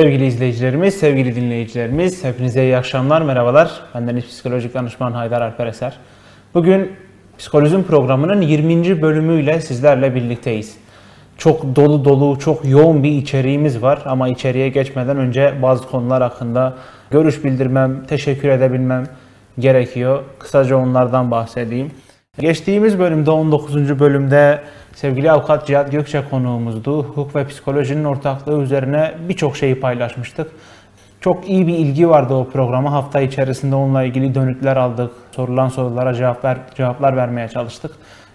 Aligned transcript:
Sevgili 0.00 0.26
izleyicilerimiz, 0.26 0.94
sevgili 0.94 1.36
dinleyicilerimiz, 1.36 2.24
hepinize 2.24 2.62
iyi 2.62 2.76
akşamlar, 2.76 3.22
merhabalar. 3.22 3.80
Bendeniz 3.94 4.26
psikolojik 4.26 4.74
danışman 4.74 5.12
Haydar 5.12 5.40
Alper 5.40 5.66
Eser. 5.66 5.96
Bugün 6.54 6.92
Psikolojim 7.38 7.82
programının 7.82 8.40
20. 8.40 9.02
bölümüyle 9.02 9.60
sizlerle 9.60 10.14
birlikteyiz. 10.14 10.76
Çok 11.38 11.76
dolu 11.76 12.04
dolu, 12.04 12.38
çok 12.38 12.64
yoğun 12.64 13.02
bir 13.02 13.10
içeriğimiz 13.10 13.82
var 13.82 14.02
ama 14.04 14.28
içeriye 14.28 14.68
geçmeden 14.68 15.16
önce 15.16 15.54
bazı 15.62 15.88
konular 15.88 16.22
hakkında 16.22 16.74
görüş 17.10 17.44
bildirmem, 17.44 18.04
teşekkür 18.06 18.48
edebilmem 18.48 19.04
gerekiyor. 19.58 20.22
Kısaca 20.38 20.76
onlardan 20.76 21.30
bahsedeyim. 21.30 21.90
Geçtiğimiz 22.38 22.98
bölümde 22.98 23.30
19. 23.30 23.98
bölümde 23.98 24.60
sevgili 24.94 25.30
avukat 25.30 25.66
Cihat 25.66 25.92
Gökçe 25.92 26.22
konuğumuzdu. 26.30 27.02
Hukuk 27.02 27.36
ve 27.36 27.46
psikolojinin 27.46 28.04
ortaklığı 28.04 28.62
üzerine 28.62 29.14
birçok 29.28 29.56
şeyi 29.56 29.80
paylaşmıştık. 29.80 30.50
Çok 31.20 31.48
iyi 31.48 31.66
bir 31.66 31.74
ilgi 31.74 32.08
vardı 32.08 32.34
o 32.34 32.48
programa. 32.48 32.92
Hafta 32.92 33.20
içerisinde 33.20 33.74
onunla 33.74 34.02
ilgili 34.02 34.34
dönütler 34.34 34.76
aldık. 34.76 35.10
Sorulan 35.36 35.68
sorulara 35.68 36.14
cevap 36.14 36.44
ver, 36.44 36.58
cevaplar 36.76 37.16
vermeye 37.16 37.48
çalıştık. 37.48 37.90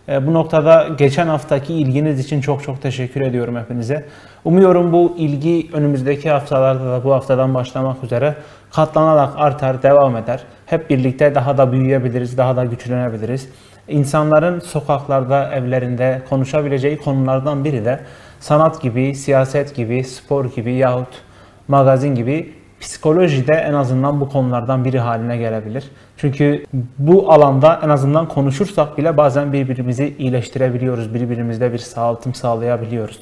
E, 0.09 0.27
bu 0.27 0.33
noktada 0.33 0.87
geçen 0.97 1.27
haftaki 1.27 1.73
ilginiz 1.73 2.19
için 2.19 2.41
çok 2.41 2.63
çok 2.63 2.81
teşekkür 2.81 3.21
ediyorum 3.21 3.55
hepinize. 3.55 4.05
Umuyorum 4.43 4.93
bu 4.93 5.15
ilgi 5.17 5.69
önümüzdeki 5.73 6.29
haftalarda 6.29 6.91
da 6.91 7.03
bu 7.03 7.13
haftadan 7.13 7.53
başlamak 7.53 8.03
üzere 8.03 8.35
katlanarak 8.71 9.33
artar, 9.37 9.83
devam 9.83 10.17
eder. 10.17 10.43
Hep 10.65 10.89
birlikte 10.89 11.35
daha 11.35 11.57
da 11.57 11.71
büyüyebiliriz, 11.71 12.37
daha 12.37 12.55
da 12.55 12.65
güçlenebiliriz. 12.65 13.49
İnsanların 13.87 14.59
sokaklarda, 14.59 15.53
evlerinde 15.53 16.21
konuşabileceği 16.29 16.97
konulardan 16.97 17.65
biri 17.65 17.85
de 17.85 17.99
sanat 18.39 18.81
gibi, 18.81 19.15
siyaset 19.15 19.75
gibi, 19.75 20.03
spor 20.03 20.45
gibi 20.45 20.73
yahut 20.73 21.21
magazin 21.67 22.15
gibi 22.15 22.53
psikolojide 22.79 23.53
en 23.53 23.73
azından 23.73 24.21
bu 24.21 24.29
konulardan 24.29 24.85
biri 24.85 24.99
haline 24.99 25.37
gelebilir. 25.37 25.83
Çünkü 26.17 26.63
bu 26.97 27.33
alanda 27.33 27.79
en 27.83 27.89
azından 27.89 28.27
konuşursak 28.27 28.97
bile 28.97 29.17
bazen 29.17 29.53
birbirimizi 29.53 30.15
iyileştirebiliyoruz, 30.19 31.13
birbirimizde 31.13 31.73
bir 31.73 31.77
sağaltım 31.77 32.33
sağlayabiliyoruz. 32.33 33.19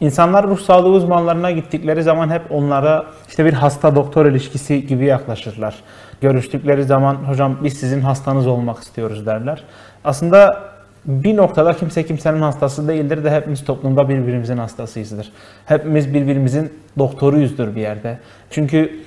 İnsanlar 0.00 0.46
ruh 0.46 0.58
sağlığı 0.58 0.88
uzmanlarına 0.88 1.50
gittikleri 1.50 2.02
zaman 2.02 2.30
hep 2.30 2.42
onlara 2.50 3.04
işte 3.28 3.44
bir 3.44 3.52
hasta 3.52 3.94
doktor 3.94 4.26
ilişkisi 4.26 4.86
gibi 4.86 5.04
yaklaşırlar. 5.04 5.74
Görüştükleri 6.22 6.84
zaman 6.84 7.14
hocam 7.14 7.56
biz 7.64 7.72
sizin 7.72 8.00
hastanız 8.00 8.46
olmak 8.46 8.78
istiyoruz 8.78 9.26
derler. 9.26 9.64
Aslında 10.04 10.62
bir 11.04 11.36
noktada 11.36 11.72
kimse 11.72 12.06
kimsenin 12.06 12.40
hastası 12.40 12.88
değildir 12.88 13.24
de 13.24 13.30
hepimiz 13.30 13.64
toplumda 13.64 14.08
birbirimizin 14.08 14.56
hastasıyızdır. 14.56 15.32
Hepimiz 15.66 16.14
birbirimizin 16.14 16.72
doktoruyuzdur 16.98 17.76
bir 17.76 17.80
yerde. 17.80 18.18
Çünkü 18.50 19.00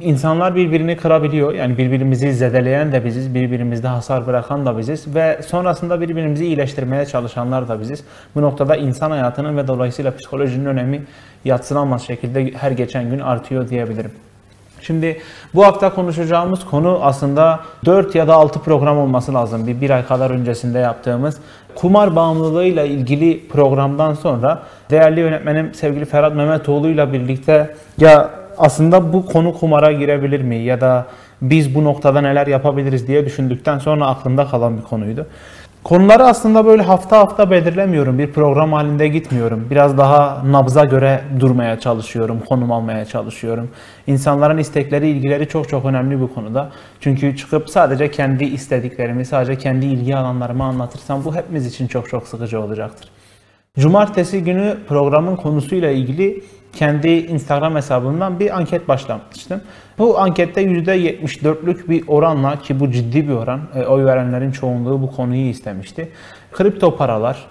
insanlar 0.00 0.54
birbirini 0.54 0.96
kırabiliyor. 0.96 1.52
Yani 1.52 1.78
birbirimizi 1.78 2.34
zedeleyen 2.34 2.92
de 2.92 3.04
biziz, 3.04 3.34
birbirimizde 3.34 3.88
hasar 3.88 4.26
bırakan 4.26 4.66
da 4.66 4.78
biziz 4.78 5.14
ve 5.14 5.40
sonrasında 5.46 6.00
birbirimizi 6.00 6.46
iyileştirmeye 6.46 7.06
çalışanlar 7.06 7.68
da 7.68 7.80
biziz. 7.80 8.04
Bu 8.34 8.42
noktada 8.42 8.76
insan 8.76 9.10
hayatının 9.10 9.56
ve 9.56 9.68
dolayısıyla 9.68 10.16
psikolojinin 10.16 10.64
önemi 10.64 11.02
yatsınamaz 11.44 12.02
şekilde 12.02 12.52
her 12.52 12.70
geçen 12.70 13.10
gün 13.10 13.18
artıyor 13.18 13.68
diyebilirim. 13.68 14.12
Şimdi 14.86 15.20
bu 15.54 15.64
hafta 15.64 15.94
konuşacağımız 15.94 16.64
konu 16.64 16.98
aslında 17.02 17.60
4 17.84 18.14
ya 18.14 18.28
da 18.28 18.34
6 18.34 18.60
program 18.60 18.98
olması 18.98 19.34
lazım. 19.34 19.66
Bir, 19.66 19.80
bir 19.80 19.90
ay 19.90 20.06
kadar 20.06 20.30
öncesinde 20.30 20.78
yaptığımız 20.78 21.36
kumar 21.74 22.16
bağımlılığıyla 22.16 22.84
ilgili 22.84 23.48
programdan 23.48 24.14
sonra 24.14 24.62
değerli 24.90 25.20
yönetmenim 25.20 25.74
sevgili 25.74 26.04
Ferhat 26.04 26.34
Mehmetoğlu 26.34 26.88
ile 26.88 27.12
birlikte 27.12 27.74
ya 27.98 28.30
aslında 28.58 29.12
bu 29.12 29.26
konu 29.26 29.54
kumara 29.54 29.92
girebilir 29.92 30.42
mi 30.42 30.56
ya 30.56 30.80
da 30.80 31.06
biz 31.42 31.74
bu 31.74 31.84
noktada 31.84 32.20
neler 32.20 32.46
yapabiliriz 32.46 33.08
diye 33.08 33.26
düşündükten 33.26 33.78
sonra 33.78 34.06
aklımda 34.06 34.46
kalan 34.46 34.78
bir 34.78 34.82
konuydu. 34.82 35.26
Konuları 35.84 36.24
aslında 36.24 36.66
böyle 36.66 36.82
hafta 36.82 37.18
hafta 37.18 37.50
belirlemiyorum. 37.50 38.18
Bir 38.18 38.32
program 38.32 38.72
halinde 38.72 39.08
gitmiyorum. 39.08 39.66
Biraz 39.70 39.98
daha 39.98 40.42
nabza 40.52 40.84
göre 40.84 41.24
durmaya 41.40 41.80
çalışıyorum, 41.80 42.40
konum 42.48 42.72
almaya 42.72 43.04
çalışıyorum. 43.04 43.70
İnsanların 44.06 44.58
istekleri, 44.58 45.08
ilgileri 45.08 45.48
çok 45.48 45.68
çok 45.68 45.84
önemli 45.84 46.20
bu 46.20 46.34
konuda. 46.34 46.70
Çünkü 47.00 47.36
çıkıp 47.36 47.70
sadece 47.70 48.10
kendi 48.10 48.44
istediklerimi, 48.44 49.24
sadece 49.24 49.58
kendi 49.58 49.86
ilgi 49.86 50.16
alanlarımı 50.16 50.64
anlatırsam 50.64 51.24
bu 51.24 51.34
hepimiz 51.34 51.66
için 51.66 51.86
çok 51.86 52.08
çok 52.08 52.28
sıkıcı 52.28 52.60
olacaktır. 52.60 53.08
Cumartesi 53.78 54.44
günü 54.44 54.76
programın 54.88 55.36
konusuyla 55.36 55.90
ilgili 55.90 56.44
kendi 56.74 57.08
Instagram 57.08 57.76
hesabımdan 57.76 58.40
bir 58.40 58.56
anket 58.56 58.88
başlatmıştım. 58.88 59.60
Bu 59.98 60.18
ankette 60.18 60.62
%74'lük 60.62 61.88
bir 61.88 62.04
oranla 62.08 62.58
ki 62.58 62.80
bu 62.80 62.90
ciddi 62.90 63.28
bir 63.28 63.32
oran, 63.32 63.60
e, 63.74 63.82
oy 63.82 64.04
verenlerin 64.04 64.50
çoğunluğu 64.50 65.02
bu 65.02 65.12
konuyu 65.16 65.48
istemişti. 65.48 66.08
Kripto 66.52 66.96
paralar, 66.96 67.46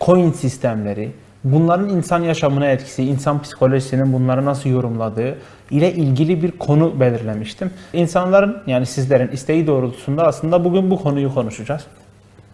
coin 0.00 0.32
sistemleri, 0.32 1.10
bunların 1.44 1.88
insan 1.88 2.22
yaşamına 2.22 2.66
etkisi, 2.66 3.04
insan 3.04 3.42
psikolojisinin 3.42 4.12
bunları 4.12 4.44
nasıl 4.44 4.70
yorumladığı 4.70 5.38
ile 5.70 5.92
ilgili 5.92 6.42
bir 6.42 6.50
konu 6.50 7.00
belirlemiştim. 7.00 7.70
İnsanların 7.92 8.62
yani 8.66 8.86
sizlerin 8.86 9.28
isteği 9.28 9.66
doğrultusunda 9.66 10.26
aslında 10.26 10.64
bugün 10.64 10.90
bu 10.90 11.02
konuyu 11.02 11.34
konuşacağız. 11.34 11.82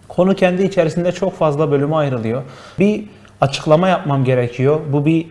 Konu 0.08 0.34
kendi 0.34 0.62
içerisinde 0.62 1.12
çok 1.12 1.38
fazla 1.38 1.70
bölüme 1.70 1.96
ayrılıyor. 1.96 2.42
Bir 2.78 3.04
açıklama 3.40 3.88
yapmam 3.88 4.24
gerekiyor. 4.24 4.80
Bu 4.92 5.06
bir 5.06 5.26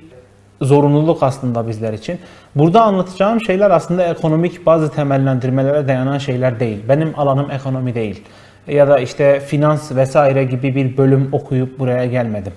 zorunluluk 0.62 1.24
aslında 1.24 1.68
bizler 1.68 1.94
için. 1.94 2.20
Burada 2.56 2.82
anlatacağım 2.82 3.42
şeyler 3.42 3.72
aslında 3.72 4.04
ekonomik 4.04 4.66
bazı 4.66 4.92
temellendirmelere 4.92 5.88
dayanan 5.88 6.18
şeyler 6.18 6.60
değil. 6.60 6.80
Benim 6.90 7.20
alanım 7.20 7.52
ekonomi 7.52 7.96
değil. 7.96 8.24
Ya 8.68 8.88
da 8.88 9.00
işte 9.00 9.40
finans 9.40 9.96
vesaire 9.96 10.44
gibi 10.44 10.76
bir 10.76 10.98
bölüm 10.98 11.30
okuyup 11.32 11.80
buraya 11.80 12.06
gelmedim. 12.06 12.54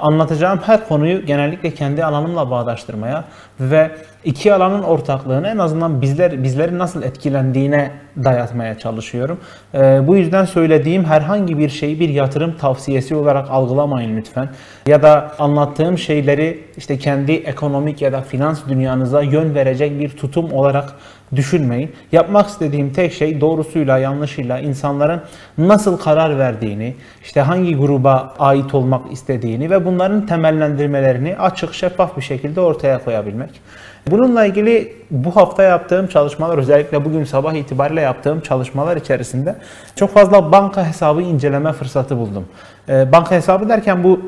Anlatacağım 0.00 0.60
her 0.66 0.88
konuyu 0.88 1.26
genellikle 1.26 1.74
kendi 1.74 2.04
alanımla 2.04 2.50
bağdaştırmaya 2.50 3.24
ve 3.60 3.90
iki 4.24 4.54
alanın 4.54 4.82
ortaklığını 4.82 5.48
en 5.48 5.58
azından 5.58 6.02
bizler 6.02 6.42
bizleri 6.42 6.78
nasıl 6.78 7.02
etkilendiğine 7.02 7.90
dayatmaya 8.24 8.78
çalışıyorum. 8.78 9.40
Ee, 9.74 10.00
bu 10.06 10.16
yüzden 10.16 10.44
söylediğim 10.44 11.04
herhangi 11.04 11.58
bir 11.58 11.68
şeyi 11.68 12.00
bir 12.00 12.08
yatırım 12.08 12.56
tavsiyesi 12.56 13.14
olarak 13.14 13.50
algılamayın 13.50 14.16
lütfen. 14.16 14.48
Ya 14.86 15.02
da 15.02 15.32
anlattığım 15.38 15.98
şeyleri 15.98 16.64
işte 16.76 16.98
kendi 16.98 17.32
ekonomik 17.32 18.02
ya 18.02 18.12
da 18.12 18.22
finans 18.22 18.60
dünyanıza 18.68 19.22
yön 19.22 19.54
verecek 19.54 20.00
bir 20.00 20.10
tutum 20.10 20.52
olarak 20.52 20.92
düşünmeyin. 21.34 21.92
Yapmak 22.12 22.48
istediğim 22.48 22.92
tek 22.92 23.12
şey 23.12 23.40
doğrusuyla 23.40 23.98
yanlışıyla 23.98 24.58
insanların 24.58 25.20
nasıl 25.58 25.98
karar 25.98 26.38
verdiğini, 26.38 26.94
işte 27.22 27.40
hangi 27.40 27.76
gruba 27.76 28.34
ait 28.38 28.74
olmak 28.74 29.12
istediğini 29.12 29.70
ve 29.70 29.84
bunların 29.84 30.26
temellendirmelerini 30.26 31.36
açık, 31.38 31.74
şeffaf 31.74 32.16
bir 32.16 32.22
şekilde 32.22 32.60
ortaya 32.60 33.04
koyabilmek. 33.04 33.50
Bununla 34.10 34.46
ilgili 34.46 34.92
bu 35.10 35.36
hafta 35.36 35.62
yaptığım 35.62 36.06
çalışmalar 36.06 36.58
özellikle 36.58 37.04
bugün 37.04 37.24
sabah 37.24 37.54
itibariyle 37.54 38.00
yaptığım 38.00 38.40
çalışmalar 38.40 38.96
içerisinde 38.96 39.56
çok 39.96 40.10
fazla 40.10 40.52
banka 40.52 40.88
hesabı 40.88 41.22
inceleme 41.22 41.72
fırsatı 41.72 42.16
buldum. 42.16 42.44
Ee, 42.88 43.12
banka 43.12 43.34
hesabı 43.34 43.68
derken 43.68 44.04
bu 44.04 44.20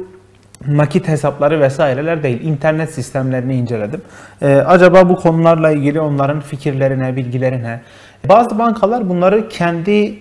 nakit 0.66 1.08
hesapları 1.08 1.60
vesaireler 1.60 2.22
değil, 2.22 2.40
internet 2.42 2.90
sistemlerini 2.90 3.54
inceledim. 3.56 4.02
Ee, 4.42 4.56
acaba 4.56 5.08
bu 5.08 5.16
konularla 5.16 5.70
ilgili 5.70 6.00
onların 6.00 6.40
fikirlerine, 6.40 7.16
bilgilerine. 7.16 7.80
Bazı 8.28 8.58
bankalar 8.58 9.08
bunları 9.08 9.48
kendi 9.48 10.18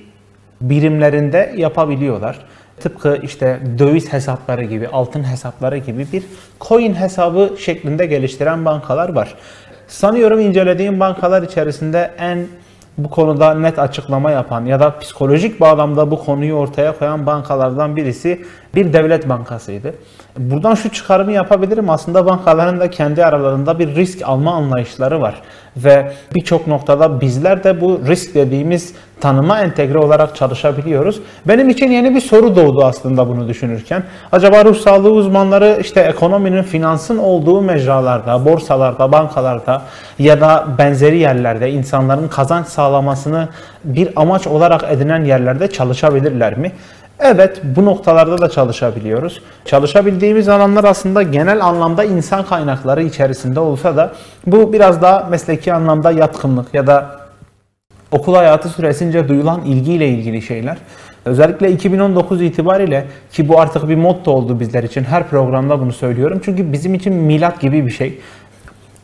birimlerinde 0.61 1.53
yapabiliyorlar. 1.57 2.39
Tıpkı 2.79 3.19
işte 3.23 3.59
döviz 3.79 4.13
hesapları 4.13 4.63
gibi, 4.63 4.87
altın 4.87 5.23
hesapları 5.23 5.77
gibi 5.77 6.07
bir 6.13 6.23
coin 6.61 6.93
hesabı 6.93 7.51
şeklinde 7.59 8.05
geliştiren 8.05 8.65
bankalar 8.65 9.09
var. 9.09 9.35
Sanıyorum 9.87 10.39
incelediğim 10.39 10.99
bankalar 10.99 11.43
içerisinde 11.43 12.11
en 12.17 12.47
bu 12.97 13.09
konuda 13.09 13.53
net 13.53 13.79
açıklama 13.79 14.31
yapan 14.31 14.65
ya 14.65 14.79
da 14.79 14.99
psikolojik 14.99 15.59
bağlamda 15.59 16.11
bu 16.11 16.25
konuyu 16.25 16.53
ortaya 16.53 16.97
koyan 16.97 17.25
bankalardan 17.25 17.95
birisi 17.95 18.45
bir 18.75 18.93
devlet 18.93 19.29
bankasıydı. 19.29 19.93
Buradan 20.37 20.75
şu 20.75 20.89
çıkarımı 20.89 21.31
yapabilirim. 21.31 21.89
Aslında 21.89 22.25
bankaların 22.25 22.79
da 22.79 22.89
kendi 22.89 23.25
aralarında 23.25 23.79
bir 23.79 23.95
risk 23.95 24.21
alma 24.21 24.53
anlayışları 24.53 25.21
var. 25.21 25.41
Ve 25.77 26.11
birçok 26.35 26.67
noktada 26.67 27.21
bizler 27.21 27.63
de 27.63 27.81
bu 27.81 28.01
risk 28.07 28.35
dediğimiz 28.35 28.93
tanıma 29.21 29.61
entegre 29.61 29.97
olarak 29.97 30.35
çalışabiliyoruz. 30.35 31.19
Benim 31.47 31.69
için 31.69 31.91
yeni 31.91 32.15
bir 32.15 32.21
soru 32.21 32.55
doğdu 32.55 32.85
aslında 32.85 33.27
bunu 33.27 33.47
düşünürken. 33.47 34.03
Acaba 34.31 34.65
ruh 34.65 34.75
sağlığı 34.75 35.11
uzmanları 35.11 35.77
işte 35.81 36.01
ekonominin, 36.01 36.63
finansın 36.63 37.17
olduğu 37.17 37.61
mecralarda, 37.61 38.45
borsalarda, 38.45 39.11
bankalarda 39.11 39.81
ya 40.19 40.41
da 40.41 40.65
benzeri 40.77 41.17
yerlerde 41.17 41.71
insanların 41.71 42.27
kazanç 42.27 42.67
sağlamasını 42.67 43.49
bir 43.83 44.09
amaç 44.15 44.47
olarak 44.47 44.83
edinen 44.91 45.25
yerlerde 45.25 45.71
çalışabilirler 45.71 46.57
mi? 46.57 46.71
Evet 47.19 47.61
bu 47.63 47.85
noktalarda 47.85 48.37
da 48.37 48.49
çalışabiliyoruz. 48.49 49.41
Çalışabildiğimiz 49.65 50.49
alanlar 50.49 50.83
aslında 50.83 51.23
genel 51.23 51.65
anlamda 51.65 52.03
insan 52.03 52.45
kaynakları 52.45 53.03
içerisinde 53.03 53.59
olsa 53.59 53.97
da 53.97 54.13
bu 54.47 54.73
biraz 54.73 55.01
daha 55.01 55.27
mesleki 55.29 55.73
anlamda 55.73 56.11
yatkınlık 56.11 56.73
ya 56.73 56.87
da 56.87 57.19
okul 58.11 58.35
hayatı 58.35 58.69
süresince 58.69 59.27
duyulan 59.27 59.61
ilgiyle 59.61 60.07
ilgili 60.07 60.41
şeyler. 60.41 60.77
Özellikle 61.25 61.71
2019 61.71 62.41
itibariyle 62.41 63.05
ki 63.31 63.47
bu 63.47 63.59
artık 63.59 63.89
bir 63.89 63.95
motto 63.95 64.31
oldu 64.31 64.59
bizler 64.59 64.83
için. 64.83 65.03
Her 65.03 65.27
programda 65.27 65.79
bunu 65.79 65.93
söylüyorum. 65.93 66.41
Çünkü 66.45 66.73
bizim 66.73 66.93
için 66.93 67.13
milat 67.13 67.61
gibi 67.61 67.85
bir 67.85 67.91
şey. 67.91 68.19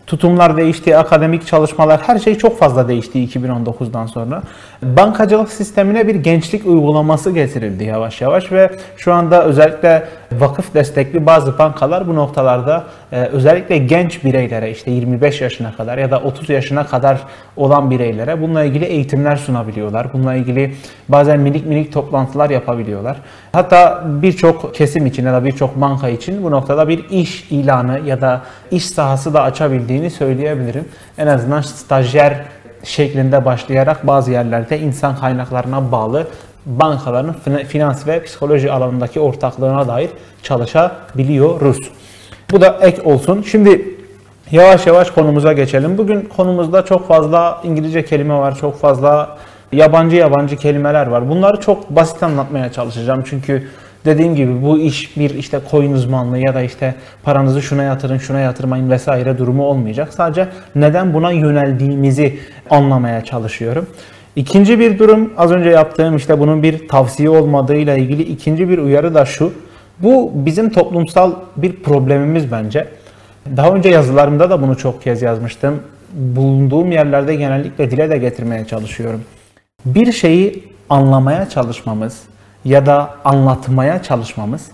Tutumlar 0.08 0.58
değişti, 0.58 0.98
akademik 0.98 1.48
çalışmalar, 1.48 2.02
her 2.02 2.20
şey 2.20 2.38
çok 2.38 2.60
fazla 2.60 2.88
değişti 2.88 3.20
2019'dan 3.20 4.06
sonra. 4.06 4.42
Bankacılık 4.82 5.50
sistemine 5.52 6.08
bir 6.08 6.16
gençlik 6.16 6.66
uygulaması 6.66 7.32
getirildi 7.32 7.84
yavaş 7.84 8.22
yavaş 8.22 8.52
ve 8.52 8.72
şu 8.98 9.14
anda 9.14 9.46
özellikle 9.46 10.08
vakıf 10.40 10.74
destekli 10.74 11.26
bazı 11.26 11.58
bankalar 11.58 12.08
bu 12.08 12.16
noktalarda 12.16 12.84
e, 13.12 13.22
özellikle 13.22 13.78
genç 13.78 14.24
bireylere 14.24 14.72
işte 14.72 14.92
25 14.92 15.42
yaşına 15.42 15.76
kadar 15.76 15.98
ya 15.98 16.12
da 16.12 16.20
30 16.20 16.50
yaşına 16.50 16.86
kadar 16.86 17.18
olan 17.56 17.92
bireylere 17.92 18.42
bununla 18.42 18.64
ilgili 18.64 18.86
eğitimler 18.86 19.36
sunabiliyorlar. 19.36 20.14
Bununla 20.14 20.36
ilgili 20.36 20.76
bazen 21.10 21.40
minik 21.40 21.66
minik 21.66 21.94
toplantılar 21.94 22.50
yapabiliyorlar. 22.50 23.18
Hatta 23.52 24.04
birçok 24.06 24.76
kesim 24.76 25.06
için 25.06 25.26
ya 25.26 25.34
da 25.34 25.46
birçok 25.46 25.82
banka 25.82 26.10
için 26.10 26.44
bu 26.44 26.52
noktada 26.52 26.88
bir 26.88 27.10
iş 27.10 27.52
ilanı 27.52 28.00
ya 28.06 28.22
da 28.22 28.42
iş 28.72 28.86
sahası 28.86 29.34
da 29.34 29.42
açabildiğini 29.42 30.10
söyleyebilirim. 30.10 30.86
En 31.18 31.28
azından 31.28 31.62
stajyer 31.62 32.42
şeklinde 32.84 33.46
başlayarak 33.46 34.08
bazı 34.08 34.32
yerlerde 34.32 34.80
insan 34.80 35.16
kaynaklarına 35.16 35.92
bağlı 35.92 36.28
bankaların 36.66 37.36
finans 37.68 38.08
ve 38.08 38.24
psikoloji 38.24 38.72
alanındaki 38.72 39.20
ortaklığına 39.20 39.88
dair 39.88 40.10
çalışabiliyoruz. 40.44 41.78
Bu 42.52 42.62
da 42.62 42.78
ek 42.82 43.02
olsun. 43.02 43.42
Şimdi 43.42 43.96
yavaş 44.52 44.88
yavaş 44.88 45.12
konumuza 45.12 45.54
geçelim. 45.54 45.98
Bugün 45.98 46.22
konumuzda 46.22 46.86
çok 46.86 47.08
fazla 47.08 47.62
İngilizce 47.64 48.06
kelime 48.06 48.34
var, 48.34 48.58
çok 48.58 48.80
fazla 48.80 49.38
yabancı 49.72 50.16
yabancı 50.16 50.58
kelimeler 50.58 51.08
var. 51.08 51.30
Bunları 51.30 51.62
çok 51.62 51.90
basit 51.90 52.24
anlatmaya 52.24 52.72
çalışacağım. 52.72 53.24
Çünkü 53.26 53.68
dediğim 54.06 54.36
gibi 54.36 54.62
bu 54.62 54.80
iş 54.80 55.18
bir 55.18 55.30
işte 55.30 55.60
coin 55.72 55.94
uzmanlığı 55.94 56.38
ya 56.38 56.56
da 56.56 56.62
işte 56.62 56.96
paranızı 57.24 57.62
şuna 57.62 57.84
yatırın, 57.84 58.18
şuna 58.18 58.40
yatırmayın 58.40 58.90
vesaire 58.90 59.38
durumu 59.38 59.64
olmayacak. 59.66 60.14
Sadece 60.14 60.48
neden 60.76 61.14
buna 61.14 61.32
yöneldiğimizi 61.32 62.40
anlamaya 62.70 63.24
çalışıyorum. 63.24 63.88
İkinci 64.36 64.80
bir 64.80 65.00
durum 65.00 65.34
az 65.38 65.52
önce 65.52 65.70
yaptığım 65.70 66.16
işte 66.16 66.40
bunun 66.40 66.64
bir 66.64 66.88
tavsiye 66.88 67.30
olmadığıyla 67.30 67.96
ilgili 67.98 68.22
ikinci 68.22 68.70
bir 68.70 68.78
uyarı 68.78 69.14
da 69.14 69.26
şu. 69.26 69.54
Bu 70.00 70.32
bizim 70.34 70.70
toplumsal 70.70 71.32
bir 71.58 71.84
problemimiz 71.84 72.52
bence. 72.52 72.88
Daha 73.58 73.70
önce 73.70 73.90
yazılarımda 73.90 74.50
da 74.50 74.62
bunu 74.62 74.78
çok 74.78 75.02
kez 75.02 75.22
yazmıştım. 75.22 75.80
Bulunduğum 76.14 76.92
yerlerde 76.92 77.36
genellikle 77.36 77.92
dile 77.92 78.10
de 78.10 78.18
getirmeye 78.18 78.66
çalışıyorum. 78.66 79.22
Bir 79.86 80.12
şeyi 80.12 80.64
anlamaya 80.90 81.50
çalışmamız 81.50 82.22
ya 82.66 82.86
da 82.86 83.10
anlatmaya 83.26 84.04
çalışmamız 84.04 84.72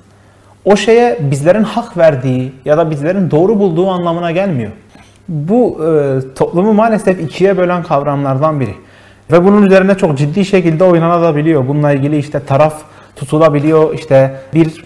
o 0.66 0.76
şeye 0.76 1.18
bizlerin 1.22 1.64
hak 1.64 1.98
verdiği 1.98 2.52
ya 2.66 2.78
da 2.78 2.92
bizlerin 2.92 3.32
doğru 3.32 3.60
bulduğu 3.60 3.88
anlamına 3.88 4.32
gelmiyor. 4.32 4.72
Bu 5.28 5.80
e, 5.86 6.20
toplumu 6.36 6.74
maalesef 6.74 7.20
ikiye 7.20 7.58
bölen 7.58 7.84
kavramlardan 7.84 8.60
biri. 8.60 8.76
Ve 9.32 9.44
bunun 9.44 9.66
üzerine 9.66 9.98
çok 9.98 10.18
ciddi 10.18 10.46
şekilde 10.46 10.84
oynanabiliyor. 10.84 11.68
Bununla 11.68 11.92
ilgili 11.92 12.18
işte 12.18 12.46
taraf 12.46 12.82
tutulabiliyor, 13.16 13.94
işte 13.94 14.36
bir 14.54 14.84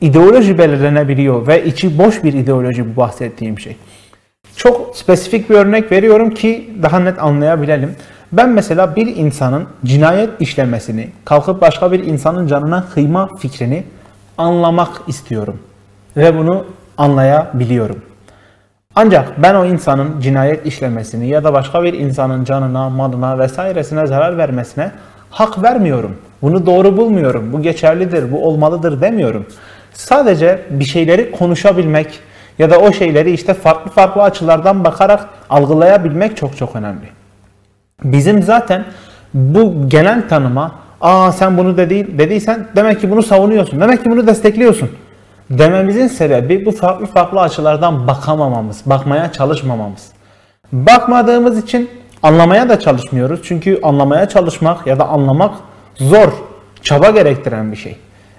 ideoloji 0.00 0.58
belirlenebiliyor 0.58 1.46
ve 1.46 1.64
içi 1.64 1.98
boş 1.98 2.24
bir 2.24 2.32
ideoloji 2.32 2.92
bu 2.92 2.96
bahsettiğim 2.96 3.58
şey. 3.58 3.76
Çok 4.56 4.96
spesifik 4.96 5.50
bir 5.50 5.54
örnek 5.54 5.92
veriyorum 5.92 6.30
ki 6.30 6.70
daha 6.82 6.98
net 6.98 7.22
anlayabilelim. 7.22 7.96
Ben 8.32 8.48
mesela 8.48 8.96
bir 8.96 9.16
insanın 9.16 9.66
cinayet 9.84 10.30
işlemesini, 10.40 11.10
kalkıp 11.24 11.60
başka 11.60 11.92
bir 11.92 12.04
insanın 12.04 12.46
canına 12.46 12.84
kıyma 12.94 13.36
fikrini 13.36 13.84
anlamak 14.38 15.02
istiyorum. 15.06 15.58
Ve 16.16 16.38
bunu 16.38 16.64
anlayabiliyorum. 16.98 18.02
Ancak 18.98 19.42
ben 19.42 19.54
o 19.54 19.64
insanın 19.64 20.20
cinayet 20.20 20.66
işlemesini 20.66 21.28
ya 21.28 21.44
da 21.44 21.52
başka 21.52 21.82
bir 21.82 21.92
insanın 21.92 22.44
canına, 22.44 22.90
malına 22.90 23.38
vesairesine 23.38 24.06
zarar 24.06 24.38
vermesine 24.38 24.90
hak 25.30 25.62
vermiyorum. 25.62 26.16
Bunu 26.42 26.66
doğru 26.66 26.96
bulmuyorum. 26.96 27.52
Bu 27.52 27.62
geçerlidir, 27.62 28.32
bu 28.32 28.48
olmalıdır 28.48 29.00
demiyorum. 29.00 29.46
Sadece 29.92 30.62
bir 30.70 30.84
şeyleri 30.84 31.30
konuşabilmek 31.30 32.20
ya 32.58 32.70
da 32.70 32.78
o 32.78 32.92
şeyleri 32.92 33.32
işte 33.32 33.54
farklı 33.54 33.90
farklı 33.90 34.22
açılardan 34.22 34.84
bakarak 34.84 35.28
algılayabilmek 35.50 36.36
çok 36.36 36.56
çok 36.56 36.76
önemli. 36.76 37.06
Bizim 38.04 38.42
zaten 38.42 38.84
bu 39.34 39.88
genel 39.88 40.28
tanıma 40.28 40.74
aa 41.00 41.32
sen 41.32 41.58
bunu 41.58 41.76
dedi, 41.76 42.18
dediysen 42.18 42.66
demek 42.76 43.00
ki 43.00 43.10
bunu 43.10 43.22
savunuyorsun. 43.22 43.80
Demek 43.80 44.04
ki 44.04 44.10
bunu 44.10 44.26
destekliyorsun 44.26 44.90
dememizin 45.50 46.06
sebebi 46.06 46.66
bu 46.66 46.72
farklı 46.72 47.06
farklı 47.06 47.40
açılardan 47.40 48.06
bakamamamız, 48.06 48.82
bakmaya 48.86 49.32
çalışmamamız. 49.32 50.06
Bakmadığımız 50.72 51.58
için 51.58 51.90
anlamaya 52.22 52.68
da 52.68 52.80
çalışmıyoruz. 52.80 53.40
Çünkü 53.42 53.80
anlamaya 53.82 54.28
çalışmak 54.28 54.86
ya 54.86 54.98
da 54.98 55.08
anlamak 55.08 55.54
zor, 55.94 56.32
çaba 56.82 57.10
gerektiren 57.10 57.72
bir 57.72 57.76
şey. 57.76 57.96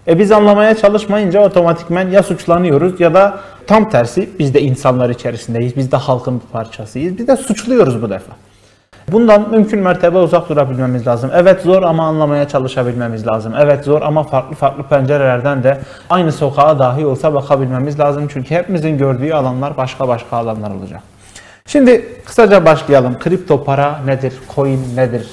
E 0.08 0.20
biz 0.20 0.32
anlamaya 0.32 0.78
çalışmayınca 0.78 1.46
otomatikmen 1.46 2.10
ya 2.10 2.24
suçlanıyoruz 2.24 3.00
ya 3.00 3.14
da 3.14 3.40
tam 3.68 3.90
tersi 3.90 4.30
biz 4.40 4.54
de 4.54 4.62
insanlar 4.62 5.10
içerisindeyiz. 5.10 5.76
Biz 5.76 5.92
de 5.92 5.98
halkın 5.98 6.42
bir 6.42 6.52
parçasıyız. 6.52 7.18
Biz 7.18 7.28
de 7.28 7.38
suçluyoruz 7.38 8.02
bu 8.02 8.10
defa. 8.10 8.34
Bundan 9.12 9.50
mümkün 9.52 9.80
mertebe 9.80 10.18
uzak 10.18 10.50
durabilmemiz 10.50 11.08
lazım. 11.08 11.32
Evet 11.34 11.62
zor 11.62 11.84
ama 11.84 12.08
anlamaya 12.08 12.48
çalışabilmemiz 12.48 13.28
lazım. 13.28 13.54
Evet 13.60 13.86
zor 13.86 14.02
ama 14.02 14.24
farklı 14.24 14.56
farklı 14.56 14.84
pencerelerden 14.84 15.64
de 15.64 15.78
aynı 16.10 16.32
sokağa 16.32 16.80
dahi 16.80 17.06
olsa 17.06 17.34
bakabilmemiz 17.34 18.00
lazım. 18.00 18.28
Çünkü 18.34 18.56
hepimizin 18.56 18.98
gördüğü 18.98 19.32
alanlar 19.32 19.78
başka 19.78 20.08
başka 20.08 20.38
alanlar 20.38 20.72
olacak. 20.72 21.02
Şimdi 21.66 22.16
kısaca 22.26 22.66
başlayalım. 22.66 23.20
Kripto 23.20 23.64
para 23.64 24.00
nedir? 24.06 24.34
Coin 24.56 24.82
nedir? 24.96 25.28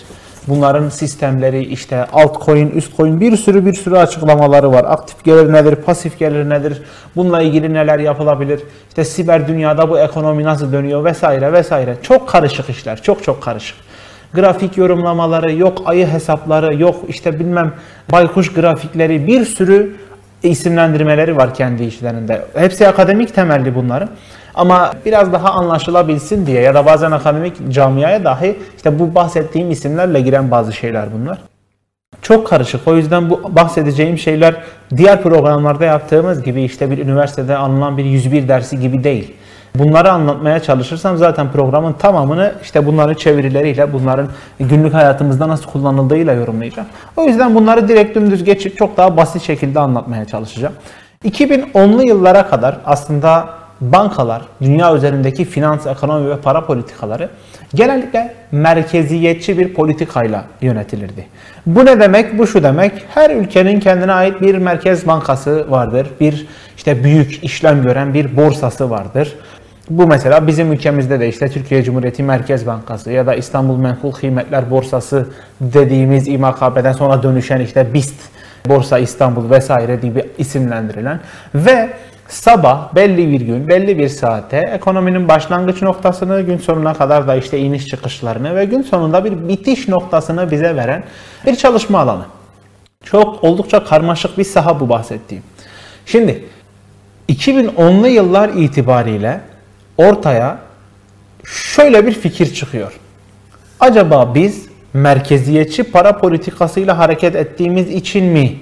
Bunların 0.49 0.89
sistemleri 0.89 1.65
işte 1.65 2.05
altcoin, 2.13 2.71
üst 2.71 2.97
coin 2.97 3.21
bir 3.21 3.37
sürü 3.37 3.67
bir 3.67 3.73
sürü 3.73 3.97
açıklamaları 3.97 4.73
var. 4.73 4.85
Aktif 4.89 5.25
gelir 5.25 5.53
nedir, 5.53 5.77
pasif 5.77 6.19
gelir 6.19 6.51
nedir? 6.51 6.83
Bununla 7.17 7.43
ilgili 7.43 7.75
neler 7.75 7.99
yapılabilir? 7.99 8.61
İşte 8.89 9.05
siber 9.05 9.49
dünyada 9.49 9.91
bu 9.91 9.99
ekonomi 9.99 10.45
nasıl 10.45 10.73
dönüyor 10.73 11.05
vesaire 11.05 11.53
vesaire. 11.53 11.97
Çok 12.03 12.29
karışık 12.29 12.71
işler, 12.71 13.03
çok 13.03 13.25
çok 13.25 13.43
karışık. 13.43 13.77
Grafik 14.35 14.77
yorumlamaları, 14.77 15.53
yok 15.53 15.83
ayı 15.85 16.07
hesapları, 16.07 16.75
yok 16.75 16.97
işte 17.09 17.41
bilmem 17.41 17.73
baykuş 18.13 18.53
grafikleri 18.53 19.27
bir 19.27 19.45
sürü 19.45 19.97
isimlendirmeleri 20.43 21.37
var 21.37 21.55
kendi 21.55 21.85
işlerinde. 21.85 22.45
Hepsi 22.55 22.89
akademik 22.89 23.35
temelli 23.35 23.75
bunların. 23.75 24.09
Ama 24.55 24.93
biraz 25.05 25.33
daha 25.33 25.51
anlaşılabilsin 25.51 26.47
diye 26.47 26.61
ya 26.61 26.75
da 26.75 26.87
bazen 26.87 27.11
akademik 27.11 27.73
camiaya 27.73 28.25
dahi 28.25 28.59
işte 28.77 28.99
bu 28.99 29.15
bahsettiğim 29.15 29.71
isimlerle 29.71 30.21
giren 30.21 30.51
bazı 30.51 30.73
şeyler 30.73 31.13
bunlar. 31.13 31.39
Çok 32.23 32.47
karışık. 32.47 32.89
O 32.89 32.97
yüzden 32.97 33.31
bu 33.31 33.41
bahsedeceğim 33.57 34.19
şeyler 34.19 34.55
diğer 34.97 35.23
programlarda 35.23 35.85
yaptığımız 35.85 36.43
gibi 36.43 36.63
işte 36.63 36.91
bir 36.91 36.99
üniversitede 36.99 37.57
alınan 37.57 37.97
bir 37.97 38.05
101 38.05 38.49
dersi 38.49 38.81
gibi 38.81 39.05
değil. 39.05 39.35
Bunları 39.75 40.13
anlatmaya 40.13 40.61
çalışırsam 40.61 41.17
zaten 41.17 41.53
programın 41.53 41.93
tamamını 41.93 42.53
işte 42.63 42.87
bunların 42.87 43.15
çevirileriyle, 43.15 43.93
bunların 43.93 44.29
günlük 44.61 44.95
hayatımızda 44.95 45.49
nasıl 45.49 45.71
kullanıldığıyla 45.71 46.33
yorumlayacağım. 46.33 46.89
O 47.17 47.25
yüzden 47.25 47.55
bunları 47.55 47.89
direkt 47.89 48.17
dümdüz 48.17 48.45
geçip 48.45 48.77
çok 48.77 48.97
daha 48.97 49.17
basit 49.17 49.43
şekilde 49.43 49.81
anlatmaya 49.81 50.25
çalışacağım. 50.25 50.75
2010'lu 51.25 52.07
yıllara 52.07 52.49
kadar 52.49 52.77
aslında 52.87 53.49
bankalar, 53.81 54.43
dünya 54.63 54.95
üzerindeki 54.95 55.45
finans, 55.45 55.87
ekonomi 55.87 56.31
ve 56.31 56.37
para 56.37 56.67
politikaları 56.67 57.29
genellikle 57.75 58.35
merkeziyetçi 58.53 59.59
bir 59.59 59.75
politikayla 59.75 60.45
yönetilirdi. 60.61 61.27
Bu 61.67 61.85
ne 61.85 62.01
demek? 62.01 62.39
Bu 62.39 62.47
şu 62.47 62.63
demek. 62.63 62.93
Her 63.09 63.31
ülkenin 63.31 63.81
kendine 63.81 64.13
ait 64.13 64.41
bir 64.41 64.59
merkez 64.59 65.07
bankası 65.07 65.71
vardır. 65.71 66.07
Bir 66.21 66.47
işte 66.77 67.05
büyük 67.05 67.45
işlem 67.45 67.83
gören 67.83 68.15
bir 68.15 68.37
borsası 68.37 68.91
vardır. 68.91 69.35
Bu 69.91 70.07
mesela 70.07 70.47
bizim 70.47 70.73
ülkemizde 70.73 71.21
de 71.21 71.29
işte 71.29 71.49
Türkiye 71.49 71.83
Cumhuriyeti 71.83 72.23
Merkez 72.23 72.67
Bankası 72.67 73.13
ya 73.13 73.27
da 73.27 73.35
İstanbul 73.35 73.77
Menkul 73.77 74.13
Kıymetler 74.13 74.71
Borsası 74.71 75.29
dediğimiz 75.61 76.29
İMKB'den 76.29 76.93
sonra 76.93 77.23
dönüşen 77.23 77.61
işte 77.61 77.95
BIST 77.95 78.15
Borsa 78.69 78.99
İstanbul 78.99 79.51
vesaire 79.51 79.97
gibi 79.97 80.25
isimlendirilen 80.39 81.21
ve 81.55 81.89
sabah 82.35 82.95
belli 82.95 83.31
bir 83.33 83.41
gün, 83.41 83.69
belli 83.69 83.99
bir 83.99 84.09
saate 84.09 84.57
ekonominin 84.57 85.29
başlangıç 85.29 85.83
noktasını, 85.83 86.41
gün 86.41 86.59
sonuna 86.59 86.95
kadar 86.95 87.29
da 87.29 87.35
işte 87.37 87.59
iniş 87.59 87.87
çıkışlarını 87.87 88.57
ve 88.57 88.65
gün 88.65 88.83
sonunda 88.83 89.25
bir 89.25 89.49
bitiş 89.49 89.89
noktasını 89.89 90.51
bize 90.51 90.77
veren 90.77 91.05
bir 91.47 91.57
çalışma 91.57 91.99
alanı. 91.99 92.25
Çok 93.05 93.45
oldukça 93.45 93.85
karmaşık 93.85 94.39
bir 94.39 94.45
saha 94.45 94.81
bu 94.81 94.89
bahsettiğim. 94.89 95.45
Şimdi 96.07 96.45
2010'lu 97.29 98.09
yıllar 98.09 98.49
itibariyle 98.49 99.41
ortaya 99.99 100.59
şöyle 101.45 102.07
bir 102.07 102.13
fikir 102.13 102.55
çıkıyor. 102.55 102.93
Acaba 103.81 104.35
biz 104.35 104.69
merkeziyetçi 104.93 105.85
para 105.85 106.19
politikasıyla 106.19 106.99
hareket 106.99 107.37
ettiğimiz 107.37 107.91
için 107.91 108.25
mi 108.25 108.57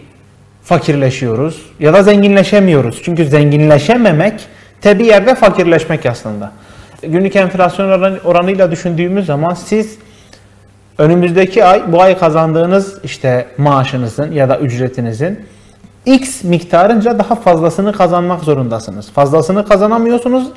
fakirleşiyoruz 0.64 1.62
ya 1.80 1.94
da 1.94 2.02
zenginleşemiyoruz? 2.02 3.02
Çünkü 3.04 3.24
zenginleşememek 3.24 4.40
tabi 4.80 5.06
yerde 5.06 5.34
fakirleşmek 5.34 6.06
aslında. 6.06 6.52
Günlük 7.02 7.36
enflasyon 7.36 8.18
oranıyla 8.24 8.70
düşündüğümüz 8.70 9.26
zaman 9.26 9.54
siz 9.54 9.98
önümüzdeki 10.98 11.64
ay 11.64 11.92
bu 11.92 12.02
ay 12.02 12.18
kazandığınız 12.18 12.98
işte 13.04 13.46
maaşınızın 13.58 14.32
ya 14.32 14.48
da 14.48 14.58
ücretinizin 14.58 15.40
X 16.06 16.44
miktarınca 16.44 17.18
daha 17.18 17.34
fazlasını 17.34 17.92
kazanmak 17.92 18.40
zorundasınız. 18.40 19.10
Fazlasını 19.10 19.68
kazanamıyorsunuz, 19.68 20.48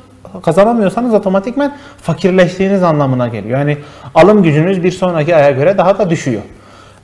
kazanamıyorsanız 0.44 1.14
otomatikmen 1.14 1.76
fakirleştiğiniz 2.02 2.82
anlamına 2.82 3.28
geliyor. 3.28 3.58
Yani 3.58 3.78
alım 4.14 4.42
gücünüz 4.42 4.82
bir 4.82 4.90
sonraki 4.90 5.36
aya 5.36 5.50
göre 5.50 5.78
daha 5.78 5.98
da 5.98 6.10
düşüyor. 6.10 6.42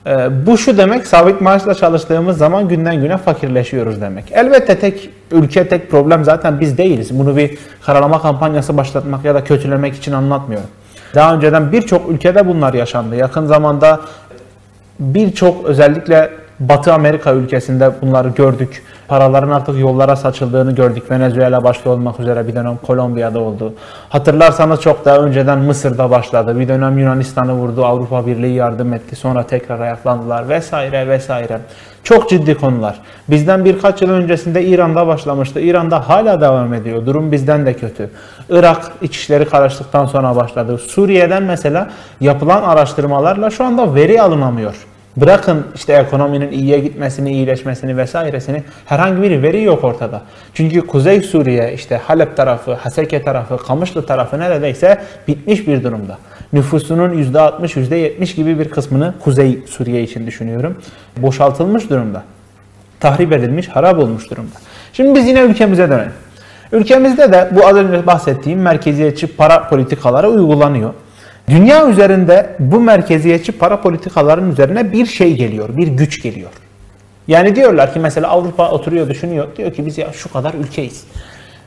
Ee, 0.07 0.45
bu 0.45 0.57
şu 0.57 0.77
demek 0.77 1.07
sabit 1.07 1.41
maaşla 1.41 1.73
çalıştığımız 1.73 2.37
zaman 2.37 2.67
günden 2.67 3.01
güne 3.01 3.17
fakirleşiyoruz 3.17 4.01
demek. 4.01 4.31
Elbette 4.31 4.79
tek 4.79 5.09
ülke 5.31 5.67
tek 5.67 5.91
problem 5.91 6.23
zaten 6.23 6.59
biz 6.59 6.77
değiliz. 6.77 7.19
Bunu 7.19 7.37
bir 7.37 7.57
karalama 7.81 8.21
kampanyası 8.21 8.77
başlatmak 8.77 9.25
ya 9.25 9.35
da 9.35 9.43
kötülemek 9.43 9.95
için 9.95 10.11
anlatmıyorum. 10.11 10.69
Daha 11.15 11.35
önceden 11.35 11.71
birçok 11.71 12.09
ülkede 12.09 12.47
bunlar 12.47 12.73
yaşandı. 12.73 13.15
Yakın 13.15 13.45
zamanda 13.45 14.01
birçok 14.99 15.65
özellikle 15.65 16.29
Batı 16.59 16.93
Amerika 16.93 17.33
ülkesinde 17.33 17.91
bunları 18.01 18.29
gördük. 18.29 18.83
Paraların 19.07 19.51
artık 19.51 19.79
yollara 19.79 20.15
saçıldığını 20.15 20.75
gördük. 20.75 21.11
Venezuela 21.11 21.63
başta 21.63 21.89
olmak 21.89 22.19
üzere 22.19 22.47
bir 22.47 22.55
dönem 22.55 22.77
Kolombiya'da 22.77 23.39
oldu. 23.39 23.73
Hatırlarsanız 24.09 24.81
çok 24.81 25.05
daha 25.05 25.17
önceden 25.17 25.59
Mısır'da 25.59 26.11
başladı. 26.11 26.59
Bir 26.59 26.67
dönem 26.67 26.97
Yunanistan'ı 26.97 27.53
vurdu. 27.53 27.85
Avrupa 27.85 28.27
Birliği 28.27 28.53
yardım 28.53 28.93
etti. 28.93 29.15
Sonra 29.15 29.43
tekrar 29.43 29.79
ayaklandılar 29.79 30.49
vesaire 30.49 31.07
vesaire. 31.07 31.59
Çok 32.03 32.29
ciddi 32.29 32.55
konular. 32.55 32.99
Bizden 33.29 33.65
birkaç 33.65 34.01
yıl 34.01 34.09
öncesinde 34.09 34.65
İran'da 34.65 35.07
başlamıştı. 35.07 35.59
İran'da 35.59 36.09
hala 36.09 36.41
devam 36.41 36.73
ediyor. 36.73 37.05
Durum 37.05 37.31
bizden 37.31 37.65
de 37.65 37.73
kötü. 37.73 38.09
Irak 38.49 38.91
içişleri 39.01 39.45
karıştıktan 39.45 40.05
sonra 40.05 40.35
başladı. 40.35 40.77
Suriye'den 40.77 41.43
mesela 41.43 41.89
yapılan 42.21 42.63
araştırmalarla 42.63 43.49
şu 43.49 43.63
anda 43.63 43.95
veri 43.95 44.21
alınamıyor. 44.21 44.75
Bırakın 45.17 45.65
işte 45.75 45.93
ekonominin 45.93 46.51
iyiye 46.51 46.79
gitmesini, 46.79 47.31
iyileşmesini 47.31 47.97
vesairesini 47.97 48.63
herhangi 48.85 49.21
bir 49.21 49.43
veri 49.43 49.63
yok 49.63 49.83
ortada. 49.83 50.21
Çünkü 50.53 50.87
Kuzey 50.87 51.21
Suriye, 51.21 51.73
işte 51.73 51.97
Halep 51.97 52.37
tarafı, 52.37 52.73
Haseke 52.73 53.23
tarafı, 53.23 53.57
Kamışlı 53.57 54.05
tarafı 54.05 54.39
neredeyse 54.39 55.01
bitmiş 55.27 55.67
bir 55.67 55.83
durumda. 55.83 56.17
Nüfusunun 56.53 57.09
%60, 57.09 57.59
%70 57.61 58.35
gibi 58.35 58.59
bir 58.59 58.69
kısmını 58.69 59.13
Kuzey 59.23 59.59
Suriye 59.67 60.03
için 60.03 60.27
düşünüyorum. 60.27 60.77
Boşaltılmış 61.17 61.89
durumda. 61.89 62.23
Tahrip 62.99 63.33
edilmiş, 63.33 63.67
harap 63.67 63.99
olmuş 63.99 64.31
durumda. 64.31 64.55
Şimdi 64.93 65.19
biz 65.19 65.27
yine 65.27 65.41
ülkemize 65.41 65.89
dönelim. 65.89 66.13
Ülkemizde 66.71 67.31
de 67.31 67.49
bu 67.51 67.67
az 67.67 67.75
önce 67.75 68.07
bahsettiğim 68.07 68.61
merkeziyetçi 68.61 69.27
para 69.27 69.69
politikaları 69.69 70.29
uygulanıyor. 70.29 70.93
Dünya 71.49 71.89
üzerinde 71.89 72.55
bu 72.59 72.79
merkeziyetçi 72.79 73.51
para 73.51 73.81
politikalarının 73.81 74.51
üzerine 74.51 74.91
bir 74.91 75.05
şey 75.05 75.35
geliyor, 75.35 75.77
bir 75.77 75.87
güç 75.87 76.21
geliyor. 76.21 76.51
Yani 77.27 77.55
diyorlar 77.55 77.93
ki 77.93 77.99
mesela 77.99 78.27
Avrupa 78.29 78.71
oturuyor 78.71 79.09
düşünüyor. 79.09 79.47
Diyor 79.57 79.73
ki 79.73 79.85
biz 79.85 79.97
ya 79.97 80.13
şu 80.13 80.33
kadar 80.33 80.53
ülkeyiz. 80.53 81.03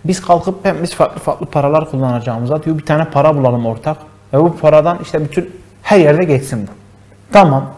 Biz 0.05 0.21
kalkıp 0.21 0.83
biz 0.83 0.95
farklı 0.95 1.21
farklı 1.21 1.47
paralar 1.47 1.91
kullanacağımıza 1.91 2.63
diyor 2.63 2.79
bir 2.79 2.85
tane 2.85 3.05
para 3.05 3.37
bulalım 3.37 3.67
ortak. 3.67 3.97
Ve 4.33 4.41
bu 4.41 4.57
paradan 4.57 4.99
işte 5.03 5.25
bütün 5.25 5.51
her 5.83 5.99
yerde 5.99 6.25
geçsin 6.25 6.67
bu. 6.67 6.71
Tamam. 7.33 7.76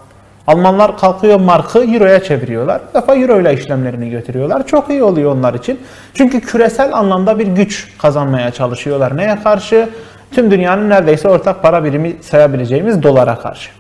Almanlar 0.49 0.99
kalkıyor 0.99 1.41
markı 1.41 1.79
euroya 1.79 2.23
çeviriyorlar. 2.23 2.81
Bir 2.89 3.01
defa 3.01 3.17
euro 3.17 3.41
ile 3.41 3.55
işlemlerini 3.55 4.11
götürüyorlar. 4.11 4.67
Çok 4.67 4.91
iyi 4.91 5.03
oluyor 5.03 5.35
onlar 5.37 5.55
için. 5.55 5.81
Çünkü 6.15 6.41
küresel 6.41 6.95
anlamda 6.95 7.39
bir 7.39 7.47
güç 7.47 7.89
kazanmaya 7.99 8.51
çalışıyorlar. 8.51 9.17
Neye 9.17 9.43
karşı? 9.43 9.89
Tüm 10.33 10.51
dünyanın 10.51 10.91
neredeyse 10.91 11.29
ortak 11.29 11.63
para 11.63 11.85
birimi 11.85 12.17
sayabileceğimiz 12.21 13.03
dolara 13.03 13.39
karşı. 13.39 13.71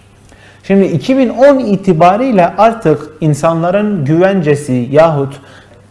Şimdi 0.62 0.84
2010 0.84 1.58
itibariyle 1.58 2.46
artık 2.58 3.02
insanların 3.20 4.04
güvencesi 4.04 4.88
yahut 4.90 5.40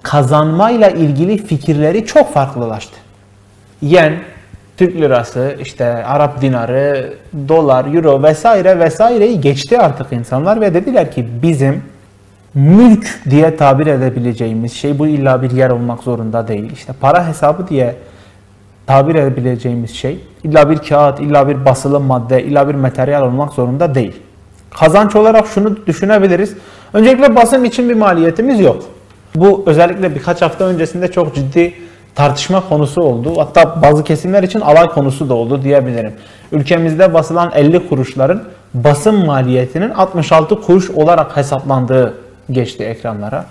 kazanmayla 0.03 0.89
ilgili 0.89 1.45
fikirleri 1.45 2.05
çok 2.05 2.33
farklılaştı. 2.33 2.95
Yen, 3.81 4.13
Türk 4.77 4.95
lirası, 4.95 5.55
işte 5.61 5.85
Arap 5.85 6.41
dinarı, 6.41 7.13
dolar, 7.47 7.95
euro 7.95 8.23
vesaire 8.23 8.79
vesaireyi 8.79 9.41
geçti 9.41 9.79
artık 9.79 10.13
insanlar 10.13 10.61
ve 10.61 10.73
dediler 10.73 11.11
ki 11.11 11.27
bizim 11.41 11.83
mülk 12.53 13.19
diye 13.29 13.55
tabir 13.55 13.87
edebileceğimiz 13.87 14.73
şey 14.73 14.99
bu 14.99 15.07
illa 15.07 15.41
bir 15.41 15.51
yer 15.51 15.69
olmak 15.69 16.03
zorunda 16.03 16.47
değil. 16.47 16.71
İşte 16.73 16.93
para 17.01 17.27
hesabı 17.27 17.67
diye 17.67 17.95
tabir 18.87 19.15
edebileceğimiz 19.15 19.91
şey 19.91 20.19
illa 20.43 20.69
bir 20.69 20.77
kağıt, 20.77 21.19
illa 21.19 21.47
bir 21.47 21.65
basılı 21.65 21.99
madde, 21.99 22.43
illa 22.43 22.69
bir 22.69 22.75
materyal 22.75 23.21
olmak 23.21 23.53
zorunda 23.53 23.95
değil. 23.95 24.15
Kazanç 24.71 25.15
olarak 25.15 25.47
şunu 25.47 25.85
düşünebiliriz. 25.87 26.55
Öncelikle 26.93 27.35
basım 27.35 27.65
için 27.65 27.89
bir 27.89 27.95
maliyetimiz 27.95 28.59
yok. 28.59 28.83
Bu 29.35 29.63
özellikle 29.65 30.15
birkaç 30.15 30.41
hafta 30.41 30.65
öncesinde 30.65 31.11
çok 31.11 31.35
ciddi 31.35 31.73
tartışma 32.17 32.69
konusu 32.69 33.01
oldu. 33.01 33.33
Hatta 33.37 33.81
bazı 33.81 34.03
kesimler 34.03 34.43
için 34.43 34.61
alay 34.61 34.87
konusu 34.87 35.29
da 35.29 35.33
oldu 35.33 35.61
diyebilirim. 35.63 36.13
Ülkemizde 36.51 37.13
basılan 37.13 37.51
50 37.55 37.89
kuruşların 37.89 38.43
basım 38.73 39.25
maliyetinin 39.25 39.89
66 39.89 40.61
kuruş 40.61 40.89
olarak 40.89 41.37
hesaplandığı 41.37 42.13
geçti 42.51 42.83
ekranlara. 42.83 43.45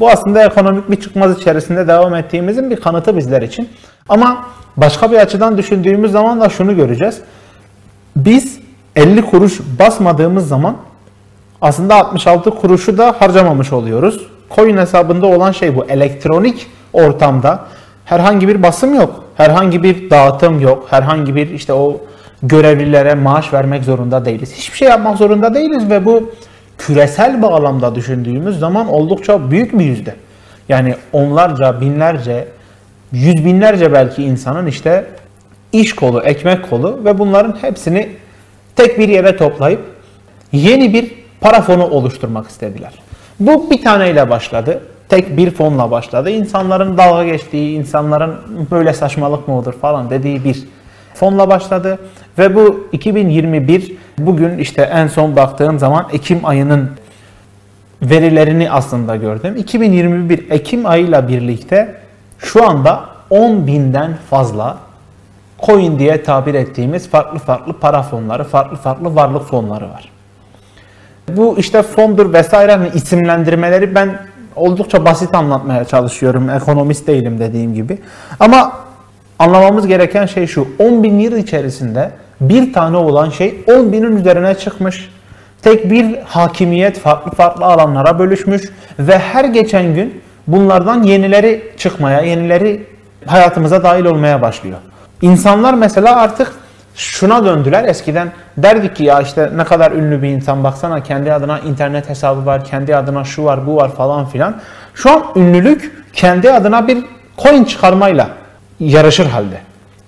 Bu 0.00 0.10
aslında 0.10 0.44
ekonomik 0.44 0.90
bir 0.90 1.00
çıkmaz 1.00 1.40
içerisinde 1.40 1.88
devam 1.88 2.14
ettiğimizin 2.14 2.70
bir 2.70 2.76
kanıtı 2.76 3.16
bizler 3.16 3.42
için. 3.42 3.68
Ama 4.08 4.44
başka 4.76 5.12
bir 5.12 5.16
açıdan 5.16 5.58
düşündüğümüz 5.58 6.12
zaman 6.12 6.40
da 6.40 6.48
şunu 6.48 6.76
göreceğiz. 6.76 7.20
Biz 8.16 8.60
50 8.96 9.22
kuruş 9.22 9.60
basmadığımız 9.78 10.48
zaman 10.48 10.76
aslında 11.60 11.94
66 11.94 12.50
kuruşu 12.50 12.98
da 12.98 13.14
harcamamış 13.18 13.72
oluyoruz. 13.72 14.26
Coin 14.54 14.76
hesabında 14.76 15.26
olan 15.26 15.52
şey 15.52 15.76
bu. 15.76 15.84
Elektronik 15.84 16.66
ortamda 16.92 17.60
herhangi 18.04 18.48
bir 18.48 18.62
basım 18.62 18.94
yok. 18.94 19.24
Herhangi 19.36 19.82
bir 19.82 20.10
dağıtım 20.10 20.60
yok. 20.60 20.86
Herhangi 20.90 21.34
bir 21.34 21.50
işte 21.50 21.72
o 21.72 22.00
görevlilere 22.42 23.14
maaş 23.14 23.52
vermek 23.52 23.84
zorunda 23.84 24.24
değiliz. 24.24 24.54
Hiçbir 24.54 24.76
şey 24.76 24.88
yapmak 24.88 25.18
zorunda 25.18 25.54
değiliz 25.54 25.90
ve 25.90 26.04
bu 26.04 26.32
küresel 26.78 27.42
bağlamda 27.42 27.94
düşündüğümüz 27.94 28.58
zaman 28.58 28.88
oldukça 28.88 29.50
büyük 29.50 29.78
bir 29.78 29.84
yüzde. 29.84 30.14
Yani 30.68 30.94
onlarca, 31.12 31.80
binlerce, 31.80 32.48
yüz 33.12 33.44
binlerce 33.44 33.92
belki 33.92 34.22
insanın 34.22 34.66
işte 34.66 35.04
iş 35.72 35.92
kolu, 35.94 36.22
ekmek 36.22 36.70
kolu 36.70 37.00
ve 37.04 37.18
bunların 37.18 37.56
hepsini 37.60 38.08
tek 38.76 38.98
bir 38.98 39.08
yere 39.08 39.36
toplayıp 39.36 39.80
yeni 40.52 40.92
bir 40.92 41.12
para 41.40 41.60
fonu 41.60 41.84
oluşturmak 41.84 42.48
istediler. 42.48 42.92
Bu 43.40 43.70
bir 43.70 43.82
taneyle 43.82 44.30
başladı. 44.30 44.80
Tek 45.08 45.36
bir 45.36 45.50
fonla 45.50 45.90
başladı. 45.90 46.30
İnsanların 46.30 46.98
dalga 46.98 47.24
geçtiği, 47.24 47.78
insanların 47.78 48.34
böyle 48.70 48.92
saçmalık 48.92 49.48
mı 49.48 49.58
olur 49.58 49.72
falan 49.72 50.10
dediği 50.10 50.44
bir 50.44 50.64
fonla 51.14 51.48
başladı. 51.48 51.98
Ve 52.38 52.54
bu 52.54 52.88
2021 52.92 53.96
bugün 54.18 54.58
işte 54.58 54.82
en 54.82 55.06
son 55.06 55.36
baktığım 55.36 55.78
zaman 55.78 56.08
Ekim 56.12 56.46
ayının 56.46 56.90
verilerini 58.02 58.70
aslında 58.70 59.16
gördüm. 59.16 59.56
2021 59.56 60.50
Ekim 60.50 60.86
ayıyla 60.86 61.28
birlikte 61.28 61.94
şu 62.38 62.68
anda 62.68 63.04
10 63.30 63.66
binden 63.66 64.16
fazla 64.30 64.78
coin 65.62 65.98
diye 65.98 66.22
tabir 66.22 66.54
ettiğimiz 66.54 67.08
farklı 67.08 67.38
farklı 67.38 67.72
para 67.72 68.02
fonları, 68.02 68.44
farklı 68.44 68.76
farklı 68.76 69.14
varlık 69.14 69.42
fonları 69.42 69.84
var. 69.84 70.08
Bu 71.28 71.58
işte 71.58 71.82
fondur 71.82 72.32
vesaire 72.32 72.72
hani 72.72 72.88
isimlendirmeleri 72.94 73.94
ben 73.94 74.18
oldukça 74.56 75.04
basit 75.04 75.34
anlatmaya 75.34 75.84
çalışıyorum. 75.84 76.50
Ekonomist 76.50 77.06
değilim 77.06 77.38
dediğim 77.38 77.74
gibi. 77.74 77.98
Ama 78.40 78.72
anlamamız 79.38 79.86
gereken 79.86 80.26
şey 80.26 80.46
şu. 80.46 80.68
10 80.78 81.02
bin 81.02 81.18
yıl 81.18 81.36
içerisinde 81.36 82.10
bir 82.40 82.72
tane 82.72 82.96
olan 82.96 83.30
şey 83.30 83.64
10 83.68 83.92
binin 83.92 84.16
üzerine 84.16 84.54
çıkmış. 84.54 85.10
Tek 85.62 85.90
bir 85.90 86.16
hakimiyet 86.24 86.98
farklı 86.98 87.30
farklı 87.30 87.64
alanlara 87.64 88.18
bölüşmüş 88.18 88.62
ve 88.98 89.18
her 89.18 89.44
geçen 89.44 89.94
gün 89.94 90.22
bunlardan 90.46 91.02
yenileri 91.02 91.72
çıkmaya, 91.76 92.20
yenileri 92.20 92.86
hayatımıza 93.26 93.82
dahil 93.82 94.04
olmaya 94.04 94.42
başlıyor. 94.42 94.78
İnsanlar 95.22 95.74
mesela 95.74 96.16
artık 96.16 96.52
şuna 96.94 97.44
döndüler. 97.44 97.84
Eskiden 97.84 98.32
derdik 98.56 98.96
ki 98.96 99.04
ya 99.04 99.20
işte 99.20 99.50
ne 99.56 99.64
kadar 99.64 99.92
ünlü 99.92 100.22
bir 100.22 100.28
insan 100.28 100.64
baksana 100.64 101.02
kendi 101.02 101.32
adına 101.32 101.58
internet 101.58 102.08
hesabı 102.08 102.46
var, 102.46 102.64
kendi 102.64 102.96
adına 102.96 103.24
şu 103.24 103.44
var, 103.44 103.66
bu 103.66 103.76
var 103.76 103.94
falan 103.94 104.26
filan. 104.26 104.60
Şu 104.94 105.10
an 105.10 105.24
ünlülük 105.36 105.92
kendi 106.12 106.52
adına 106.52 106.88
bir 106.88 106.98
coin 107.38 107.64
çıkarmayla 107.64 108.28
yarışır 108.80 109.26
halde. 109.26 109.60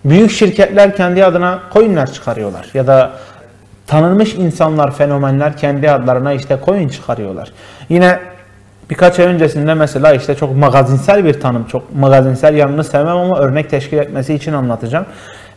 Büyük 0.04 0.30
şirketler 0.30 0.96
kendi 0.96 1.24
adına 1.24 1.58
coinler 1.72 2.12
çıkarıyorlar 2.12 2.66
ya 2.74 2.86
da 2.86 3.10
tanınmış 3.86 4.34
insanlar, 4.34 4.94
fenomenler 4.94 5.56
kendi 5.56 5.90
adlarına 5.90 6.32
işte 6.32 6.58
coin 6.66 6.88
çıkarıyorlar. 6.88 7.52
Yine 7.88 8.18
birkaç 8.90 9.18
ay 9.18 9.26
öncesinde 9.26 9.74
mesela 9.74 10.14
işte 10.14 10.34
çok 10.34 10.56
magazinsel 10.56 11.24
bir 11.24 11.40
tanım, 11.40 11.64
çok 11.64 11.96
magazinsel 11.96 12.54
yanını 12.54 12.84
sevmem 12.84 13.16
ama 13.16 13.38
örnek 13.38 13.70
teşkil 13.70 13.98
etmesi 13.98 14.34
için 14.34 14.52
anlatacağım. 14.52 15.06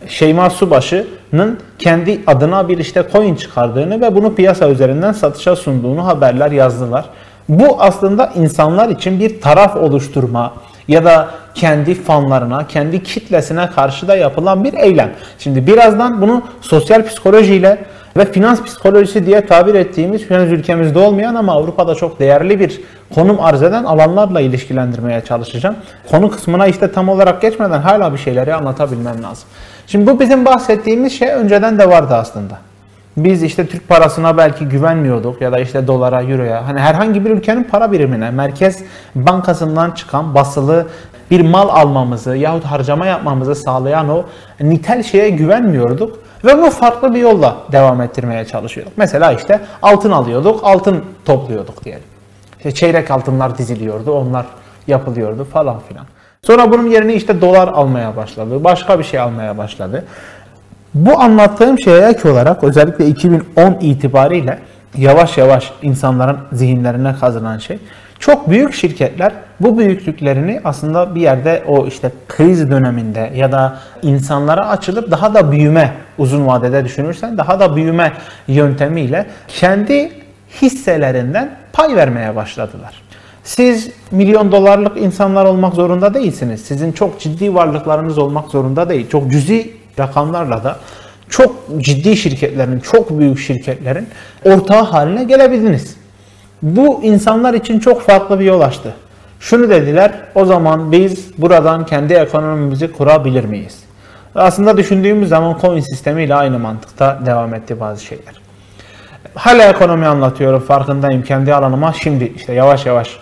Şeyma 0.08 0.50
Subaşı'nın 0.50 1.60
kendi 1.80 2.22
adına 2.28 2.70
bir 2.70 2.78
işte 2.78 3.04
coin 3.12 3.36
çıkardığını 3.36 4.02
ve 4.02 4.16
bunu 4.16 4.36
piyasa 4.36 4.70
üzerinden 4.70 5.12
satışa 5.12 5.56
sunduğunu 5.56 6.06
haberler 6.08 6.52
yazdılar. 6.52 7.06
Bu 7.50 7.82
aslında 7.82 8.34
insanlar 8.36 8.90
için 8.90 9.20
bir 9.20 9.42
taraf 9.42 9.76
oluşturma 9.76 10.54
ya 10.88 11.06
da 11.06 11.30
kendi 11.54 11.96
fanlarına, 11.96 12.68
kendi 12.68 13.04
kitlesine 13.04 13.70
karşı 13.70 14.08
da 14.08 14.16
yapılan 14.16 14.64
bir 14.64 14.74
eylem. 14.74 15.12
Şimdi 15.40 15.68
birazdan 15.68 16.22
bunu 16.22 16.42
sosyal 16.62 17.06
psikolojiyle 17.06 17.86
ve 18.18 18.32
finans 18.32 18.64
psikolojisi 18.64 19.26
diye 19.26 19.46
tabir 19.46 19.76
ettiğimiz 19.76 20.30
henüz 20.30 20.52
ülkemizde 20.52 21.00
olmayan 21.00 21.36
ama 21.36 21.54
Avrupa'da 21.54 21.96
çok 21.96 22.20
değerli 22.20 22.60
bir 22.60 22.82
konum 23.16 23.40
arz 23.40 23.64
eden 23.64 23.84
alanlarla 23.84 24.42
ilişkilendirmeye 24.42 25.22
çalışacağım. 25.22 25.76
Konu 26.12 26.32
kısmına 26.32 26.68
işte 26.68 26.92
tam 26.92 27.10
olarak 27.10 27.42
geçmeden 27.42 27.80
hala 27.80 28.14
bir 28.14 28.18
şeyleri 28.18 28.56
anlatabilmem 28.56 29.24
lazım. 29.24 29.50
Şimdi 29.88 30.08
bu 30.12 30.20
bizim 30.20 30.46
bahsettiğimiz 30.46 31.20
şey 31.20 31.30
önceden 31.30 31.80
de 31.80 31.90
vardı 31.90 32.16
aslında. 32.16 32.58
Biz 33.18 33.44
işte 33.44 33.68
Türk 33.68 33.88
parasına 33.88 34.38
belki 34.38 34.66
güvenmiyorduk 34.66 35.42
ya 35.42 35.52
da 35.52 35.60
işte 35.60 35.88
dolara, 35.88 36.24
euroya. 36.24 36.68
Hani 36.68 36.80
herhangi 36.80 37.26
bir 37.26 37.30
ülkenin 37.30 37.64
para 37.64 37.92
birimine, 37.92 38.32
merkez 38.32 38.84
bankasından 39.16 39.92
çıkan 39.92 40.36
basılı 40.36 40.88
bir 41.32 41.42
mal 41.42 41.70
almamızı 41.70 42.36
yahut 42.36 42.66
harcama 42.66 43.06
yapmamızı 43.06 43.56
sağlayan 43.56 44.10
o 44.10 44.24
nitel 44.62 45.04
şeye 45.04 45.30
güvenmiyorduk. 45.30 46.20
Ve 46.46 46.62
bu 46.62 46.70
farklı 46.70 47.14
bir 47.14 47.20
yolla 47.20 47.58
devam 47.72 48.02
ettirmeye 48.02 48.46
çalışıyorduk. 48.46 48.94
Mesela 48.98 49.32
işte 49.32 49.60
altın 49.82 50.12
alıyorduk, 50.12 50.60
altın 50.64 51.06
topluyorduk 51.26 51.86
diyelim. 51.86 52.17
İşte 52.58 52.72
çeyrek 52.72 53.12
altınlar 53.12 53.58
diziliyordu, 53.58 54.12
onlar 54.12 54.46
yapılıyordu 54.88 55.48
falan 55.54 55.80
filan. 55.80 56.06
Sonra 56.42 56.72
bunun 56.72 56.90
yerine 56.90 57.14
işte 57.14 57.42
dolar 57.42 57.68
almaya 57.68 58.16
başladı, 58.16 58.64
başka 58.64 59.00
bir 59.00 59.04
şey 59.04 59.20
almaya 59.20 59.58
başladı. 59.58 60.06
Bu 60.94 61.20
anlattığım 61.20 61.80
şeye 61.80 62.08
ek 62.08 62.30
olarak 62.30 62.64
özellikle 62.64 63.08
2010 63.08 63.78
itibariyle 63.82 64.60
yavaş 64.98 65.38
yavaş 65.38 65.72
insanların 65.82 66.38
zihinlerine 66.52 67.16
kazınan 67.20 67.58
şey 67.58 67.80
çok 68.20 68.50
büyük 68.50 68.74
şirketler 68.74 69.34
bu 69.60 69.78
büyüklüklerini 69.78 70.62
aslında 70.64 71.16
bir 71.16 71.22
yerde 71.22 71.64
o 71.68 71.88
işte 71.88 72.12
kriz 72.28 72.72
döneminde 72.72 73.32
ya 73.36 73.52
da 73.52 73.80
insanlara 74.02 74.68
açılıp 74.68 75.12
daha 75.12 75.34
da 75.34 75.52
büyüme 75.52 75.94
uzun 76.18 76.48
vadede 76.48 76.86
düşünürsen 76.86 77.38
daha 77.38 77.60
da 77.60 77.76
büyüme 77.76 78.14
yöntemiyle 78.48 79.26
kendi 79.48 80.12
hisselerinden 80.62 81.56
pay 81.74 81.96
vermeye 81.96 82.36
başladılar. 82.36 83.02
Siz 83.44 83.90
milyon 84.12 84.52
dolarlık 84.52 84.98
insanlar 84.98 85.46
olmak 85.46 85.74
zorunda 85.74 86.14
değilsiniz. 86.14 86.62
Sizin 86.62 86.92
çok 86.92 87.20
ciddi 87.20 87.54
varlıklarınız 87.54 88.18
olmak 88.18 88.50
zorunda 88.50 88.90
değil. 88.90 89.10
Çok 89.10 89.32
cüzi 89.32 89.74
rakamlarla 90.00 90.64
da 90.64 90.78
çok 91.30 91.56
ciddi 91.78 92.18
şirketlerin, 92.18 92.80
çok 92.80 93.20
büyük 93.20 93.40
şirketlerin 93.40 94.08
ortağı 94.46 94.84
haline 94.84 95.24
gelebildiniz. 95.24 95.98
Bu 96.62 97.04
insanlar 97.04 97.54
için 97.54 97.80
çok 97.80 98.02
farklı 98.02 98.40
bir 98.40 98.46
yol 98.46 98.62
açtı. 98.62 98.94
Şunu 99.40 99.70
dediler, 99.70 100.12
o 100.36 100.46
zaman 100.46 100.92
biz 100.92 101.32
buradan 101.38 101.86
kendi 101.86 102.14
ekonomimizi 102.14 102.92
kurabilir 102.92 103.46
miyiz? 103.46 103.80
Aslında 104.36 104.78
düşündüğümüz 104.78 105.30
zaman 105.30 105.58
coin 105.62 105.80
sistemiyle 105.80 106.36
aynı 106.36 106.60
mantıkta 106.60 107.20
devam 107.26 107.54
etti 107.54 107.80
bazı 107.80 108.04
şeyler. 108.06 108.47
Hala 109.38 109.64
ekonomi 109.70 110.06
anlatıyorum, 110.06 110.60
farkındayım 110.60 111.24
kendi 111.24 111.54
alanıma. 111.54 111.94
Şimdi 111.94 112.34
işte 112.36 112.54
yavaş 112.54 112.86
yavaş 112.86 113.20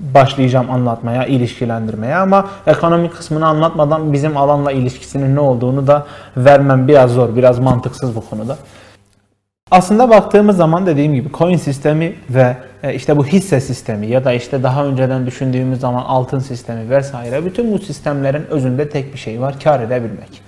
başlayacağım 0.00 0.70
anlatmaya, 0.70 1.26
ilişkilendirmeye 1.26 2.16
ama 2.16 2.48
ekonomik 2.66 3.16
kısmını 3.16 3.46
anlatmadan 3.46 4.12
bizim 4.12 4.36
alanla 4.36 4.72
ilişkisinin 4.72 5.36
ne 5.36 5.40
olduğunu 5.40 5.86
da 5.86 6.06
vermem 6.36 6.88
biraz 6.88 7.10
zor, 7.10 7.36
biraz 7.36 7.58
mantıksız 7.58 8.16
bu 8.16 8.30
konuda. 8.30 8.56
Aslında 9.70 10.10
baktığımız 10.10 10.56
zaman 10.56 10.86
dediğim 10.86 11.14
gibi 11.14 11.28
coin 11.32 11.56
sistemi 11.56 12.14
ve 12.30 12.56
e, 12.82 12.94
işte 12.94 13.16
bu 13.16 13.26
hisse 13.26 13.60
sistemi 13.60 14.06
ya 14.06 14.24
da 14.24 14.32
işte 14.32 14.62
daha 14.62 14.84
önceden 14.84 15.26
düşündüğümüz 15.26 15.80
zaman 15.80 16.02
altın 16.02 16.38
sistemi 16.38 16.90
vesaire 16.90 17.44
bütün 17.44 17.72
bu 17.72 17.78
sistemlerin 17.78 18.46
özünde 18.50 18.88
tek 18.88 19.12
bir 19.12 19.18
şey 19.18 19.40
var, 19.40 19.54
kar 19.64 19.80
edebilmek. 19.80 20.42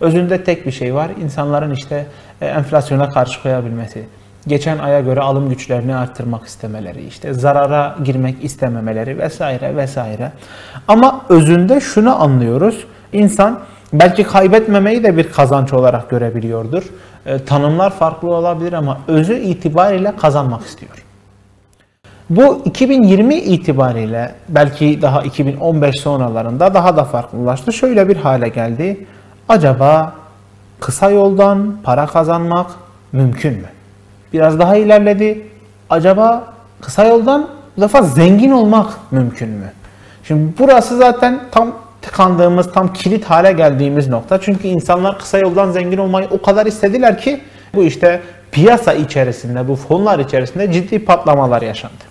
Özünde 0.00 0.44
tek 0.44 0.66
bir 0.66 0.72
şey 0.72 0.94
var, 0.94 1.10
insanların 1.22 1.74
işte 1.74 2.06
e, 2.40 2.46
enflasyona 2.46 3.08
karşı 3.08 3.42
koyabilmesi 3.42 4.04
geçen 4.46 4.78
aya 4.78 5.00
göre 5.00 5.20
alım 5.20 5.48
güçlerini 5.48 5.96
arttırmak 5.96 6.46
istemeleri, 6.46 7.06
işte 7.06 7.34
zarara 7.34 7.96
girmek 8.04 8.44
istememeleri 8.44 9.18
vesaire 9.18 9.76
vesaire. 9.76 10.32
Ama 10.88 11.20
özünde 11.28 11.80
şunu 11.80 12.22
anlıyoruz. 12.22 12.84
İnsan 13.12 13.60
belki 13.92 14.24
kaybetmemeyi 14.24 15.04
de 15.04 15.16
bir 15.16 15.32
kazanç 15.32 15.72
olarak 15.72 16.10
görebiliyordur. 16.10 16.82
E, 17.26 17.44
tanımlar 17.44 17.90
farklı 17.90 18.34
olabilir 18.34 18.72
ama 18.72 18.98
özü 19.08 19.34
itibariyle 19.34 20.16
kazanmak 20.16 20.62
istiyor. 20.62 21.04
Bu 22.30 22.62
2020 22.64 23.34
itibariyle 23.34 24.34
belki 24.48 25.02
daha 25.02 25.22
2015 25.22 26.00
sonralarında 26.00 26.74
daha 26.74 26.96
da 26.96 27.04
farklılaştı. 27.04 27.72
Şöyle 27.72 28.08
bir 28.08 28.16
hale 28.16 28.48
geldi. 28.48 29.06
Acaba 29.48 30.12
kısa 30.80 31.10
yoldan 31.10 31.76
para 31.82 32.06
kazanmak 32.06 32.66
mümkün 33.12 33.52
mü? 33.52 33.79
Biraz 34.32 34.58
daha 34.58 34.76
ilerledi. 34.76 35.46
Acaba 35.90 36.52
kısa 36.80 37.04
yoldan 37.04 37.48
bu 37.76 37.80
defa 37.80 38.02
zengin 38.02 38.50
olmak 38.50 38.86
mümkün 39.10 39.48
mü? 39.48 39.72
Şimdi 40.24 40.52
burası 40.58 40.96
zaten 40.96 41.40
tam 41.50 41.72
tıkandığımız, 42.02 42.72
tam 42.72 42.92
kilit 42.92 43.24
hale 43.24 43.52
geldiğimiz 43.52 44.08
nokta. 44.08 44.40
Çünkü 44.40 44.68
insanlar 44.68 45.18
kısa 45.18 45.38
yoldan 45.38 45.70
zengin 45.70 45.98
olmayı 45.98 46.28
o 46.30 46.42
kadar 46.42 46.66
istediler 46.66 47.18
ki 47.18 47.40
bu 47.74 47.82
işte 47.82 48.20
piyasa 48.52 48.92
içerisinde, 48.92 49.68
bu 49.68 49.76
fonlar 49.76 50.18
içerisinde 50.18 50.72
ciddi 50.72 51.04
patlamalar 51.04 51.62
yaşandı. 51.62 52.04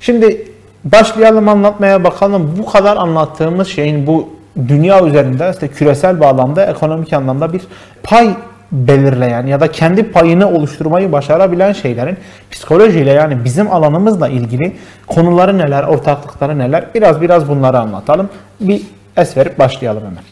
Şimdi 0.00 0.48
başlayalım 0.84 1.48
anlatmaya 1.48 2.04
bakalım. 2.04 2.54
Bu 2.58 2.66
kadar 2.66 2.96
anlattığımız 2.96 3.68
şeyin 3.68 4.06
bu 4.06 4.28
dünya 4.68 5.06
üzerinde 5.06 5.50
işte 5.52 5.68
küresel 5.68 6.20
bağlamda 6.20 6.66
ekonomik 6.66 7.12
anlamda 7.12 7.52
bir 7.52 7.62
pay 8.02 8.30
belirleyen 8.76 9.46
ya 9.46 9.60
da 9.60 9.70
kendi 9.72 10.12
payını 10.12 10.50
oluşturmayı 10.50 11.12
başarabilen 11.12 11.72
şeylerin 11.72 12.16
psikolojiyle 12.50 13.10
yani 13.10 13.44
bizim 13.44 13.72
alanımızla 13.72 14.28
ilgili 14.28 14.76
konuları 15.06 15.58
neler, 15.58 15.82
ortaklıkları 15.82 16.58
neler 16.58 16.84
biraz 16.94 17.20
biraz 17.20 17.48
bunları 17.48 17.78
anlatalım. 17.78 18.28
Bir 18.60 18.82
es 19.16 19.36
verip 19.36 19.58
başlayalım 19.58 20.02
hemen. 20.02 20.22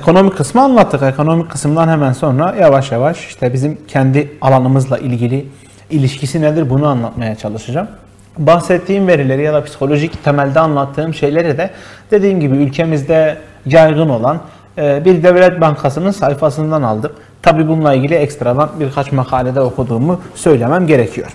Ekonomik 0.00 0.36
kısmı 0.36 0.62
anlattık. 0.62 1.02
Ekonomik 1.02 1.50
kısımdan 1.50 1.88
hemen 1.88 2.12
sonra 2.12 2.54
yavaş 2.60 2.92
yavaş 2.92 3.26
işte 3.26 3.52
bizim 3.52 3.78
kendi 3.88 4.32
alanımızla 4.40 4.98
ilgili 4.98 5.46
ilişkisi 5.90 6.42
nedir 6.42 6.70
bunu 6.70 6.86
anlatmaya 6.86 7.34
çalışacağım. 7.34 7.88
Bahsettiğim 8.38 9.08
verileri 9.08 9.42
ya 9.42 9.54
da 9.54 9.64
psikolojik 9.64 10.24
temelde 10.24 10.60
anlattığım 10.60 11.14
şeyleri 11.14 11.58
de 11.58 11.70
dediğim 12.10 12.40
gibi 12.40 12.56
ülkemizde 12.56 13.36
yaygın 13.66 14.08
olan 14.08 14.40
bir 14.76 15.22
devlet 15.22 15.60
bankasının 15.60 16.10
sayfasından 16.10 16.82
aldım. 16.82 17.12
Tabi 17.42 17.68
bununla 17.68 17.94
ilgili 17.94 18.14
ekstradan 18.14 18.70
birkaç 18.80 19.12
makalede 19.12 19.60
okuduğumu 19.60 20.20
söylemem 20.34 20.86
gerekiyor. 20.86 21.28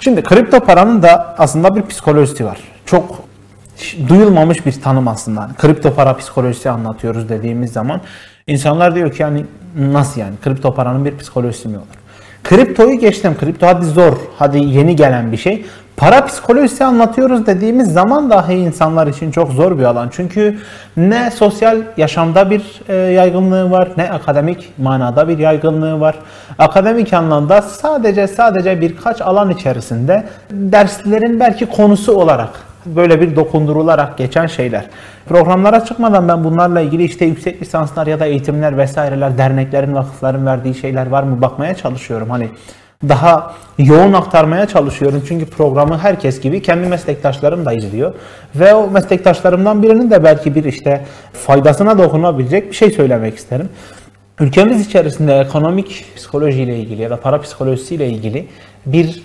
Şimdi 0.00 0.22
kripto 0.22 0.60
paranın 0.60 1.02
da 1.02 1.34
aslında 1.38 1.76
bir 1.76 1.82
psikolojisi 1.82 2.44
var. 2.44 2.58
Çok 2.86 3.22
duyulmamış 4.08 4.66
bir 4.66 4.80
tanım 4.82 5.08
aslında. 5.08 5.40
Yani 5.40 5.54
kripto 5.54 5.94
para 5.94 6.16
psikolojisi 6.16 6.70
anlatıyoruz 6.70 7.28
dediğimiz 7.28 7.72
zaman 7.72 8.00
insanlar 8.46 8.94
diyor 8.94 9.12
ki 9.12 9.22
yani 9.22 9.44
nasıl 9.78 10.20
yani 10.20 10.34
kripto 10.44 10.74
paranın 10.74 11.04
bir 11.04 11.18
psikolojisi 11.18 11.68
mi 11.68 11.76
olur? 11.76 11.95
Kriptoyu 12.48 12.98
geçtim. 12.98 13.36
Kripto 13.40 13.66
hadi 13.66 13.84
zor, 13.84 14.12
hadi 14.38 14.58
yeni 14.58 14.96
gelen 14.96 15.32
bir 15.32 15.36
şey. 15.36 15.64
Para 15.96 16.24
psikolojisi 16.26 16.84
anlatıyoruz 16.84 17.46
dediğimiz 17.46 17.92
zaman 17.92 18.30
dahi 18.30 18.54
insanlar 18.54 19.06
için 19.06 19.30
çok 19.30 19.52
zor 19.52 19.78
bir 19.78 19.84
alan. 19.84 20.08
Çünkü 20.12 20.58
ne 20.96 21.30
sosyal 21.30 21.82
yaşamda 21.96 22.50
bir 22.50 22.80
e, 22.88 22.94
yaygınlığı 22.94 23.70
var, 23.70 23.88
ne 23.96 24.10
akademik 24.10 24.72
manada 24.78 25.28
bir 25.28 25.38
yaygınlığı 25.38 26.00
var. 26.00 26.14
Akademik 26.58 27.12
anlamda 27.12 27.62
sadece 27.62 28.26
sadece 28.26 28.80
birkaç 28.80 29.20
alan 29.20 29.50
içerisinde 29.50 30.24
derslerin 30.50 31.40
belki 31.40 31.66
konusu 31.66 32.12
olarak 32.12 32.50
böyle 32.86 33.20
bir 33.20 33.36
dokundurularak 33.36 34.18
geçen 34.18 34.46
şeyler. 34.46 34.84
Programlara 35.28 35.84
çıkmadan 35.84 36.28
ben 36.28 36.44
bunlarla 36.44 36.80
ilgili 36.80 37.04
işte 37.04 37.24
yüksek 37.24 37.62
lisanslar 37.62 38.06
ya 38.06 38.20
da 38.20 38.26
eğitimler 38.26 38.78
vesaireler, 38.78 39.38
derneklerin, 39.38 39.94
vakıfların 39.94 40.46
verdiği 40.46 40.74
şeyler 40.74 41.06
var 41.06 41.22
mı 41.22 41.42
bakmaya 41.42 41.74
çalışıyorum. 41.74 42.30
Hani 42.30 42.48
daha 43.08 43.54
yoğun 43.78 44.12
aktarmaya 44.12 44.66
çalışıyorum. 44.66 45.22
Çünkü 45.28 45.46
programı 45.46 45.98
herkes 45.98 46.40
gibi 46.40 46.62
kendi 46.62 46.86
meslektaşlarım 46.86 47.66
da 47.66 47.72
izliyor. 47.72 48.14
Ve 48.54 48.74
o 48.74 48.90
meslektaşlarımdan 48.90 49.82
birinin 49.82 50.10
de 50.10 50.24
belki 50.24 50.54
bir 50.54 50.64
işte 50.64 51.04
faydasına 51.32 51.98
dokunabilecek 51.98 52.70
bir 52.70 52.76
şey 52.76 52.90
söylemek 52.90 53.36
isterim. 53.36 53.68
Ülkemiz 54.40 54.86
içerisinde 54.86 55.38
ekonomik 55.38 56.04
psikoloji 56.16 56.62
ile 56.62 56.78
ilgili 56.78 57.02
ya 57.02 57.10
da 57.10 57.20
para 57.20 57.40
psikolojisi 57.40 57.94
ile 57.94 58.08
ilgili 58.08 58.48
bir 58.86 59.22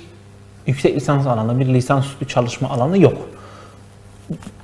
yüksek 0.67 0.95
lisans 0.95 1.27
alanı, 1.27 1.59
bir 1.59 1.65
lisansüstü 1.65 2.27
çalışma 2.27 2.69
alanı 2.69 2.97
yok. 2.97 3.17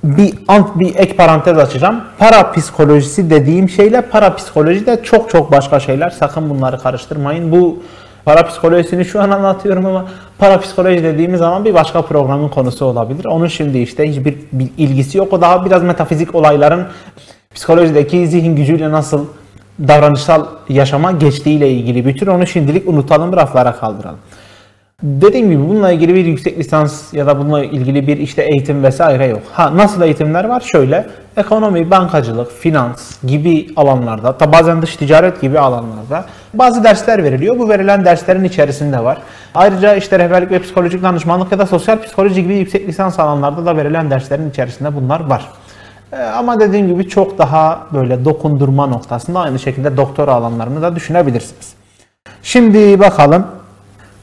Bir 0.04 0.34
alt 0.48 0.78
bir 0.78 0.94
ek 0.94 1.16
parantez 1.16 1.58
açacağım. 1.58 2.00
Para 2.18 2.52
psikolojisi 2.52 3.30
dediğim 3.30 3.68
şeyle 3.68 4.00
para 4.00 4.34
psikoloji 4.34 4.86
de 4.86 5.02
çok 5.02 5.30
çok 5.30 5.52
başka 5.52 5.80
şeyler. 5.80 6.10
Sakın 6.10 6.50
bunları 6.50 6.78
karıştırmayın. 6.78 7.52
Bu 7.52 7.78
para 8.24 8.46
psikolojisini 8.46 9.04
şu 9.04 9.22
an 9.22 9.30
anlatıyorum 9.30 9.86
ama 9.86 10.04
para 10.38 10.60
psikoloji 10.60 11.04
dediğimiz 11.04 11.38
zaman 11.38 11.64
bir 11.64 11.74
başka 11.74 12.02
programın 12.02 12.48
konusu 12.48 12.84
olabilir. 12.84 13.24
Onun 13.24 13.46
şimdi 13.46 13.78
işte 13.78 14.10
hiçbir 14.10 14.36
bir 14.52 14.68
ilgisi 14.78 15.18
yok. 15.18 15.32
O 15.32 15.40
daha 15.40 15.64
biraz 15.64 15.82
metafizik 15.82 16.34
olayların 16.34 16.86
psikolojideki 17.54 18.28
zihin 18.28 18.56
gücüyle 18.56 18.90
nasıl 18.90 19.26
davranışsal 19.88 20.46
yaşama 20.68 21.12
geçtiğiyle 21.12 21.70
ilgili 21.70 22.06
bir 22.06 22.16
tür. 22.16 22.26
Onu 22.26 22.46
şimdilik 22.46 22.88
unutalım, 22.88 23.32
raflara 23.32 23.72
kaldıralım. 23.72 24.18
Dediğim 25.02 25.50
gibi 25.50 25.68
bununla 25.68 25.92
ilgili 25.92 26.14
bir 26.14 26.24
yüksek 26.24 26.58
lisans 26.58 27.14
ya 27.14 27.26
da 27.26 27.38
bununla 27.38 27.64
ilgili 27.64 28.06
bir 28.06 28.16
işte 28.16 28.42
eğitim 28.42 28.82
vesaire 28.82 29.26
yok. 29.26 29.42
Ha 29.52 29.76
nasıl 29.76 30.02
eğitimler 30.02 30.44
var? 30.44 30.60
Şöyle 30.60 31.06
ekonomi, 31.36 31.90
bankacılık, 31.90 32.52
finans 32.52 33.24
gibi 33.24 33.66
alanlarda, 33.76 34.28
hatta 34.28 34.52
bazen 34.52 34.82
dış 34.82 34.96
ticaret 34.96 35.40
gibi 35.40 35.58
alanlarda 35.58 36.24
bazı 36.54 36.84
dersler 36.84 37.24
veriliyor. 37.24 37.58
Bu 37.58 37.68
verilen 37.68 38.04
derslerin 38.04 38.44
içerisinde 38.44 39.04
var. 39.04 39.18
Ayrıca 39.54 39.94
işte 39.94 40.18
rehberlik 40.18 40.50
ve 40.50 40.58
psikolojik 40.58 41.02
danışmanlık 41.02 41.52
ya 41.52 41.58
da 41.58 41.66
sosyal 41.66 42.02
psikoloji 42.02 42.42
gibi 42.42 42.56
yüksek 42.56 42.88
lisans 42.88 43.18
alanlarda 43.18 43.66
da 43.66 43.76
verilen 43.76 44.10
derslerin 44.10 44.50
içerisinde 44.50 44.96
bunlar 44.96 45.20
var. 45.20 45.48
Ee, 46.12 46.16
ama 46.16 46.60
dediğim 46.60 46.88
gibi 46.88 47.08
çok 47.08 47.38
daha 47.38 47.86
böyle 47.92 48.24
dokundurma 48.24 48.86
noktasında 48.86 49.40
aynı 49.40 49.58
şekilde 49.58 49.96
doktora 49.96 50.32
alanlarını 50.32 50.82
da 50.82 50.96
düşünebilirsiniz. 50.96 51.72
Şimdi 52.42 53.00
bakalım 53.00 53.57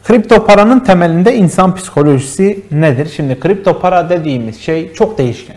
kripto 0.06 0.46
paranın 0.46 0.80
temelinde 0.80 1.36
insan 1.36 1.76
psikolojisi 1.76 2.64
nedir? 2.72 3.12
Şimdi 3.16 3.40
kripto 3.40 3.80
para 3.80 4.10
dediğimiz 4.10 4.62
şey 4.62 4.94
çok 4.94 5.18
değişken. 5.18 5.56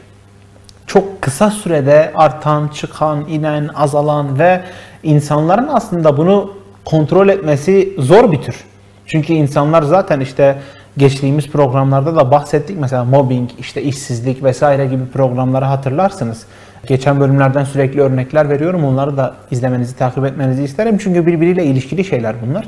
Çok 0.86 1.22
kısa 1.22 1.50
sürede 1.50 2.12
artan, 2.14 2.68
çıkan, 2.68 3.28
inen, 3.28 3.70
azalan 3.74 4.38
ve 4.38 4.60
insanların 5.02 5.68
aslında 5.68 6.16
bunu 6.16 6.52
kontrol 6.84 7.28
etmesi 7.28 7.92
zor 7.98 8.32
bir 8.32 8.42
tür. 8.42 8.64
Çünkü 9.06 9.32
insanlar 9.32 9.82
zaten 9.82 10.20
işte 10.20 10.58
geçtiğimiz 10.96 11.48
programlarda 11.48 12.16
da 12.16 12.30
bahsettik. 12.30 12.78
Mesela 12.80 13.04
mobbing, 13.04 13.50
işte 13.58 13.82
işsizlik 13.82 14.44
vesaire 14.44 14.86
gibi 14.86 15.06
programları 15.06 15.64
hatırlarsınız. 15.64 16.46
Geçen 16.86 17.20
bölümlerden 17.20 17.64
sürekli 17.64 18.00
örnekler 18.00 18.48
veriyorum. 18.48 18.84
Onları 18.84 19.16
da 19.16 19.34
izlemenizi, 19.50 19.96
takip 19.96 20.24
etmenizi 20.24 20.64
isterim. 20.64 20.98
Çünkü 20.98 21.26
birbiriyle 21.26 21.64
ilişkili 21.64 22.04
şeyler 22.04 22.36
bunlar. 22.46 22.64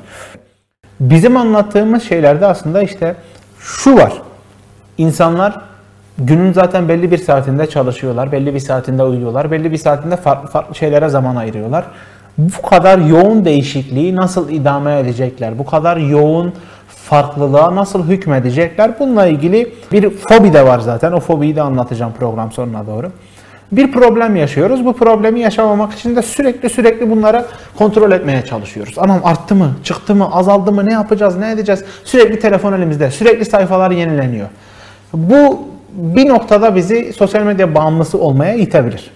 Bizim 1.00 1.36
anlattığımız 1.36 2.02
şeylerde 2.02 2.46
aslında 2.46 2.82
işte 2.82 3.16
şu 3.58 3.96
var. 3.96 4.12
İnsanlar 4.98 5.60
günün 6.18 6.52
zaten 6.52 6.88
belli 6.88 7.10
bir 7.10 7.18
saatinde 7.18 7.66
çalışıyorlar, 7.66 8.32
belli 8.32 8.54
bir 8.54 8.60
saatinde 8.60 9.02
uyuyorlar, 9.02 9.50
belli 9.50 9.72
bir 9.72 9.76
saatinde 9.76 10.16
farklı 10.16 10.48
farklı 10.48 10.74
şeylere 10.74 11.08
zaman 11.08 11.36
ayırıyorlar. 11.36 11.84
Bu 12.38 12.62
kadar 12.62 12.98
yoğun 12.98 13.44
değişikliği 13.44 14.16
nasıl 14.16 14.48
idame 14.48 14.98
edecekler? 14.98 15.58
Bu 15.58 15.66
kadar 15.66 15.96
yoğun 15.96 16.52
farklılığa 16.88 17.76
nasıl 17.76 18.04
hükmedecekler? 18.08 18.98
Bununla 18.98 19.26
ilgili 19.26 19.74
bir 19.92 20.10
fobi 20.10 20.52
de 20.52 20.66
var 20.66 20.78
zaten. 20.78 21.12
O 21.12 21.20
fobiyi 21.20 21.56
de 21.56 21.62
anlatacağım 21.62 22.12
program 22.18 22.52
sonuna 22.52 22.86
doğru. 22.86 23.10
Bir 23.72 23.92
problem 23.92 24.36
yaşıyoruz. 24.36 24.84
Bu 24.84 24.92
problemi 24.92 25.40
yaşamamak 25.40 25.92
için 25.92 26.16
de 26.16 26.22
sürekli 26.22 26.70
sürekli 26.70 27.10
bunları 27.10 27.44
kontrol 27.78 28.12
etmeye 28.12 28.44
çalışıyoruz. 28.44 28.94
Anam 28.98 29.20
arttı 29.24 29.54
mı, 29.54 29.72
çıktı 29.84 30.14
mı, 30.14 30.28
azaldı 30.32 30.72
mı, 30.72 30.86
ne 30.86 30.92
yapacağız, 30.92 31.36
ne 31.36 31.50
edeceğiz? 31.50 31.84
Sürekli 32.04 32.38
telefon 32.38 32.72
elimizde, 32.72 33.10
sürekli 33.10 33.44
sayfalar 33.44 33.90
yenileniyor. 33.90 34.48
Bu 35.12 35.60
bir 35.92 36.28
noktada 36.28 36.76
bizi 36.76 37.12
sosyal 37.12 37.42
medya 37.42 37.74
bağımlısı 37.74 38.18
olmaya 38.18 38.54
itebilir. 38.54 39.10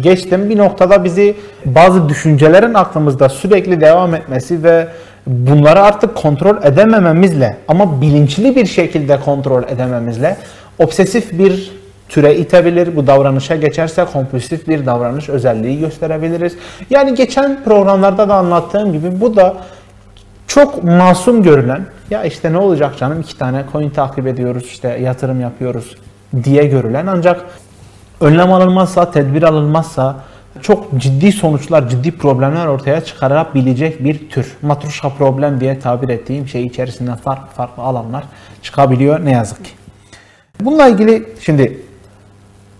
Geçtim 0.00 0.50
bir 0.50 0.58
noktada 0.58 1.04
bizi 1.04 1.36
bazı 1.64 2.08
düşüncelerin 2.08 2.74
aklımızda 2.74 3.28
sürekli 3.28 3.80
devam 3.80 4.14
etmesi 4.14 4.64
ve 4.64 4.88
bunları 5.26 5.82
artık 5.82 6.14
kontrol 6.14 6.62
edemememizle 6.62 7.56
ama 7.68 8.00
bilinçli 8.00 8.56
bir 8.56 8.66
şekilde 8.66 9.20
kontrol 9.20 9.62
edememizle 9.62 10.36
obsesif 10.78 11.38
bir 11.38 11.72
türe 12.08 12.36
itebilir. 12.36 12.96
Bu 12.96 13.06
davranışa 13.06 13.56
geçerse 13.56 14.04
kompulsif 14.04 14.68
bir 14.68 14.86
davranış 14.86 15.28
özelliği 15.28 15.78
gösterebiliriz. 15.78 16.56
Yani 16.90 17.14
geçen 17.14 17.64
programlarda 17.64 18.28
da 18.28 18.34
anlattığım 18.34 18.92
gibi 18.92 19.20
bu 19.20 19.36
da 19.36 19.56
çok 20.46 20.84
masum 20.84 21.42
görülen 21.42 21.86
ya 22.10 22.24
işte 22.24 22.52
ne 22.52 22.58
olacak 22.58 22.98
canım 22.98 23.20
iki 23.20 23.38
tane 23.38 23.64
coin 23.72 23.90
takip 23.90 24.26
ediyoruz 24.26 24.64
işte 24.64 24.88
yatırım 24.88 25.40
yapıyoruz 25.40 25.96
diye 26.44 26.64
görülen 26.66 27.06
ancak 27.06 27.44
önlem 28.20 28.52
alınmazsa, 28.52 29.10
tedbir 29.10 29.42
alınmazsa 29.42 30.16
çok 30.62 30.98
ciddi 30.98 31.32
sonuçlar, 31.32 31.88
ciddi 31.88 32.12
problemler 32.12 32.66
ortaya 32.66 33.04
çıkarabilecek 33.04 34.04
bir 34.04 34.28
tür. 34.28 34.56
Matruşka 34.62 35.08
problem 35.08 35.60
diye 35.60 35.78
tabir 35.78 36.08
ettiğim 36.08 36.48
şey 36.48 36.66
içerisinde 36.66 37.16
farklı 37.16 37.54
farklı 37.56 37.82
alanlar 37.82 38.24
çıkabiliyor 38.62 39.24
ne 39.24 39.32
yazık 39.32 39.64
ki. 39.64 39.70
Bununla 40.60 40.88
ilgili 40.88 41.28
şimdi 41.40 41.82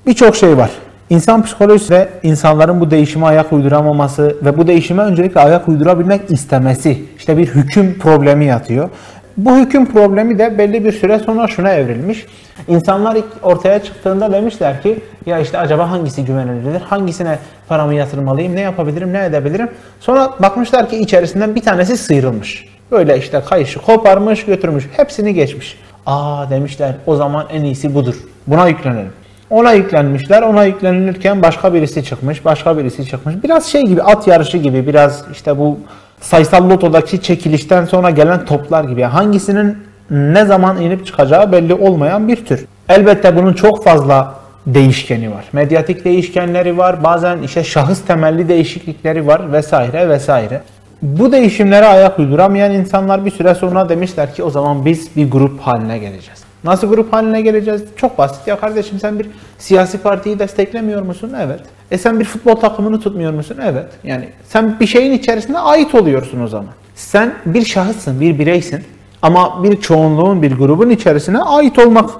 birçok 0.06 0.36
şey 0.36 0.56
var. 0.56 0.70
İnsan 1.10 1.42
psikolojisi 1.42 1.94
ve 1.94 2.08
insanların 2.22 2.80
bu 2.80 2.90
değişime 2.90 3.26
ayak 3.26 3.52
uyduramaması 3.52 4.36
ve 4.44 4.58
bu 4.58 4.66
değişime 4.66 5.02
öncelikle 5.02 5.40
ayak 5.40 5.68
uydurabilmek 5.68 6.30
istemesi. 6.30 7.04
işte 7.16 7.36
bir 7.36 7.46
hüküm 7.46 7.98
problemi 7.98 8.44
yatıyor. 8.44 8.88
Bu 9.36 9.56
hüküm 9.56 9.86
problemi 9.86 10.38
de 10.38 10.58
belli 10.58 10.84
bir 10.84 10.92
süre 10.92 11.18
sonra 11.18 11.48
şuna 11.48 11.72
evrilmiş. 11.72 12.26
İnsanlar 12.68 13.16
ilk 13.16 13.24
ortaya 13.42 13.82
çıktığında 13.82 14.32
demişler 14.32 14.82
ki 14.82 14.98
ya 15.26 15.38
işte 15.38 15.58
acaba 15.58 15.90
hangisi 15.90 16.24
güvenilirdir? 16.24 16.80
Hangisine 16.80 17.38
paramı 17.68 17.94
yatırmalıyım? 17.94 18.56
Ne 18.56 18.60
yapabilirim? 18.60 19.12
Ne 19.12 19.24
edebilirim? 19.24 19.68
Sonra 20.00 20.30
bakmışlar 20.42 20.88
ki 20.88 20.96
içerisinden 20.96 21.54
bir 21.54 21.62
tanesi 21.62 21.96
sıyrılmış. 21.96 22.68
Böyle 22.90 23.18
işte 23.18 23.42
kayışı 23.48 23.78
koparmış 23.78 24.44
götürmüş. 24.44 24.88
Hepsini 24.96 25.34
geçmiş. 25.34 25.78
Aa 26.06 26.50
demişler 26.50 26.94
o 27.06 27.16
zaman 27.16 27.46
en 27.52 27.62
iyisi 27.62 27.94
budur. 27.94 28.14
Buna 28.46 28.68
yüklenelim. 28.68 29.12
Ona 29.50 29.72
yüklenmişler. 29.72 30.42
Ona 30.42 30.64
yüklenilirken 30.64 31.42
başka 31.42 31.74
birisi 31.74 32.04
çıkmış. 32.04 32.44
Başka 32.44 32.78
birisi 32.78 33.06
çıkmış. 33.06 33.34
Biraz 33.44 33.66
şey 33.66 33.82
gibi 33.82 34.02
at 34.02 34.26
yarışı 34.26 34.58
gibi 34.58 34.86
biraz 34.86 35.24
işte 35.32 35.58
bu 35.58 35.78
sayısal 36.20 36.70
lotodaki 36.70 37.22
çekilişten 37.22 37.84
sonra 37.84 38.10
gelen 38.10 38.44
toplar 38.44 38.84
gibi. 38.84 39.02
Hangisinin 39.02 39.78
ne 40.10 40.44
zaman 40.44 40.80
inip 40.80 41.06
çıkacağı 41.06 41.52
belli 41.52 41.74
olmayan 41.74 42.28
bir 42.28 42.44
tür. 42.44 42.64
Elbette 42.88 43.36
bunun 43.36 43.52
çok 43.52 43.84
fazla 43.84 44.34
değişkeni 44.66 45.30
var. 45.30 45.44
Medyatik 45.52 46.04
değişkenleri 46.04 46.78
var. 46.78 47.04
Bazen 47.04 47.42
işte 47.42 47.64
şahıs 47.64 48.04
temelli 48.04 48.48
değişiklikleri 48.48 49.26
var 49.26 49.52
vesaire 49.52 50.08
vesaire. 50.08 50.62
Bu 51.02 51.32
değişimlere 51.32 51.86
ayak 51.86 52.18
uyduramayan 52.18 52.72
insanlar 52.72 53.24
bir 53.24 53.30
süre 53.30 53.54
sonra 53.54 53.88
demişler 53.88 54.34
ki 54.34 54.42
o 54.42 54.50
zaman 54.50 54.84
biz 54.84 55.16
bir 55.16 55.30
grup 55.30 55.60
haline 55.60 55.98
geleceğiz. 55.98 56.45
Nasıl 56.66 56.88
grup 56.88 57.12
haline 57.12 57.40
geleceğiz? 57.40 57.82
Çok 57.96 58.18
basit 58.18 58.46
ya 58.46 58.60
kardeşim 58.60 58.98
sen 58.98 59.18
bir 59.18 59.26
siyasi 59.58 59.98
partiyi 59.98 60.38
desteklemiyor 60.38 61.02
musun? 61.02 61.32
Evet. 61.40 61.60
E 61.90 61.98
sen 61.98 62.20
bir 62.20 62.24
futbol 62.24 62.54
takımını 62.54 63.00
tutmuyor 63.00 63.32
musun? 63.32 63.56
Evet. 63.64 63.86
Yani 64.04 64.28
sen 64.48 64.80
bir 64.80 64.86
şeyin 64.86 65.12
içerisinde 65.12 65.58
ait 65.58 65.94
oluyorsun 65.94 66.40
o 66.40 66.48
zaman. 66.48 66.70
Sen 66.94 67.34
bir 67.46 67.64
şahıssın, 67.64 68.20
bir 68.20 68.38
bireysin. 68.38 68.84
Ama 69.22 69.64
bir 69.64 69.80
çoğunluğun, 69.80 70.42
bir 70.42 70.52
grubun 70.52 70.90
içerisine 70.90 71.38
ait 71.38 71.78
olmak 71.78 72.10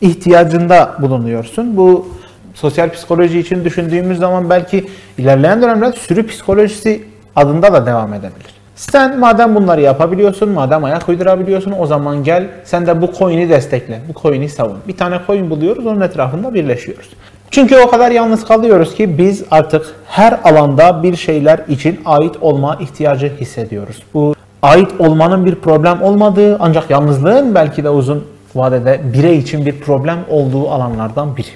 ihtiyacında 0.00 0.96
bulunuyorsun. 1.00 1.76
Bu 1.76 2.08
sosyal 2.54 2.90
psikoloji 2.90 3.38
için 3.38 3.64
düşündüğümüz 3.64 4.18
zaman 4.18 4.50
belki 4.50 4.86
ilerleyen 5.18 5.62
dönemlerde 5.62 5.96
sürü 5.96 6.26
psikolojisi 6.26 7.04
adında 7.36 7.72
da 7.72 7.86
devam 7.86 8.14
edebilir. 8.14 8.55
Sen 8.76 9.18
madem 9.18 9.54
bunları 9.54 9.80
yapabiliyorsun, 9.80 10.48
madem 10.48 10.84
ayak 10.84 11.08
uydurabiliyorsun 11.08 11.74
o 11.78 11.86
zaman 11.86 12.24
gel 12.24 12.46
sen 12.64 12.86
de 12.86 13.02
bu 13.02 13.10
coin'i 13.18 13.48
destekle, 13.48 14.00
bu 14.08 14.20
coin'i 14.20 14.48
savun. 14.48 14.78
Bir 14.88 14.96
tane 14.96 15.20
coin 15.26 15.50
buluyoruz, 15.50 15.86
onun 15.86 16.00
etrafında 16.00 16.54
birleşiyoruz. 16.54 17.08
Çünkü 17.50 17.76
o 17.76 17.90
kadar 17.90 18.10
yalnız 18.10 18.44
kalıyoruz 18.44 18.94
ki 18.94 19.18
biz 19.18 19.44
artık 19.50 19.86
her 20.06 20.40
alanda 20.44 21.02
bir 21.02 21.16
şeyler 21.16 21.60
için 21.68 22.00
ait 22.04 22.36
olma 22.40 22.76
ihtiyacı 22.80 23.32
hissediyoruz. 23.40 24.02
Bu 24.14 24.34
ait 24.62 24.88
olmanın 24.98 25.46
bir 25.46 25.54
problem 25.54 26.02
olmadığı 26.02 26.56
ancak 26.60 26.90
yalnızlığın 26.90 27.54
belki 27.54 27.84
de 27.84 27.90
uzun 27.90 28.24
vadede 28.54 29.00
birey 29.12 29.38
için 29.38 29.66
bir 29.66 29.80
problem 29.80 30.18
olduğu 30.30 30.70
alanlardan 30.70 31.36
biri. 31.36 31.50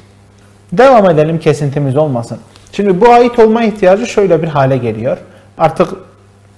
Devam 0.72 1.10
edelim 1.10 1.38
kesintimiz 1.38 1.96
olmasın. 1.96 2.38
Şimdi 2.72 3.00
bu 3.00 3.08
ait 3.12 3.38
olma 3.38 3.64
ihtiyacı 3.64 4.06
şöyle 4.06 4.42
bir 4.42 4.48
hale 4.48 4.76
geliyor. 4.76 5.18
Artık 5.58 5.88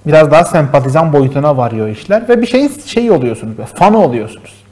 biraz 0.07 0.31
daha 0.31 0.45
sempatizan 0.45 1.13
boyutuna 1.13 1.57
varıyor 1.57 1.87
işler 1.87 2.29
ve 2.29 2.41
bir 2.41 2.47
şeyin 2.47 2.71
şeyi 2.85 3.11
oluyorsunuz, 3.11 3.55
fanı 3.75 3.97
oluyorsunuz. 3.97 4.63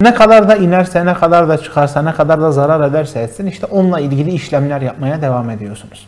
Ne 0.00 0.14
kadar 0.14 0.48
da 0.48 0.56
inerse, 0.56 1.06
ne 1.06 1.14
kadar 1.14 1.48
da 1.48 1.58
çıkarsa, 1.58 2.02
ne 2.02 2.12
kadar 2.12 2.40
da 2.40 2.52
zarar 2.52 2.90
ederse 2.90 3.20
etsin 3.20 3.46
işte 3.46 3.66
onunla 3.66 4.00
ilgili 4.00 4.30
işlemler 4.30 4.80
yapmaya 4.80 5.22
devam 5.22 5.50
ediyorsunuz. 5.50 6.06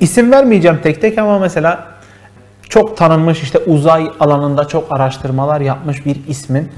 İsim 0.00 0.32
vermeyeceğim 0.32 0.78
tek 0.82 1.00
tek 1.00 1.18
ama 1.18 1.38
mesela 1.38 1.84
çok 2.68 2.96
tanınmış 2.96 3.42
işte 3.42 3.58
uzay 3.58 4.10
alanında 4.20 4.68
çok 4.68 4.92
araştırmalar 4.92 5.60
yapmış 5.60 6.06
bir 6.06 6.16
ismin 6.28 6.72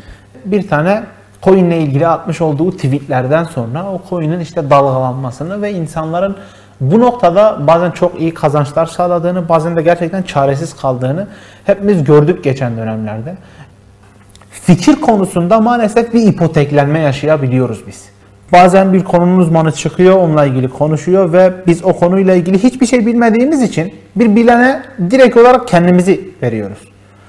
bir 0.45 0.69
tane 0.69 1.03
coin 1.43 1.65
ile 1.65 1.79
ilgili 1.79 2.09
atmış 2.09 2.41
olduğu 2.41 2.71
tweetlerden 2.71 3.45
sonra 3.45 3.85
o 3.93 4.03
coin'in 4.11 4.41
işte 4.41 4.71
dalgalanmasını 4.71 5.63
ve 5.63 5.73
insanların 5.73 6.37
bu 6.91 7.01
noktada 7.01 7.67
bazen 7.67 7.91
çok 7.91 8.21
iyi 8.21 8.35
kazançlar 8.35 8.87
sağladığını, 8.87 9.49
bazen 9.49 9.77
de 9.77 9.83
gerçekten 9.83 10.23
çaresiz 10.23 10.77
kaldığını 10.77 11.27
hepimiz 11.65 12.05
gördük 12.05 12.45
geçen 12.45 12.77
dönemlerde. 12.77 13.35
Fikir 14.51 15.01
konusunda 15.01 15.61
maalesef 15.61 16.15
bir 16.15 16.27
ipoteklenme 16.27 16.99
yaşayabiliyoruz 16.99 17.87
biz. 17.87 18.05
Bazen 18.53 18.93
bir 18.93 19.05
konunun 19.05 19.39
uzmanı 19.39 19.73
çıkıyor, 19.73 20.17
onunla 20.17 20.47
ilgili 20.47 20.69
konuşuyor 20.69 21.33
ve 21.33 21.53
biz 21.67 21.85
o 21.85 21.93
konuyla 21.93 22.35
ilgili 22.35 22.63
hiçbir 22.63 22.87
şey 22.87 23.07
bilmediğimiz 23.07 23.63
için 23.63 23.95
bir 24.17 24.37
bilene 24.37 24.83
direkt 25.11 25.37
olarak 25.37 25.69
kendimizi 25.69 26.31
veriyoruz. 26.43 26.79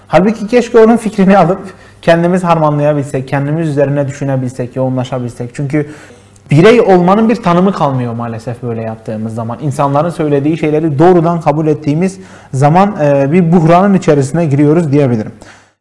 Halbuki 0.08 0.48
keşke 0.48 0.80
onun 0.80 0.98
fikrini 0.98 1.38
alıp 1.44 1.62
kendimiz 2.02 2.44
harmanlayabilsek, 2.44 3.28
kendimiz 3.28 3.70
üzerine 3.70 4.08
düşünebilsek, 4.08 4.76
yoğunlaşabilsek. 4.76 5.50
Çünkü 5.54 5.90
birey 6.52 6.82
olmanın 6.82 7.30
bir 7.30 7.36
tanımı 7.36 7.74
kalmıyor 7.74 8.14
maalesef 8.14 8.64
böyle 8.64 8.82
yaptığımız 8.82 9.36
zaman. 9.36 9.58
İnsanların 9.62 10.10
söylediği 10.10 10.58
şeyleri 10.58 11.00
doğrudan 11.00 11.42
kabul 11.42 11.68
ettiğimiz 11.68 12.20
zaman 12.54 12.96
e, 13.02 13.32
bir 13.32 13.52
buhranın 13.52 13.94
içerisine 13.94 14.46
giriyoruz 14.46 14.92
diyebilirim. 14.92 15.32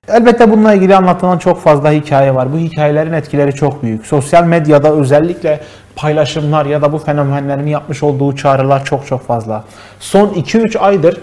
Elbette 0.08 0.50
bununla 0.50 0.74
ilgili 0.74 0.96
anlatılan 0.96 1.38
çok 1.38 1.60
fazla 1.60 1.92
hikaye 1.92 2.34
var. 2.34 2.52
Bu 2.52 2.58
hikayelerin 2.58 3.12
etkileri 3.12 3.52
çok 3.52 3.82
büyük. 3.82 4.06
Sosyal 4.06 4.44
medyada 4.44 4.92
özellikle 4.92 5.60
paylaşımlar 5.96 6.66
ya 6.66 6.82
da 6.82 6.92
bu 6.92 6.98
fenomenlerin 6.98 7.66
yapmış 7.66 8.02
olduğu 8.02 8.36
çağrılar 8.36 8.84
çok 8.84 9.06
çok 9.06 9.26
fazla. 9.26 9.64
Son 10.00 10.28
2-3 10.28 10.78
aydır 10.78 11.20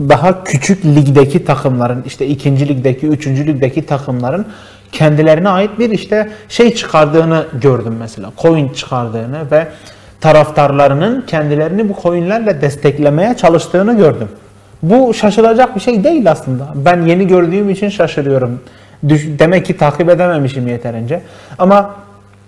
daha 0.00 0.44
küçük 0.44 0.84
ligdeki 0.84 1.44
takımların 1.44 2.02
işte 2.06 2.26
ikinci 2.26 2.68
ligdeki, 2.68 3.06
üçüncü 3.06 3.46
ligdeki 3.46 3.86
takımların 3.86 4.46
kendilerine 4.94 5.48
ait 5.48 5.78
bir 5.78 5.90
işte 5.90 6.28
şey 6.48 6.74
çıkardığını 6.74 7.46
gördüm 7.62 7.96
mesela. 7.98 8.32
Coin 8.42 8.68
çıkardığını 8.68 9.50
ve 9.50 9.66
taraftarlarının 10.20 11.24
kendilerini 11.26 11.88
bu 11.88 11.96
coinlerle 12.02 12.60
desteklemeye 12.60 13.36
çalıştığını 13.36 13.96
gördüm. 13.96 14.28
Bu 14.82 15.14
şaşılacak 15.14 15.76
bir 15.76 15.80
şey 15.80 16.04
değil 16.04 16.30
aslında. 16.30 16.68
Ben 16.74 17.02
yeni 17.02 17.26
gördüğüm 17.26 17.70
için 17.70 17.88
şaşırıyorum. 17.88 18.60
Demek 19.38 19.66
ki 19.66 19.76
takip 19.76 20.08
edememişim 20.08 20.68
yeterince. 20.68 21.22
Ama 21.58 21.94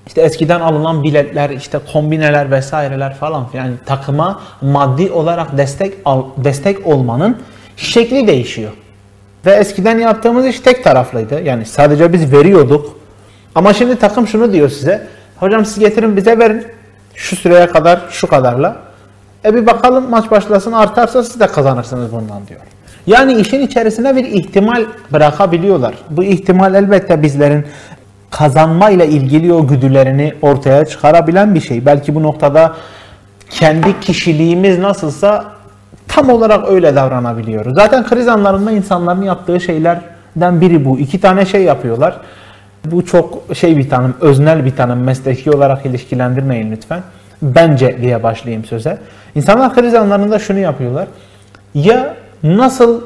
işte 0.06 0.20
eskiden 0.22 0.60
alınan 0.60 1.02
biletler, 1.02 1.50
işte 1.50 1.78
kombineler 1.92 2.50
vesaireler 2.50 3.14
falan 3.14 3.46
yani 3.54 3.72
takıma 3.86 4.40
maddi 4.60 5.10
olarak 5.10 5.58
destek 5.58 5.94
al, 6.04 6.22
destek 6.36 6.86
olmanın 6.86 7.36
şekli 7.76 8.26
değişiyor. 8.26 8.72
Ve 9.46 9.50
eskiden 9.52 9.98
yaptığımız 9.98 10.46
iş 10.46 10.60
tek 10.60 10.84
taraflıydı. 10.84 11.40
Yani 11.42 11.66
sadece 11.66 12.12
biz 12.12 12.32
veriyorduk. 12.32 12.96
Ama 13.54 13.72
şimdi 13.72 13.96
takım 13.96 14.26
şunu 14.26 14.52
diyor 14.52 14.68
size. 14.68 15.06
Hocam 15.36 15.64
siz 15.64 15.78
getirin 15.78 16.16
bize 16.16 16.38
verin. 16.38 16.66
Şu 17.14 17.36
süreye 17.36 17.66
kadar 17.66 18.00
şu 18.10 18.26
kadarla. 18.26 18.76
E 19.44 19.54
bir 19.54 19.66
bakalım 19.66 20.10
maç 20.10 20.30
başlasın 20.30 20.72
artarsa 20.72 21.22
siz 21.22 21.40
de 21.40 21.46
kazanırsınız 21.46 22.12
bundan 22.12 22.46
diyor. 22.48 22.60
Yani 23.06 23.34
işin 23.34 23.60
içerisine 23.60 24.16
bir 24.16 24.24
ihtimal 24.24 24.84
bırakabiliyorlar. 25.12 25.94
Bu 26.10 26.24
ihtimal 26.24 26.74
elbette 26.74 27.22
bizlerin 27.22 27.66
kazanma 28.30 28.90
ile 28.90 29.08
ilgili 29.08 29.52
o 29.52 29.66
güdülerini 29.66 30.34
ortaya 30.42 30.84
çıkarabilen 30.86 31.54
bir 31.54 31.60
şey. 31.60 31.86
Belki 31.86 32.14
bu 32.14 32.22
noktada 32.22 32.74
kendi 33.50 34.00
kişiliğimiz 34.00 34.78
nasılsa 34.78 35.55
tam 36.16 36.30
olarak 36.30 36.68
öyle 36.68 36.96
davranabiliyoruz. 36.96 37.74
Zaten 37.74 38.06
kriz 38.06 38.28
anlarında 38.28 38.72
insanların 38.72 39.22
yaptığı 39.22 39.60
şeylerden 39.60 40.60
biri 40.60 40.84
bu. 40.84 40.98
İki 40.98 41.20
tane 41.20 41.46
şey 41.46 41.62
yapıyorlar. 41.62 42.16
Bu 42.84 43.04
çok 43.04 43.56
şey 43.56 43.76
bir 43.76 43.90
tanım, 43.90 44.14
öznel 44.20 44.64
bir 44.64 44.76
tanım, 44.76 44.98
mesleki 44.98 45.50
olarak 45.50 45.86
ilişkilendirmeyin 45.86 46.72
lütfen. 46.72 47.02
Bence 47.42 47.98
diye 48.00 48.22
başlayayım 48.22 48.64
söze. 48.64 48.98
İnsanlar 49.34 49.74
kriz 49.74 49.94
anlarında 49.94 50.38
şunu 50.38 50.58
yapıyorlar. 50.58 51.06
Ya 51.74 52.14
nasıl 52.42 53.00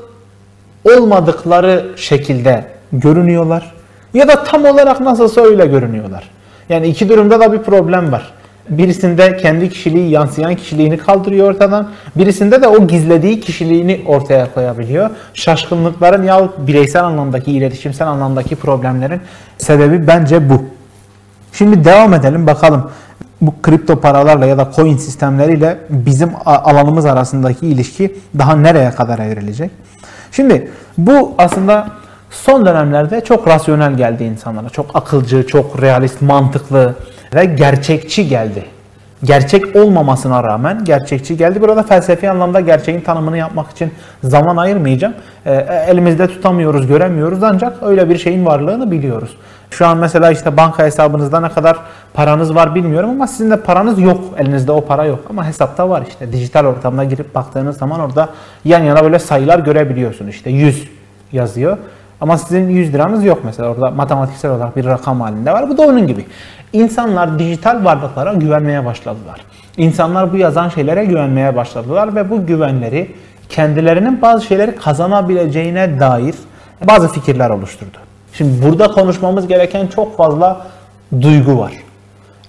olmadıkları 0.85 1.87
şekilde 1.97 2.65
görünüyorlar 2.93 3.73
ya 4.15 4.29
da 4.29 4.45
tam 4.45 4.65
olarak 4.65 5.01
nasılsa 5.01 5.41
öyle 5.41 5.67
görünüyorlar. 5.67 6.31
Yani 6.69 6.87
iki 6.87 7.09
durumda 7.09 7.41
da 7.41 7.53
bir 7.53 7.59
problem 7.59 8.13
var. 8.13 8.33
Birisinde 8.71 9.37
kendi 9.37 9.71
kişiliği 9.71 10.11
yansıyan 10.11 10.55
kişiliğini 10.55 10.99
kaldırıyor 10.99 11.51
ortadan. 11.51 11.89
Birisinde 12.17 12.63
de 12.63 12.69
o 12.69 12.87
gizlediği 12.87 13.41
kişiliğini 13.41 14.01
ortaya 14.07 14.55
koyabiliyor. 14.55 15.11
Şaşkınlıkların 15.35 16.23
ya 16.23 16.49
bireysel 16.59 17.05
anlamdaki, 17.05 17.53
iletişimsel 17.53 18.09
anlamdaki 18.09 18.57
problemlerin 18.57 19.21
sebebi 19.59 20.07
bence 20.07 20.51
bu. 20.51 20.65
Şimdi 21.53 21.85
devam 21.85 22.15
edelim 22.15 22.47
bakalım 22.47 22.91
bu 23.41 23.55
kripto 23.63 24.01
paralarla 24.01 24.47
ya 24.47 24.59
da 24.59 24.71
coin 24.77 24.97
sistemleriyle 24.97 25.79
bizim 25.91 26.31
alanımız 26.45 27.07
arasındaki 27.07 27.67
ilişki 27.67 28.17
daha 28.39 28.57
nereye 28.57 28.91
kadar 28.91 29.19
evrilecek? 29.19 29.71
Şimdi 30.33 30.71
bu 30.99 31.35
aslında 31.39 31.89
son 32.31 32.67
dönemlerde 32.67 33.21
çok 33.21 33.49
rasyonel 33.49 33.95
geldi 33.95 34.25
insanlara. 34.25 34.71
Çok 34.71 34.97
akılcı, 34.97 35.47
çok 35.47 35.83
realist, 35.83 36.23
mantıklı 36.23 36.95
ve 37.35 37.45
gerçekçi 37.45 38.29
geldi. 38.29 38.65
Gerçek 39.25 39.77
olmamasına 39.77 40.43
rağmen 40.43 40.85
gerçekçi 40.85 41.37
geldi. 41.37 41.61
Burada 41.61 41.83
felsefi 41.83 42.31
anlamda 42.31 42.61
gerçeğin 42.61 43.01
tanımını 43.01 43.39
yapmak 43.39 43.71
için 43.71 43.93
zaman 44.25 44.57
ayırmayacağım. 44.57 45.15
E, 45.47 45.55
elimizde 45.89 46.27
tutamıyoruz, 46.27 46.87
göremiyoruz 46.87 47.43
ancak 47.43 47.83
öyle 47.83 48.09
bir 48.09 48.19
şeyin 48.19 48.47
varlığını 48.47 48.91
biliyoruz. 48.91 49.37
Şu 49.71 49.87
an 49.87 49.99
mesela 49.99 50.31
işte 50.31 50.57
banka 50.57 50.85
hesabınızda 50.85 51.41
ne 51.41 51.49
kadar 51.49 51.77
paranız 52.15 52.55
var 52.55 52.75
bilmiyorum 52.75 53.11
ama 53.11 53.27
sizin 53.27 53.51
de 53.51 53.57
paranız 53.57 53.99
yok. 53.99 54.25
Elinizde 54.39 54.73
o 54.73 54.87
para 54.87 55.05
yok 55.05 55.21
ama 55.31 55.47
hesapta 55.47 55.89
var 55.89 56.03
işte. 56.09 56.33
Dijital 56.33 56.65
ortamda 56.65 57.05
girip 57.05 57.35
baktığınız 57.35 57.77
zaman 57.77 58.01
orada 58.01 58.29
yan 58.65 58.83
yana 58.83 59.05
böyle 59.05 59.19
sayılar 59.19 59.59
görebiliyorsun. 59.59 60.27
İşte 60.27 60.51
100 60.51 60.89
yazıyor. 61.33 61.79
Ama 62.21 62.39
sizin 62.39 62.69
100 62.69 62.93
liranız 62.95 63.25
yok 63.25 63.39
mesela 63.45 63.69
orada 63.69 63.91
matematiksel 63.91 64.51
olarak 64.51 64.77
bir 64.77 64.85
rakam 64.85 65.21
halinde 65.21 65.53
var. 65.53 65.69
Bu 65.69 65.79
da 65.79 65.83
onun 65.83 66.07
gibi. 66.07 66.27
İnsanlar 66.73 67.39
dijital 67.39 67.85
varlıklara 67.85 68.33
güvenmeye 68.33 68.85
başladılar. 68.85 69.41
İnsanlar 69.77 70.33
bu 70.33 70.37
yazan 70.37 70.69
şeylere 70.69 71.05
güvenmeye 71.05 71.57
başladılar 71.57 72.15
ve 72.15 72.31
bu 72.31 72.47
güvenleri 72.47 73.15
kendilerinin 73.49 74.23
bazı 74.23 74.47
şeyleri 74.47 74.77
kazanabileceğine 74.77 76.01
dair 76.01 76.35
bazı 76.89 77.09
fikirler 77.09 77.51
oluşturdu. 77.51 77.99
Şimdi 78.33 78.67
burada 78.67 78.89
konuşmamız 78.89 79.47
gereken 79.47 79.87
çok 79.87 80.17
fazla 80.17 80.67
duygu 81.21 81.59
var. 81.59 81.73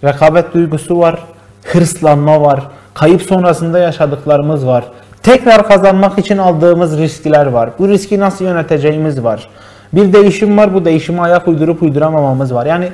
Rekabet 0.03 0.53
duygusu 0.53 0.99
var, 0.99 1.19
hırslanma 1.63 2.41
var, 2.41 2.62
kayıp 2.93 3.21
sonrasında 3.21 3.79
yaşadıklarımız 3.79 4.67
var. 4.67 4.84
Tekrar 5.23 5.67
kazanmak 5.67 6.19
için 6.19 6.38
aldığımız 6.38 6.97
riskler 6.97 7.45
var. 7.45 7.69
Bu 7.79 7.89
riski 7.89 8.19
nasıl 8.19 8.45
yöneteceğimiz 8.45 9.23
var. 9.23 9.49
Bir 9.93 10.13
değişim 10.13 10.57
var, 10.57 10.73
bu 10.73 10.86
değişime 10.86 11.21
ayak 11.21 11.47
uydurup 11.47 11.84
uyduramamamız 11.84 12.53
var. 12.53 12.65
Yani 12.65 12.89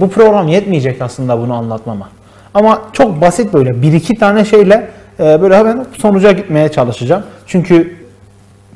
bu 0.00 0.10
program 0.10 0.48
yetmeyecek 0.48 1.02
aslında 1.02 1.38
bunu 1.38 1.54
anlatmama. 1.54 2.08
Ama 2.54 2.82
çok 2.92 3.20
basit 3.20 3.54
böyle 3.54 3.82
bir 3.82 3.92
iki 3.92 4.14
tane 4.14 4.44
şeyle 4.44 4.88
e, 5.20 5.42
böyle 5.42 5.56
hemen 5.56 5.86
sonuca 5.98 6.32
gitmeye 6.32 6.68
çalışacağım. 6.68 7.22
Çünkü 7.46 7.96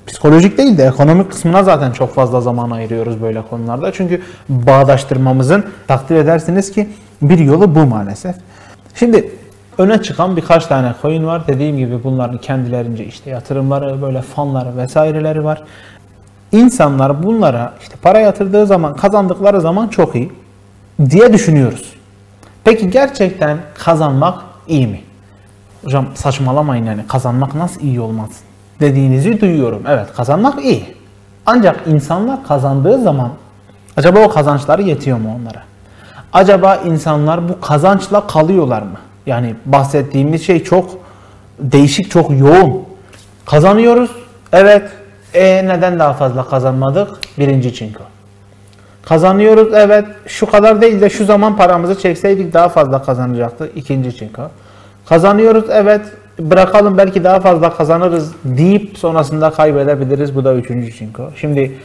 psikolojik 0.07 0.59
değil 0.59 0.79
de 0.79 0.85
ekonomik 0.85 1.31
kısmına 1.31 1.63
zaten 1.63 1.93
çok 1.93 2.15
fazla 2.15 2.41
zaman 2.41 2.71
ayırıyoruz 2.71 3.23
böyle 3.23 3.43
konularda. 3.51 3.93
Çünkü 3.93 4.23
bağdaştırmamızın 4.49 5.65
takdir 5.89 6.17
edersiniz 6.17 6.73
ki 6.73 6.89
bir 7.23 7.39
yolu 7.39 7.75
bu 7.75 7.79
maalesef. 7.79 8.35
Şimdi 8.95 9.31
öne 9.81 10.03
çıkan 10.03 10.37
birkaç 10.37 10.67
tane 10.67 10.95
coin 11.03 11.27
var. 11.27 11.47
Dediğim 11.47 11.77
gibi 11.77 12.05
bunların 12.05 12.39
kendilerince 12.39 13.05
işte 13.05 13.31
yatırımları, 13.31 14.03
böyle 14.03 14.23
fonları 14.23 14.77
vesaireleri 14.77 15.45
var. 15.45 15.63
İnsanlar 16.53 17.23
bunlara 17.23 17.73
işte 17.81 17.95
para 18.03 18.19
yatırdığı 18.19 18.67
zaman, 18.67 18.97
kazandıkları 18.97 19.61
zaman 19.61 19.89
çok 19.89 20.15
iyi 20.15 20.33
diye 21.11 21.33
düşünüyoruz. 21.33 21.93
Peki 22.65 22.91
gerçekten 22.91 23.59
kazanmak 23.75 24.39
iyi 24.69 24.87
mi? 24.87 25.01
Hocam 25.85 26.07
saçmalamayın 26.15 26.87
yani 26.87 27.07
kazanmak 27.07 27.55
nasıl 27.55 27.81
iyi 27.81 28.01
olmaz 28.01 28.31
dediğinizi 28.81 29.41
duyuyorum. 29.41 29.83
Evet 29.89 30.07
kazanmak 30.17 30.65
iyi. 30.65 30.85
Ancak 31.47 31.81
insanlar 31.87 32.47
kazandığı 32.47 33.03
zaman 33.03 33.31
acaba 33.97 34.19
o 34.19 34.29
kazançları 34.29 34.83
yetiyor 34.83 35.19
mu 35.19 35.37
onlara? 35.41 35.63
Acaba 36.33 36.77
insanlar 36.77 37.49
bu 37.49 37.61
kazançla 37.61 38.27
kalıyorlar 38.27 38.83
mı? 38.83 38.99
Yani 39.31 39.55
bahsettiğimiz 39.67 40.47
şey 40.47 40.65
çok 40.65 40.91
değişik, 41.59 42.11
çok 42.11 42.31
yoğun. 42.39 42.83
Kazanıyoruz. 43.47 44.11
Evet. 44.53 44.83
E 45.35 45.67
neden 45.67 45.99
daha 45.99 46.13
fazla 46.13 46.49
kazanmadık? 46.49 47.09
Birinci 47.39 47.75
çinko. 47.75 48.03
Kazanıyoruz. 49.03 49.75
Evet. 49.75 50.05
Şu 50.27 50.47
kadar 50.47 50.81
değil 50.81 51.01
de 51.01 51.11
şu 51.11 51.25
zaman 51.25 51.57
paramızı 51.57 52.01
çekseydik 52.01 52.53
daha 52.53 52.69
fazla 52.69 53.03
kazanacaktık. 53.03 53.77
İkinci 53.77 54.17
çinko. 54.17 54.43
Kazanıyoruz. 55.07 55.65
Evet. 55.71 56.01
Bırakalım 56.39 56.99
belki 56.99 57.25
daha 57.25 57.41
fazla 57.41 57.77
kazanırız 57.77 58.33
deyip 58.45 58.99
sonrasında 58.99 59.51
kaybedebiliriz. 59.51 60.35
Bu 60.35 60.45
da 60.45 60.55
üçüncü 60.55 60.93
çinko. 60.93 61.31
Şimdi 61.37 61.79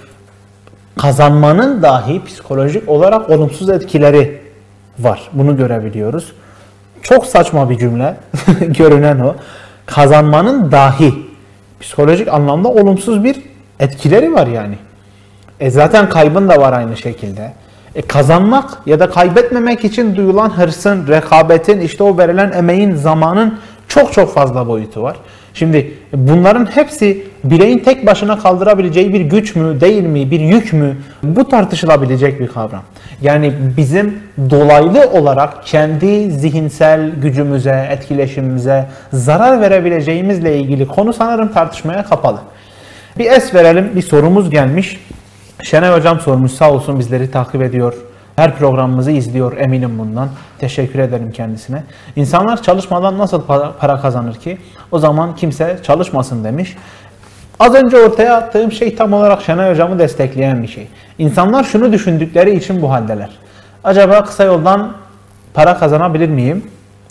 kazanmanın 0.97 1.81
dahi 1.81 2.23
psikolojik 2.25 2.89
olarak 2.89 3.29
olumsuz 3.29 3.69
etkileri 3.69 4.41
var. 4.99 5.29
Bunu 5.33 5.57
görebiliyoruz. 5.57 6.33
Çok 7.05 7.25
saçma 7.25 7.69
bir 7.69 7.77
cümle 7.77 8.15
görünen 8.59 9.19
o. 9.19 9.35
Kazanmanın 9.85 10.71
dahi 10.71 11.13
psikolojik 11.81 12.27
anlamda 12.27 12.67
olumsuz 12.69 13.23
bir 13.23 13.41
etkileri 13.79 14.33
var 14.33 14.47
yani. 14.47 14.75
E 15.59 15.71
zaten 15.71 16.09
kaybın 16.09 16.49
da 16.49 16.61
var 16.61 16.73
aynı 16.73 16.97
şekilde. 16.97 17.53
E 17.95 18.01
kazanmak 18.01 18.77
ya 18.85 18.99
da 18.99 19.09
kaybetmemek 19.09 19.85
için 19.85 20.15
duyulan 20.15 20.49
hırsın, 20.49 21.07
rekabetin, 21.07 21.79
işte 21.79 22.03
o 22.03 22.17
verilen 22.17 22.51
emeğin, 22.51 22.95
zamanın 22.95 23.59
çok 23.87 24.13
çok 24.13 24.33
fazla 24.33 24.67
boyutu 24.67 25.01
var. 25.01 25.15
Şimdi 25.55 25.91
bunların 26.13 26.65
hepsi 26.65 27.23
bireyin 27.43 27.79
tek 27.79 28.05
başına 28.05 28.39
kaldırabileceği 28.39 29.13
bir 29.13 29.21
güç 29.21 29.55
mü, 29.55 29.81
değil 29.81 30.03
mi, 30.03 30.31
bir 30.31 30.39
yük 30.39 30.73
mü? 30.73 30.97
Bu 31.23 31.49
tartışılabilecek 31.49 32.39
bir 32.39 32.47
kavram. 32.47 32.83
Yani 33.21 33.53
bizim 33.77 34.19
dolaylı 34.49 35.09
olarak 35.09 35.65
kendi 35.65 36.31
zihinsel 36.31 37.11
gücümüze, 37.21 37.87
etkileşimimize 37.91 38.85
zarar 39.13 39.61
verebileceğimizle 39.61 40.57
ilgili 40.57 40.87
konu 40.87 41.13
sanırım 41.13 41.53
tartışmaya 41.53 42.05
kapalı. 42.05 42.39
Bir 43.17 43.25
es 43.25 43.53
verelim, 43.53 43.91
bir 43.95 44.01
sorumuz 44.01 44.49
gelmiş. 44.49 44.99
Şenay 45.63 45.97
Hocam 45.97 46.19
sormuş 46.19 46.51
sağ 46.51 46.71
olsun 46.71 46.99
bizleri 46.99 47.31
takip 47.31 47.61
ediyor. 47.61 47.93
Her 48.35 48.55
programımızı 48.55 49.11
izliyor 49.11 49.57
eminim 49.57 49.99
bundan. 49.99 50.29
Teşekkür 50.59 50.99
ederim 50.99 51.31
kendisine. 51.31 51.83
İnsanlar 52.15 52.63
çalışmadan 52.63 53.17
nasıl 53.17 53.41
para 53.79 54.01
kazanır 54.01 54.35
ki? 54.35 54.57
O 54.91 54.99
zaman 54.99 55.35
kimse 55.35 55.79
çalışmasın 55.83 56.43
demiş. 56.43 56.77
Az 57.59 57.75
önce 57.75 57.97
ortaya 57.97 58.35
attığım 58.35 58.71
şey 58.71 58.95
tam 58.95 59.13
olarak 59.13 59.41
Şenay 59.41 59.71
Hocam'ı 59.71 59.99
destekleyen 59.99 60.63
bir 60.63 60.67
şey. 60.67 60.87
İnsanlar 61.17 61.63
şunu 61.63 61.91
düşündükleri 61.91 62.55
için 62.55 62.81
bu 62.81 62.91
haldeler. 62.91 63.29
Acaba 63.83 64.23
kısa 64.23 64.43
yoldan 64.43 64.93
para 65.53 65.77
kazanabilir 65.77 66.29
miyim? 66.29 66.63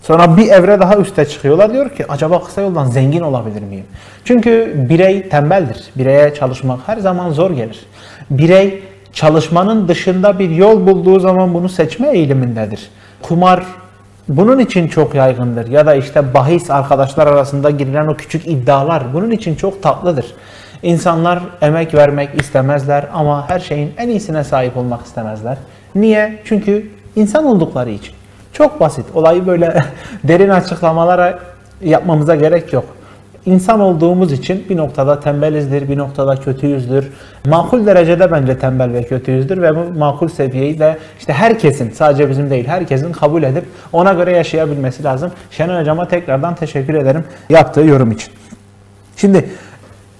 Sonra 0.03 0.37
bir 0.37 0.49
evre 0.49 0.81
daha 0.81 0.97
üste 0.97 1.27
çıkıyorlar. 1.27 1.73
Diyor 1.73 1.91
ki 1.91 2.05
acaba 2.09 2.45
kısa 2.45 2.61
yoldan 2.61 2.87
zengin 2.87 3.21
olabilir 3.21 3.63
miyim? 3.63 3.85
Çünkü 4.25 4.75
birey 4.89 5.29
tembeldir. 5.29 5.85
Bireye 5.97 6.35
çalışmak 6.35 6.81
her 6.87 6.97
zaman 6.97 7.31
zor 7.31 7.51
gelir. 7.51 7.87
Birey 8.31 8.83
çalışmanın 9.15 9.89
dışında 9.89 10.39
bir 10.39 10.51
yol 10.51 10.87
bulduğu 10.87 11.21
zaman 11.21 11.55
bunu 11.55 11.69
seçme 11.69 12.09
eğilimindedir. 12.09 12.91
Kumar 13.23 13.65
bunun 14.29 14.59
için 14.59 14.89
çok 14.89 15.15
yaygındır 15.15 15.67
ya 15.67 15.87
da 15.87 15.95
işte 15.95 16.35
bahis 16.35 16.71
arkadaşlar 16.71 17.27
arasında 17.27 17.71
girilen 17.71 18.07
o 18.07 18.17
küçük 18.17 18.47
iddialar 18.47 19.15
bunun 19.15 19.31
için 19.31 19.55
çok 19.55 19.83
tatlıdır. 19.83 20.27
İnsanlar 20.83 21.41
emek 21.61 21.95
vermek 21.95 22.41
istemezler 22.41 23.05
ama 23.13 23.49
her 23.51 23.61
şeyin 23.61 23.93
en 23.99 24.09
iyisine 24.09 24.45
sahip 24.45 24.77
olmak 24.77 25.07
istemezler. 25.07 25.57
Niye? 25.95 26.43
Çünkü 26.45 26.91
insan 27.17 27.45
oldukları 27.45 27.91
için. 27.91 28.15
Çok 28.53 28.81
basit. 28.81 29.07
Olayı 29.15 29.47
böyle 29.47 29.85
derin 30.25 30.49
açıklamalara 30.49 31.39
yapmamıza 31.83 32.35
gerek 32.35 32.73
yok. 32.73 32.85
İnsan 33.47 33.81
olduğumuz 33.81 34.33
için 34.33 34.65
bir 34.71 34.77
noktada 34.77 35.21
tembelizdir, 35.21 35.89
bir 35.89 35.99
noktada 35.99 36.37
kötüyüzdür. 36.37 37.13
Makul 37.47 37.87
derecede 37.87 38.33
bence 38.33 38.59
tembel 38.59 38.93
ve 38.93 39.03
kötüyüzdür 39.03 39.63
ve 39.63 39.77
bu 39.77 39.99
makul 39.99 40.29
seviyeyi 40.29 40.79
de 40.79 40.99
işte 41.19 41.33
herkesin, 41.33 41.91
sadece 41.91 42.31
bizim 42.31 42.51
değil, 42.51 42.67
herkesin 42.67 43.13
kabul 43.13 43.43
edip 43.43 43.65
ona 43.93 44.13
göre 44.13 44.33
yaşayabilmesi 44.33 45.05
lazım. 45.05 45.33
Şenol 45.51 45.81
Hocam'a 45.81 46.09
tekrardan 46.09 46.55
teşekkür 46.55 46.95
ederim 46.95 47.25
yaptığı 47.49 47.81
yorum 47.81 48.11
için. 48.11 48.33
Şimdi 49.17 49.51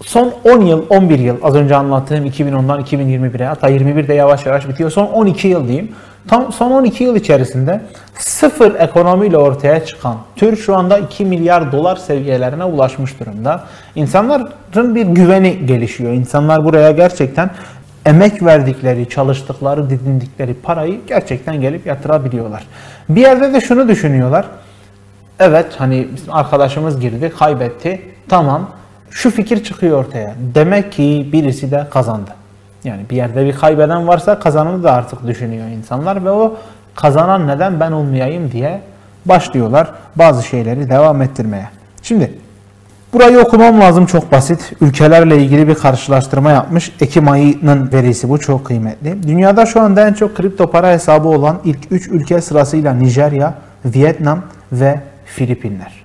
son 0.01 0.35
10 0.45 0.61
yıl, 0.61 0.85
11 0.89 1.19
yıl 1.19 1.37
az 1.43 1.55
önce 1.55 1.77
anlattığım 1.77 2.27
2010'dan 2.27 2.81
2021'e 2.81 3.45
hatta 3.47 3.71
21'de 3.71 4.15
yavaş 4.15 4.47
yavaş 4.47 4.69
bitiyor. 4.69 4.91
Son 4.91 5.07
12 5.07 5.49
yıl 5.49 5.69
diyeyim. 5.69 5.93
Tam 6.29 6.53
son 6.53 6.71
12 6.71 7.05
yıl 7.05 7.17
içerisinde 7.17 7.81
sıfır 8.19 8.75
ekonomiyle 8.75 9.39
ortaya 9.39 9.85
çıkan 9.85 10.17
tür 10.37 10.57
şu 10.57 10.77
anda 10.77 10.99
2 10.99 11.25
milyar 11.25 11.73
dolar 11.73 11.97
seviyelerine 11.97 12.65
ulaşmış 12.65 13.21
durumda. 13.21 13.65
İnsanların 13.95 14.95
bir 14.95 15.07
güveni 15.07 15.67
gelişiyor. 15.67 16.13
İnsanlar 16.13 16.65
buraya 16.65 16.91
gerçekten 16.91 17.51
emek 18.07 18.43
verdikleri, 18.43 19.09
çalıştıkları, 19.09 19.91
didindikleri 19.91 20.55
parayı 20.55 21.01
gerçekten 21.07 21.61
gelip 21.61 21.87
yatırabiliyorlar. 21.87 22.67
Bir 23.09 23.21
yerde 23.21 23.53
de 23.53 23.61
şunu 23.61 23.89
düşünüyorlar. 23.89 24.47
Evet 25.39 25.67
hani 25.79 26.09
arkadaşımız 26.31 27.01
girdi, 27.01 27.33
kaybetti. 27.39 28.03
Tamam. 28.29 28.71
Şu 29.11 29.31
fikir 29.31 29.65
çıkıyor 29.65 30.05
ortaya. 30.05 30.35
Demek 30.55 30.93
ki 30.93 31.29
birisi 31.33 31.71
de 31.71 31.87
kazandı. 31.91 32.31
Yani 32.85 33.03
bir 33.11 33.17
yerde 33.17 33.47
bir 33.47 33.53
kaybeden 33.53 34.09
varsa 34.09 34.39
kazananı 34.39 34.83
da 34.83 34.93
artık 34.93 35.27
düşünüyor 35.27 35.67
insanlar 35.69 36.25
ve 36.25 36.31
o 36.31 36.57
kazanan 36.95 37.47
neden 37.47 37.81
ben 37.81 37.93
olmayayım 37.93 38.53
diye 38.53 38.81
başlıyorlar 39.25 39.91
bazı 40.17 40.43
şeyleri 40.43 40.91
devam 40.91 41.23
ettirmeye. 41.23 41.69
Şimdi 42.03 42.33
burayı 43.13 43.39
okumam 43.39 43.81
lazım 43.81 44.07
çok 44.07 44.33
basit. 44.33 44.73
Ülkelerle 44.81 45.39
ilgili 45.39 45.69
bir 45.69 45.75
karşılaştırma 45.75 46.51
yapmış. 46.51 46.93
Ekim 47.01 47.29
ayının 47.29 47.93
verisi 47.93 48.29
bu 48.29 48.39
çok 48.39 48.67
kıymetli. 48.67 49.23
Dünyada 49.23 49.67
şu 49.67 49.81
anda 49.81 50.09
en 50.09 50.13
çok 50.13 50.37
kripto 50.37 50.71
para 50.71 50.93
hesabı 50.93 51.29
olan 51.29 51.59
ilk 51.65 51.79
3 51.91 52.09
ülke 52.09 52.41
sırasıyla 52.41 52.95
Nijerya, 52.95 53.55
Vietnam 53.85 54.43
ve 54.73 55.01
Filipinler. 55.25 56.05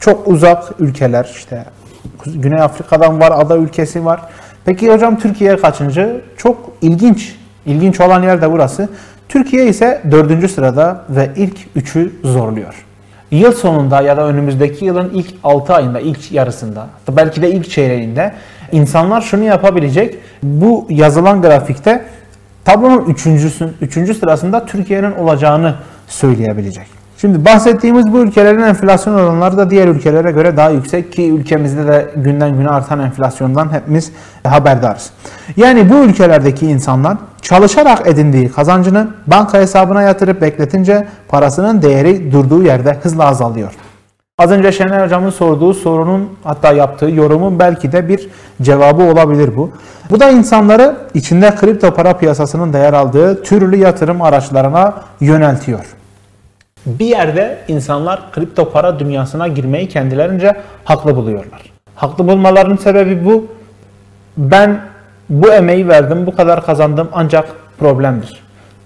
Çok 0.00 0.28
uzak 0.28 0.64
ülkeler 0.78 1.30
işte 1.34 1.64
Güney 2.26 2.62
Afrika'dan 2.62 3.20
var, 3.20 3.32
ada 3.34 3.56
ülkesi 3.56 4.04
var. 4.04 4.20
Peki 4.68 4.92
hocam 4.92 5.18
Türkiye 5.18 5.56
kaçıncı? 5.56 6.20
Çok 6.36 6.70
ilginç. 6.82 7.36
İlginç 7.66 8.00
olan 8.00 8.22
yer 8.22 8.42
de 8.42 8.52
burası. 8.52 8.88
Türkiye 9.28 9.66
ise 9.66 10.02
dördüncü 10.10 10.48
sırada 10.48 11.04
ve 11.08 11.30
ilk 11.36 11.56
üçü 11.76 12.12
zorluyor. 12.24 12.84
Yıl 13.30 13.52
sonunda 13.52 14.00
ya 14.00 14.16
da 14.16 14.26
önümüzdeki 14.26 14.84
yılın 14.84 15.10
ilk 15.14 15.34
6 15.44 15.74
ayında, 15.74 16.00
ilk 16.00 16.32
yarısında, 16.32 16.86
belki 17.08 17.42
de 17.42 17.50
ilk 17.50 17.70
çeyreğinde 17.70 18.32
insanlar 18.72 19.20
şunu 19.20 19.44
yapabilecek. 19.44 20.18
Bu 20.42 20.86
yazılan 20.90 21.42
grafikte 21.42 22.04
tablonun 22.64 23.04
üçüncüsün, 23.04 23.72
üçüncü 23.80 24.14
sırasında 24.14 24.66
Türkiye'nin 24.66 25.12
olacağını 25.12 25.74
söyleyebilecek. 26.06 26.97
Şimdi 27.20 27.44
bahsettiğimiz 27.44 28.12
bu 28.12 28.18
ülkelerin 28.18 28.62
enflasyon 28.62 29.14
oranları 29.14 29.56
da 29.56 29.70
diğer 29.70 29.88
ülkelere 29.88 30.30
göre 30.30 30.56
daha 30.56 30.70
yüksek 30.70 31.12
ki 31.12 31.30
ülkemizde 31.30 31.86
de 31.86 32.10
günden 32.16 32.56
güne 32.56 32.68
artan 32.68 33.00
enflasyondan 33.00 33.72
hepimiz 33.72 34.12
haberdarız. 34.44 35.10
Yani 35.56 35.90
bu 35.90 35.94
ülkelerdeki 35.94 36.66
insanlar 36.66 37.16
çalışarak 37.42 38.06
edindiği 38.06 38.52
kazancını 38.52 39.08
banka 39.26 39.58
hesabına 39.58 40.02
yatırıp 40.02 40.40
bekletince 40.40 41.06
parasının 41.28 41.82
değeri 41.82 42.32
durduğu 42.32 42.62
yerde 42.62 42.98
hızla 43.02 43.24
azalıyor. 43.24 43.72
Az 44.38 44.50
önce 44.50 44.72
Şener 44.72 45.04
Hocam'ın 45.04 45.30
sorduğu 45.30 45.74
sorunun 45.74 46.28
hatta 46.44 46.72
yaptığı 46.72 47.10
yorumun 47.10 47.58
belki 47.58 47.92
de 47.92 48.08
bir 48.08 48.28
cevabı 48.62 49.02
olabilir 49.02 49.56
bu. 49.56 49.70
Bu 50.10 50.20
da 50.20 50.30
insanları 50.30 50.96
içinde 51.14 51.54
kripto 51.54 51.94
para 51.94 52.16
piyasasının 52.16 52.72
değer 52.72 52.92
aldığı 52.92 53.42
türlü 53.42 53.76
yatırım 53.76 54.22
araçlarına 54.22 54.94
yöneltiyor. 55.20 55.97
Bir 56.86 57.06
yerde 57.06 57.58
insanlar 57.68 58.32
kripto 58.32 58.70
para 58.70 58.98
dünyasına 58.98 59.48
girmeyi 59.48 59.88
kendilerince 59.88 60.56
haklı 60.84 61.16
buluyorlar. 61.16 61.60
Haklı 61.94 62.28
bulmalarının 62.28 62.76
sebebi 62.76 63.24
bu. 63.24 63.46
Ben 64.36 64.80
bu 65.28 65.52
emeği 65.52 65.88
verdim, 65.88 66.26
bu 66.26 66.36
kadar 66.36 66.66
kazandım 66.66 67.08
ancak 67.12 67.48
problemdir. 67.78 68.42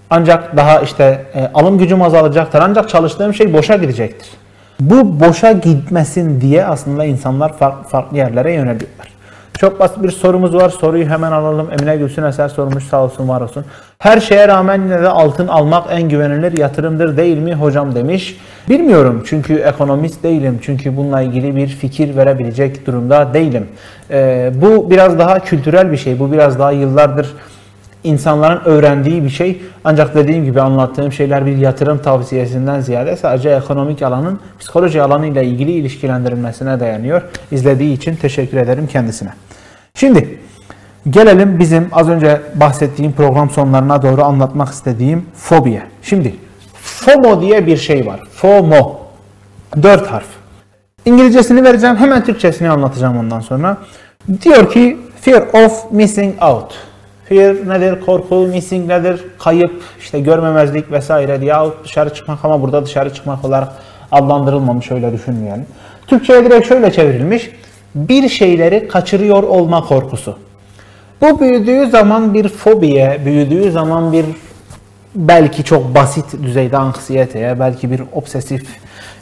Ancak 0.09 0.57
daha 0.57 0.79
işte 0.79 1.25
e, 1.35 1.51
alım 1.53 1.77
gücüm 1.77 2.01
azalacaktır. 2.01 2.59
Ancak 2.59 2.89
çalıştığım 2.89 3.33
şey 3.33 3.53
boşa 3.53 3.75
gidecektir. 3.75 4.29
Bu 4.79 5.19
boşa 5.19 5.51
gitmesin 5.51 6.41
diye 6.41 6.65
aslında 6.65 7.05
insanlar 7.05 7.53
farklı 7.87 8.17
yerlere 8.17 8.53
yöneliyorlar. 8.53 9.12
Çok 9.59 9.79
basit 9.79 10.03
bir 10.03 10.11
sorumuz 10.11 10.55
var. 10.55 10.69
Soruyu 10.69 11.05
hemen 11.05 11.31
alalım. 11.31 11.67
Emine 11.71 11.97
Gülsün 11.97 12.23
Eser 12.23 12.49
sormuş. 12.49 12.83
Sağ 12.83 13.03
olsun, 13.03 13.29
var 13.29 13.41
olsun. 13.41 13.65
Her 13.99 14.19
şeye 14.19 14.47
rağmen 14.47 14.81
yine 14.81 15.01
de 15.01 15.09
altın 15.09 15.47
almak 15.47 15.87
en 15.91 16.09
güvenilir 16.09 16.57
yatırımdır 16.57 17.17
değil 17.17 17.37
mi 17.37 17.53
hocam 17.53 17.95
demiş. 17.95 18.37
Bilmiyorum 18.69 19.23
çünkü 19.25 19.55
ekonomist 19.55 20.23
değilim. 20.23 20.59
Çünkü 20.61 20.97
bununla 20.97 21.21
ilgili 21.21 21.55
bir 21.55 21.67
fikir 21.67 22.15
verebilecek 22.15 22.87
durumda 22.87 23.33
değilim. 23.33 23.67
Ee, 24.11 24.51
bu 24.55 24.89
biraz 24.91 25.19
daha 25.19 25.39
kültürel 25.39 25.91
bir 25.91 25.97
şey. 25.97 26.19
Bu 26.19 26.31
biraz 26.31 26.59
daha 26.59 26.71
yıllardır 26.71 27.33
insanların 28.03 28.61
öğrendiği 28.65 29.23
bir 29.23 29.29
şey. 29.29 29.61
Ancak 29.83 30.15
dediğim 30.15 30.45
gibi 30.45 30.61
anlattığım 30.61 31.11
şeyler 31.11 31.45
bir 31.45 31.57
yatırım 31.57 31.97
tavsiyesinden 31.97 32.79
ziyade 32.79 33.15
sadece 33.15 33.49
ekonomik 33.49 34.01
alanın 34.01 34.39
psikoloji 34.59 35.01
alanıyla 35.01 35.41
ilgili 35.41 35.71
ilişkilendirilmesine 35.71 36.79
dayanıyor. 36.79 37.21
İzlediği 37.51 37.93
için 37.93 38.15
teşekkür 38.15 38.57
ederim 38.57 38.87
kendisine. 38.87 39.29
Şimdi 39.95 40.39
gelelim 41.09 41.59
bizim 41.59 41.89
az 41.91 42.09
önce 42.09 42.41
bahsettiğim 42.55 43.11
program 43.11 43.49
sonlarına 43.49 44.01
doğru 44.01 44.23
anlatmak 44.23 44.69
istediğim 44.69 45.25
fobiye. 45.35 45.83
Şimdi 46.01 46.35
FOMO 46.73 47.41
diye 47.41 47.67
bir 47.67 47.77
şey 47.77 48.05
var. 48.05 48.19
FOMO. 48.31 48.99
Dört 49.83 50.07
harf. 50.07 50.27
İngilizcesini 51.05 51.63
vereceğim. 51.63 51.95
Hemen 51.95 52.23
Türkçesini 52.23 52.69
anlatacağım 52.69 53.17
ondan 53.17 53.39
sonra. 53.39 53.77
Diyor 54.41 54.71
ki 54.71 54.97
fear 55.21 55.41
of 55.65 55.91
missing 55.91 56.43
out. 56.43 56.92
Fear 57.29 57.55
nedir? 57.69 58.05
Korku, 58.05 58.35
missing 58.35 58.87
nedir? 58.87 59.25
Kayıp, 59.39 59.81
işte 59.99 60.19
görmemezlik 60.19 60.91
vesaire 60.91 61.41
diye 61.41 61.55
dışarı 61.83 62.13
çıkmak 62.13 62.45
ama 62.45 62.61
burada 62.61 62.85
dışarı 62.85 63.13
çıkmak 63.13 63.45
olarak 63.45 63.69
adlandırılmamış 64.11 64.91
öyle 64.91 65.13
düşünmeyelim. 65.13 65.65
Türkçe'ye 66.07 66.45
direkt 66.45 66.67
şöyle 66.67 66.91
çevrilmiş. 66.91 67.49
Bir 67.95 68.29
şeyleri 68.29 68.87
kaçırıyor 68.87 69.43
olma 69.43 69.85
korkusu. 69.85 70.37
Bu 71.21 71.39
büyüdüğü 71.39 71.89
zaman 71.89 72.33
bir 72.33 72.47
fobiye, 72.47 73.21
büyüdüğü 73.25 73.71
zaman 73.71 74.13
bir 74.13 74.25
belki 75.15 75.63
çok 75.63 75.95
basit 75.95 76.43
düzeyde 76.43 76.77
anksiyeteye, 76.77 77.59
belki 77.59 77.91
bir 77.91 78.01
obsesif, 78.13 78.63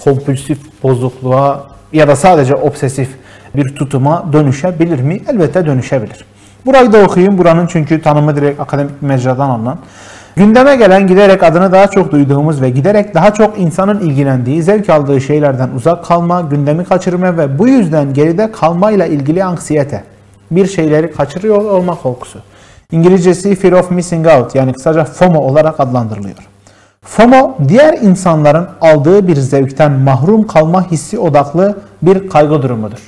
kompulsif 0.03 0.57
bozukluğa 0.83 1.67
ya 1.93 2.07
da 2.07 2.15
sadece 2.15 2.55
obsesif 2.55 3.09
bir 3.55 3.75
tutuma 3.75 4.33
dönüşebilir 4.33 4.99
mi? 4.99 5.21
Elbette 5.29 5.65
dönüşebilir. 5.65 6.25
Burayı 6.65 6.93
da 6.93 7.03
okuyayım. 7.03 7.37
Buranın 7.37 7.67
çünkü 7.67 8.01
tanımı 8.01 8.35
direkt 8.35 8.59
akademik 8.59 9.01
mecradan 9.01 9.49
alınan. 9.49 9.77
Gündeme 10.35 10.75
gelen 10.75 11.07
giderek 11.07 11.43
adını 11.43 11.71
daha 11.71 11.87
çok 11.87 12.11
duyduğumuz 12.11 12.61
ve 12.61 12.69
giderek 12.69 13.13
daha 13.13 13.33
çok 13.33 13.59
insanın 13.59 13.99
ilgilendiği, 13.99 14.63
zevk 14.63 14.89
aldığı 14.89 15.21
şeylerden 15.21 15.69
uzak 15.75 16.05
kalma, 16.05 16.41
gündemi 16.41 16.83
kaçırma 16.83 17.37
ve 17.37 17.59
bu 17.59 17.67
yüzden 17.67 18.13
geride 18.13 18.51
kalmayla 18.51 19.05
ilgili 19.05 19.43
anksiyete. 19.43 20.03
Bir 20.51 20.67
şeyleri 20.67 21.11
kaçırıyor 21.11 21.57
olma 21.57 21.95
korkusu. 21.95 22.39
İngilizcesi 22.91 23.55
Fear 23.55 23.71
of 23.71 23.91
Missing 23.91 24.27
Out 24.27 24.55
yani 24.55 24.73
kısaca 24.73 25.03
FOMO 25.03 25.39
olarak 25.39 25.79
adlandırılıyor. 25.79 26.37
FOMO 27.01 27.57
diğer 27.67 27.93
insanların 27.93 28.67
aldığı 28.81 29.27
bir 29.27 29.35
zevkten 29.35 29.91
mahrum 29.91 30.47
kalma 30.47 30.91
hissi 30.91 31.19
odaklı 31.19 31.77
bir 32.01 32.29
kaygı 32.29 32.61
durumudur. 32.61 32.99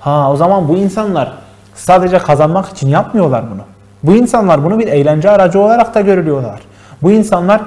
Ha 0.00 0.32
o 0.32 0.36
zaman 0.36 0.68
bu 0.68 0.76
insanlar 0.76 1.47
sadece 1.78 2.18
kazanmak 2.18 2.68
için 2.68 2.88
yapmıyorlar 2.88 3.44
bunu. 3.54 3.62
Bu 4.02 4.16
insanlar 4.16 4.64
bunu 4.64 4.78
bir 4.78 4.86
eğlence 4.86 5.30
aracı 5.30 5.60
olarak 5.60 5.94
da 5.94 6.00
görülüyorlar. 6.00 6.60
Bu 7.02 7.12
insanlar 7.12 7.60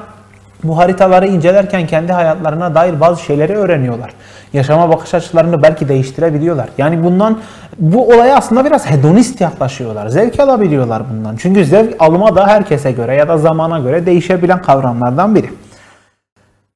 bu 0.64 0.78
haritaları 0.78 1.28
incelerken 1.28 1.88
kendi 1.88 2.14
hayatlarına 2.14 2.76
dair 2.76 3.00
bazı 3.00 3.22
şeyleri 3.24 3.58
öğreniyorlar. 3.58 4.12
Yaşama 4.54 4.90
bakış 4.90 5.14
açılarını 5.14 5.64
belki 5.64 5.90
değiştirebiliyorlar. 5.90 6.70
Yani 6.78 7.04
bundan 7.04 7.40
bu 7.80 8.08
olaya 8.08 8.38
aslında 8.38 8.66
biraz 8.66 8.90
hedonist 8.90 9.42
yaklaşıyorlar. 9.42 10.08
Zevk 10.08 10.40
alabiliyorlar 10.40 11.04
bundan. 11.14 11.36
Çünkü 11.36 11.66
zevk 11.66 11.96
alma 12.00 12.36
da 12.36 12.48
herkese 12.48 12.92
göre 12.92 13.16
ya 13.16 13.28
da 13.28 13.38
zamana 13.38 13.80
göre 13.80 14.06
değişebilen 14.06 14.62
kavramlardan 14.62 15.36
biri. 15.36 15.50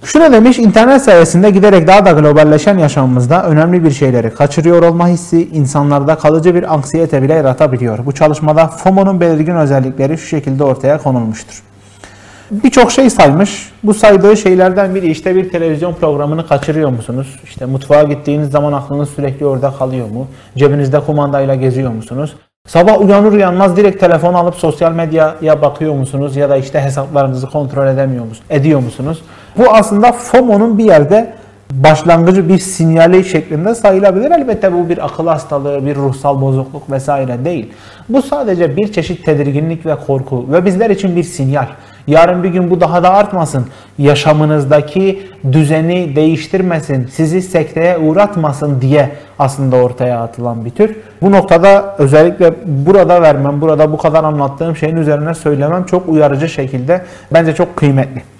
Şunu 0.04 0.32
demiş, 0.32 0.60
internet 0.60 1.02
sayesinde 1.02 1.50
giderek 1.50 1.88
daha 1.88 2.06
da 2.06 2.12
globalleşen 2.12 2.78
yaşamımızda 2.78 3.46
önemli 3.46 3.84
bir 3.84 3.92
şeyleri 3.92 4.34
kaçırıyor 4.34 4.84
olma 4.84 5.08
hissi 5.08 5.50
insanlarda 5.54 6.16
kalıcı 6.16 6.56
bir 6.56 6.74
anksiyete 6.74 7.22
bile 7.22 7.34
yaratabiliyor. 7.34 8.06
Bu 8.06 8.12
çalışmada 8.12 8.68
FOMO'nun 8.68 9.22
belirgin 9.22 9.56
özellikleri 9.56 10.18
şu 10.18 10.28
şekilde 10.28 10.64
ortaya 10.64 10.98
konulmuştur. 10.98 11.64
Birçok 12.52 12.92
şey 12.92 13.10
saymış. 13.10 13.72
Bu 13.84 13.94
saydığı 13.94 14.38
şeylerden 14.38 14.96
biri 14.96 15.12
işte 15.12 15.36
bir 15.36 15.50
televizyon 15.50 15.94
programını 15.94 16.48
kaçırıyor 16.48 16.90
musunuz? 16.90 17.40
İşte 17.44 17.66
mutfağa 17.66 18.04
gittiğiniz 18.04 18.52
zaman 18.52 18.74
aklınız 18.74 19.10
sürekli 19.10 19.46
orada 19.46 19.72
kalıyor 19.72 20.10
mu? 20.10 20.28
Cebinizde 20.58 21.00
kumandayla 21.00 21.56
geziyor 21.56 21.92
musunuz? 21.92 22.36
Sabah 22.66 23.02
uyanır 23.02 23.32
uyanmaz 23.32 23.78
direkt 23.78 24.00
telefon 24.00 24.34
alıp 24.34 24.56
sosyal 24.56 24.92
medyaya 24.92 25.62
bakıyor 25.62 25.94
musunuz? 25.94 26.36
Ya 26.36 26.50
da 26.50 26.58
işte 26.58 26.82
hesaplarınızı 26.82 27.50
kontrol 27.50 27.88
edemiyor 27.88 28.26
musunuz? 28.26 28.48
Ediyor 28.50 28.80
musunuz? 28.80 29.22
Bu 29.58 29.64
aslında 29.72 30.12
FOMO'nun 30.12 30.78
bir 30.78 30.84
yerde 30.84 31.34
başlangıcı 31.72 32.50
bir 32.50 32.58
sinyali 32.58 33.24
şeklinde 33.24 33.76
sayılabilir. 33.76 34.32
Elbette 34.32 34.74
bu 34.74 34.90
bir 34.90 35.06
akıl 35.06 35.28
hastalığı, 35.28 35.86
bir 35.86 35.96
ruhsal 35.96 36.42
bozukluk 36.42 36.92
vesaire 36.92 37.46
değil. 37.46 37.74
Bu 38.10 38.22
sadece 38.22 38.78
bir 38.78 38.94
çeşit 38.94 39.26
tedirginlik 39.26 39.86
ve 39.86 39.96
korku 40.08 40.46
ve 40.52 40.66
bizler 40.66 40.90
için 40.90 41.16
bir 41.16 41.24
sinyal. 41.24 41.68
Yarın 42.08 42.44
bir 42.44 42.50
gün 42.50 42.70
bu 42.70 42.82
daha 42.82 43.04
da 43.04 43.14
artmasın. 43.14 43.68
Yaşamınızdaki 43.98 45.28
düzeni 45.52 46.16
değiştirmesin, 46.16 47.08
sizi 47.08 47.42
sekteye 47.42 47.98
uğratmasın 47.98 48.82
diye 48.82 49.12
aslında 49.40 49.76
ortaya 49.76 50.22
atılan 50.22 50.66
bir 50.66 50.70
tür. 50.70 50.96
Bu 51.22 51.32
noktada 51.32 51.96
özellikle 51.98 52.54
burada 52.66 53.22
vermem, 53.22 53.62
burada 53.62 53.92
bu 53.92 53.98
kadar 53.98 54.24
anlattığım 54.24 54.76
şeyin 54.76 54.96
üzerine 54.96 55.34
söylemem 55.34 55.84
çok 55.84 56.10
uyarıcı 56.10 56.50
şekilde 56.50 57.02
bence 57.34 57.56
çok 57.56 57.76
kıymetli. 57.76 58.35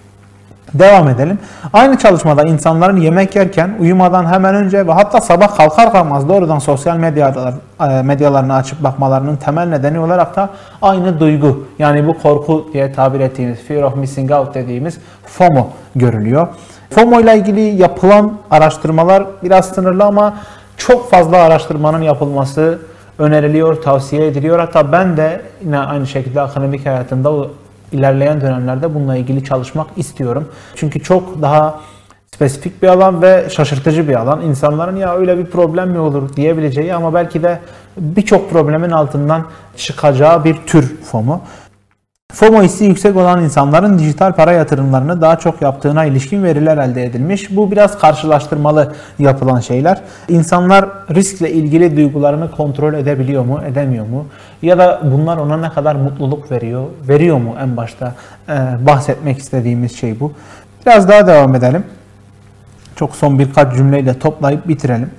Devam 0.80 1.10
edelim. 1.10 1.40
Aynı 1.74 1.98
çalışmada 1.98 2.44
insanların 2.44 2.98
yemek 2.98 3.36
yerken 3.36 3.76
uyumadan 3.80 4.26
hemen 4.26 4.56
önce 4.56 4.88
ve 4.88 4.92
hatta 4.92 5.22
sabah 5.22 5.58
kalkar 5.58 5.92
kalmaz 5.92 6.30
doğrudan 6.30 6.60
sosyal 6.60 6.98
medyalar, 6.98 7.54
e, 7.90 8.02
medyalarını 8.02 8.56
açıp 8.56 8.84
bakmalarının 8.84 9.36
temel 9.36 9.68
nedeni 9.68 10.00
olarak 10.00 10.36
da 10.36 10.50
aynı 10.82 11.20
duygu 11.20 11.64
yani 11.80 12.08
bu 12.08 12.18
korku 12.18 12.70
diye 12.74 12.94
tabir 12.94 13.20
ettiğimiz 13.20 13.60
fear 13.60 13.84
of 13.84 13.96
missing 13.96 14.32
out 14.32 14.56
dediğimiz 14.56 14.98
FOMO 15.26 15.70
görülüyor. 15.96 16.48
FOMO 16.90 17.20
ile 17.20 17.38
ilgili 17.38 17.62
yapılan 17.62 18.34
araştırmalar 18.52 19.24
biraz 19.44 19.66
sınırlı 19.66 20.04
ama 20.04 20.34
çok 20.78 21.12
fazla 21.12 21.38
araştırmanın 21.38 22.02
yapılması 22.02 22.80
öneriliyor, 23.20 23.82
tavsiye 23.82 24.28
ediliyor. 24.28 24.60
Hatta 24.60 24.92
ben 24.92 25.18
de 25.18 25.42
yine 25.66 25.80
aynı 25.80 26.08
şekilde 26.08 26.42
akademik 26.42 26.86
hayatımda 26.86 27.32
ilerleyen 27.96 28.42
dönemlerde 28.42 28.96
bununla 28.96 29.16
ilgili 29.16 29.44
çalışmak 29.44 29.88
istiyorum. 29.98 30.50
Çünkü 30.76 31.00
çok 31.04 31.42
daha 31.42 31.80
spesifik 32.36 32.84
bir 32.84 32.88
alan 32.88 33.22
ve 33.22 33.46
şaşırtıcı 33.50 34.08
bir 34.08 34.16
alan. 34.16 34.42
İnsanların 34.42 34.96
ya 34.96 35.16
öyle 35.16 35.38
bir 35.38 35.46
problem 35.46 35.90
mi 35.90 36.00
olur 36.00 36.36
diyebileceği 36.36 36.96
ama 36.96 37.14
belki 37.14 37.44
de 37.44 37.60
birçok 37.98 38.50
problemin 38.52 38.92
altından 38.92 39.46
çıkacağı 39.78 40.44
bir 40.44 40.56
tür 40.56 40.98
FOMO. 41.04 41.42
FOMO 42.36 42.64
hissi 42.64 42.86
yüksek 42.86 43.16
olan 43.16 43.44
insanların 43.44 44.00
dijital 44.00 44.34
para 44.34 44.52
yatırımlarını 44.52 45.22
daha 45.22 45.40
çok 45.40 45.62
yaptığına 45.62 46.06
ilişkin 46.06 46.44
veriler 46.44 46.78
elde 46.78 47.04
edilmiş. 47.04 47.56
Bu 47.56 47.72
biraz 47.72 48.00
karşılaştırmalı 48.00 48.94
yapılan 49.20 49.60
şeyler. 49.60 50.02
İnsanlar 50.30 50.90
riskle 51.16 51.52
ilgili 51.52 51.98
duygularını 51.98 52.52
kontrol 52.52 52.94
edebiliyor 52.94 53.46
mu, 53.46 53.62
edemiyor 53.68 54.08
mu? 54.08 54.26
Ya 54.62 54.78
da 54.78 55.02
bunlar 55.04 55.38
ona 55.38 55.58
ne 55.58 55.70
kadar 55.70 55.96
mutluluk 55.96 56.52
veriyor, 56.52 56.86
veriyor 57.08 57.38
mu 57.38 57.56
en 57.62 57.78
başta? 57.78 58.16
Ee, 58.50 58.54
bahsetmek 58.88 59.38
istediğimiz 59.38 59.96
şey 59.96 60.20
bu. 60.20 60.32
Biraz 60.86 61.10
daha 61.10 61.28
devam 61.28 61.56
edelim. 61.56 61.84
Çok 62.96 63.16
son 63.16 63.40
birkaç 63.40 63.76
cümleyle 63.76 64.20
toplayıp 64.20 64.68
bitirelim. 64.68 65.12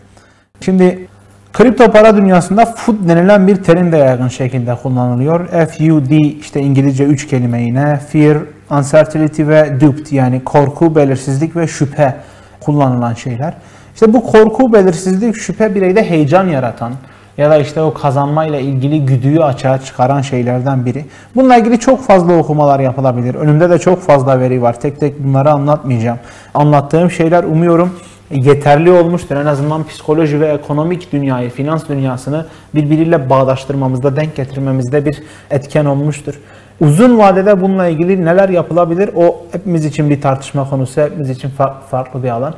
Şimdi 0.61 1.09
Kripto 1.57 1.91
para 1.91 2.17
dünyasında 2.17 2.67
FUD 2.67 3.09
denilen 3.09 3.47
bir 3.47 3.57
terim 3.57 3.93
de 3.93 3.97
yaygın 3.97 4.29
şekilde 4.29 4.75
kullanılıyor. 4.75 5.49
FUD 5.49 6.11
işte 6.41 6.61
İngilizce 6.61 7.05
üç 7.05 7.27
kelime 7.27 7.63
yine. 7.63 8.01
Fear, 8.13 8.39
uncertainty 8.71 9.47
ve 9.47 9.81
doubt 9.81 10.13
yani 10.13 10.45
korku, 10.45 10.97
belirsizlik 10.97 11.57
ve 11.57 11.67
şüphe 11.67 12.15
kullanılan 12.61 13.15
şeyler. 13.15 13.55
İşte 13.95 14.13
bu 14.13 14.27
korku, 14.27 14.73
belirsizlik, 14.73 15.37
şüphe 15.37 15.75
bireyde 15.75 16.11
heyecan 16.11 16.49
yaratan 16.49 16.93
ya 17.39 17.51
da 17.51 17.57
işte 17.59 17.81
o 17.83 17.95
kazanmayla 17.95 18.61
ilgili 18.61 19.07
güdüyü 19.07 19.45
açığa 19.45 19.79
çıkaran 19.79 20.21
şeylerden 20.21 20.87
biri. 20.87 21.05
Bununla 21.35 21.57
ilgili 21.57 21.81
çok 21.81 22.03
fazla 22.03 22.37
okumalar 22.37 22.81
yapılabilir. 22.81 23.35
Önümde 23.35 23.71
de 23.71 23.79
çok 23.79 24.03
fazla 24.03 24.41
veri 24.41 24.63
var. 24.63 24.81
Tek 24.81 25.01
tek 25.01 25.25
bunları 25.25 25.51
anlatmayacağım. 25.51 26.19
Anlattığım 26.55 27.11
şeyler 27.11 27.45
umuyorum 27.45 27.93
yeterli 28.31 28.91
olmuştur. 28.91 29.37
En 29.37 29.47
azından 29.47 29.87
psikoloji 29.87 30.41
ve 30.41 30.49
ekonomik 30.49 31.13
dünyayı, 31.13 31.51
finans 31.51 31.89
dünyasını 31.89 32.47
birbiriyle 32.75 33.31
bağdaştırmamızda, 33.31 34.17
denk 34.17 34.37
getirmemizde 34.37 35.05
bir 35.05 35.23
etken 35.51 35.85
olmuştur. 35.85 36.35
Uzun 36.81 37.19
vadede 37.19 37.61
bununla 37.61 37.87
ilgili 37.87 38.25
neler 38.25 38.49
yapılabilir? 38.49 39.11
O 39.17 39.37
hepimiz 39.53 39.85
için 39.85 40.11
bir 40.11 40.21
tartışma 40.21 40.71
konusu, 40.71 41.01
hepimiz 41.01 41.31
için 41.31 41.51
farklı 41.91 42.23
bir 42.23 42.29
alan. 42.29 42.55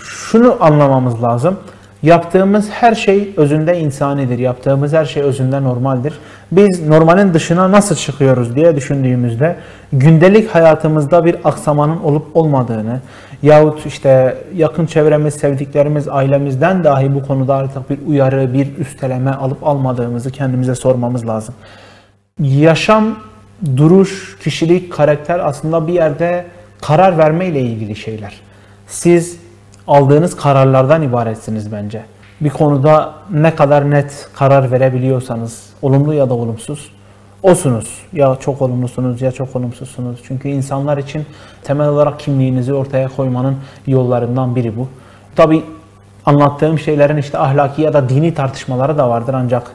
Şunu 0.00 0.56
anlamamız 0.60 1.22
lazım. 1.22 1.56
Yaptığımız 2.02 2.70
her 2.70 2.94
şey 2.94 3.34
özünde 3.36 3.78
insanidir. 3.80 4.38
Yaptığımız 4.38 4.92
her 4.92 5.04
şey 5.04 5.22
özünde 5.22 5.62
normaldir. 5.62 6.14
Biz 6.52 6.88
normalin 6.88 7.34
dışına 7.34 7.72
nasıl 7.72 7.94
çıkıyoruz 7.94 8.56
diye 8.56 8.76
düşündüğümüzde 8.76 9.56
gündelik 9.92 10.54
hayatımızda 10.54 11.24
bir 11.24 11.36
aksamanın 11.44 12.00
olup 12.02 12.36
olmadığını 12.36 13.00
yahut 13.42 13.86
işte 13.86 14.38
yakın 14.54 14.86
çevremiz, 14.86 15.34
sevdiklerimiz, 15.34 16.08
ailemizden 16.08 16.84
dahi 16.84 17.14
bu 17.14 17.26
konuda 17.26 17.54
artık 17.54 17.90
bir 17.90 17.98
uyarı, 18.06 18.52
bir 18.52 18.76
üsteleme 18.76 19.30
alıp 19.30 19.66
almadığımızı 19.66 20.30
kendimize 20.30 20.74
sormamız 20.74 21.26
lazım. 21.26 21.54
Yaşam 22.40 23.18
duruş, 23.76 24.38
kişilik, 24.40 24.92
karakter 24.92 25.38
aslında 25.38 25.86
bir 25.86 25.92
yerde 25.92 26.44
karar 26.82 27.18
verme 27.18 27.46
ile 27.46 27.60
ilgili 27.60 27.96
şeyler. 27.96 28.40
Siz 28.86 29.36
aldığınız 29.88 30.36
kararlardan 30.36 31.02
ibaretsiniz 31.02 31.72
bence. 31.72 32.02
Bir 32.40 32.50
konuda 32.50 33.14
ne 33.30 33.54
kadar 33.54 33.90
net 33.90 34.28
karar 34.34 34.70
verebiliyorsanız, 34.70 35.66
olumlu 35.82 36.14
ya 36.14 36.28
da 36.30 36.34
olumsuz, 36.34 36.92
osunuz. 37.42 38.02
Ya 38.12 38.36
çok 38.40 38.62
olumlusunuz 38.62 39.22
ya 39.22 39.32
çok 39.32 39.56
olumsuzsunuz. 39.56 40.20
Çünkü 40.24 40.48
insanlar 40.48 40.98
için 40.98 41.26
temel 41.62 41.88
olarak 41.88 42.20
kimliğinizi 42.20 42.74
ortaya 42.74 43.08
koymanın 43.08 43.56
yollarından 43.86 44.56
biri 44.56 44.76
bu. 44.76 44.88
Tabi 45.36 45.62
anlattığım 46.26 46.78
şeylerin 46.78 47.16
işte 47.16 47.38
ahlaki 47.38 47.82
ya 47.82 47.92
da 47.92 48.08
dini 48.08 48.34
tartışmaları 48.34 48.98
da 48.98 49.10
vardır 49.10 49.34
ancak 49.34 49.70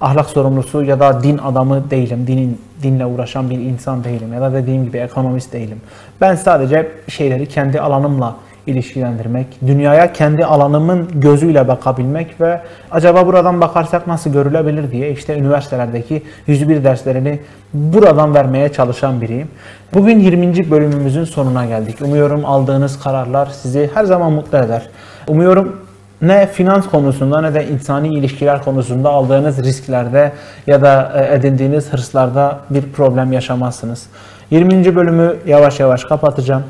ahlak 0.00 0.26
sorumlusu 0.26 0.82
ya 0.82 1.00
da 1.00 1.22
din 1.22 1.38
adamı 1.38 1.90
değilim. 1.90 2.26
Dinin 2.26 2.60
dinle 2.82 3.06
uğraşan 3.06 3.50
bir 3.50 3.58
insan 3.58 4.04
değilim 4.04 4.32
ya 4.32 4.40
da 4.40 4.52
dediğim 4.52 4.84
gibi 4.84 4.98
ekonomist 4.98 5.52
değilim. 5.52 5.80
Ben 6.20 6.34
sadece 6.34 6.92
şeyleri 7.08 7.48
kendi 7.48 7.80
alanımla 7.80 8.36
ilişkilendirmek, 8.66 9.46
dünyaya 9.66 10.12
kendi 10.12 10.44
alanımın 10.44 11.08
gözüyle 11.14 11.68
bakabilmek 11.68 12.40
ve 12.40 12.60
acaba 12.90 13.26
buradan 13.26 13.60
bakarsak 13.60 14.06
nasıl 14.06 14.32
görülebilir 14.32 14.90
diye 14.90 15.10
işte 15.10 15.38
üniversitelerdeki 15.38 16.22
101 16.46 16.84
derslerini 16.84 17.40
buradan 17.74 18.34
vermeye 18.34 18.72
çalışan 18.72 19.20
biriyim. 19.20 19.48
Bugün 19.94 20.18
20. 20.18 20.70
bölümümüzün 20.70 21.24
sonuna 21.24 21.66
geldik. 21.66 22.02
Umuyorum 22.02 22.44
aldığınız 22.44 23.00
kararlar 23.00 23.46
sizi 23.46 23.90
her 23.94 24.04
zaman 24.04 24.32
mutlu 24.32 24.58
eder. 24.58 24.88
Umuyorum 25.28 25.76
ne 26.22 26.46
finans 26.46 26.86
konusunda 26.86 27.40
ne 27.40 27.54
de 27.54 27.68
insani 27.68 28.08
ilişkiler 28.08 28.64
konusunda 28.64 29.10
aldığınız 29.10 29.58
risklerde 29.64 30.32
ya 30.66 30.82
da 30.82 31.12
e, 31.16 31.34
edindiğiniz 31.34 31.92
hırslarda 31.92 32.58
bir 32.70 32.82
problem 32.82 33.32
yaşamazsınız. 33.32 34.06
20. 34.50 34.96
bölümü 34.96 35.36
yavaş 35.46 35.80
yavaş 35.80 36.04
kapatacağım. 36.04 36.62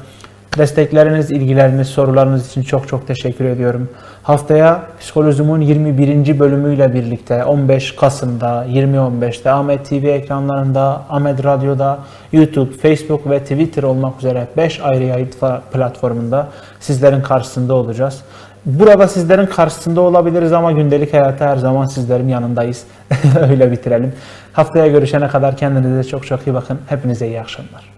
Destekleriniz, 0.58 1.30
ilgileriniz, 1.30 1.88
sorularınız 1.88 2.50
için 2.50 2.62
çok 2.62 2.88
çok 2.88 3.06
teşekkür 3.06 3.44
ediyorum. 3.44 3.88
Haftaya 4.22 4.82
Psikolojim'in 5.00 5.60
21. 5.60 6.38
bölümüyle 6.38 6.94
birlikte 6.94 7.44
15 7.44 7.96
Kasım'da 7.96 8.66
20.15'te 8.66 9.50
Ahmet 9.50 9.88
TV 9.88 10.04
ekranlarında, 10.04 11.02
Ahmet 11.10 11.44
Radyo'da, 11.44 11.98
YouTube, 12.32 12.72
Facebook 12.72 13.30
ve 13.30 13.38
Twitter 13.38 13.82
olmak 13.82 14.18
üzere 14.18 14.46
5 14.56 14.80
ayrı 14.80 15.04
yayın 15.04 15.30
platformunda 15.72 16.48
sizlerin 16.80 17.22
karşısında 17.22 17.74
olacağız. 17.74 18.20
Burada 18.66 19.08
sizlerin 19.08 19.46
karşısında 19.46 20.00
olabiliriz 20.00 20.52
ama 20.52 20.72
gündelik 20.72 21.12
hayatta 21.12 21.46
her 21.46 21.56
zaman 21.56 21.86
sizlerin 21.86 22.28
yanındayız. 22.28 22.84
Öyle 23.50 23.72
bitirelim. 23.72 24.12
Haftaya 24.52 24.86
görüşene 24.86 25.28
kadar 25.28 25.56
kendinize 25.56 26.08
çok 26.08 26.26
çok 26.26 26.46
iyi 26.46 26.54
bakın. 26.54 26.78
Hepinize 26.86 27.26
iyi 27.26 27.40
akşamlar. 27.40 27.89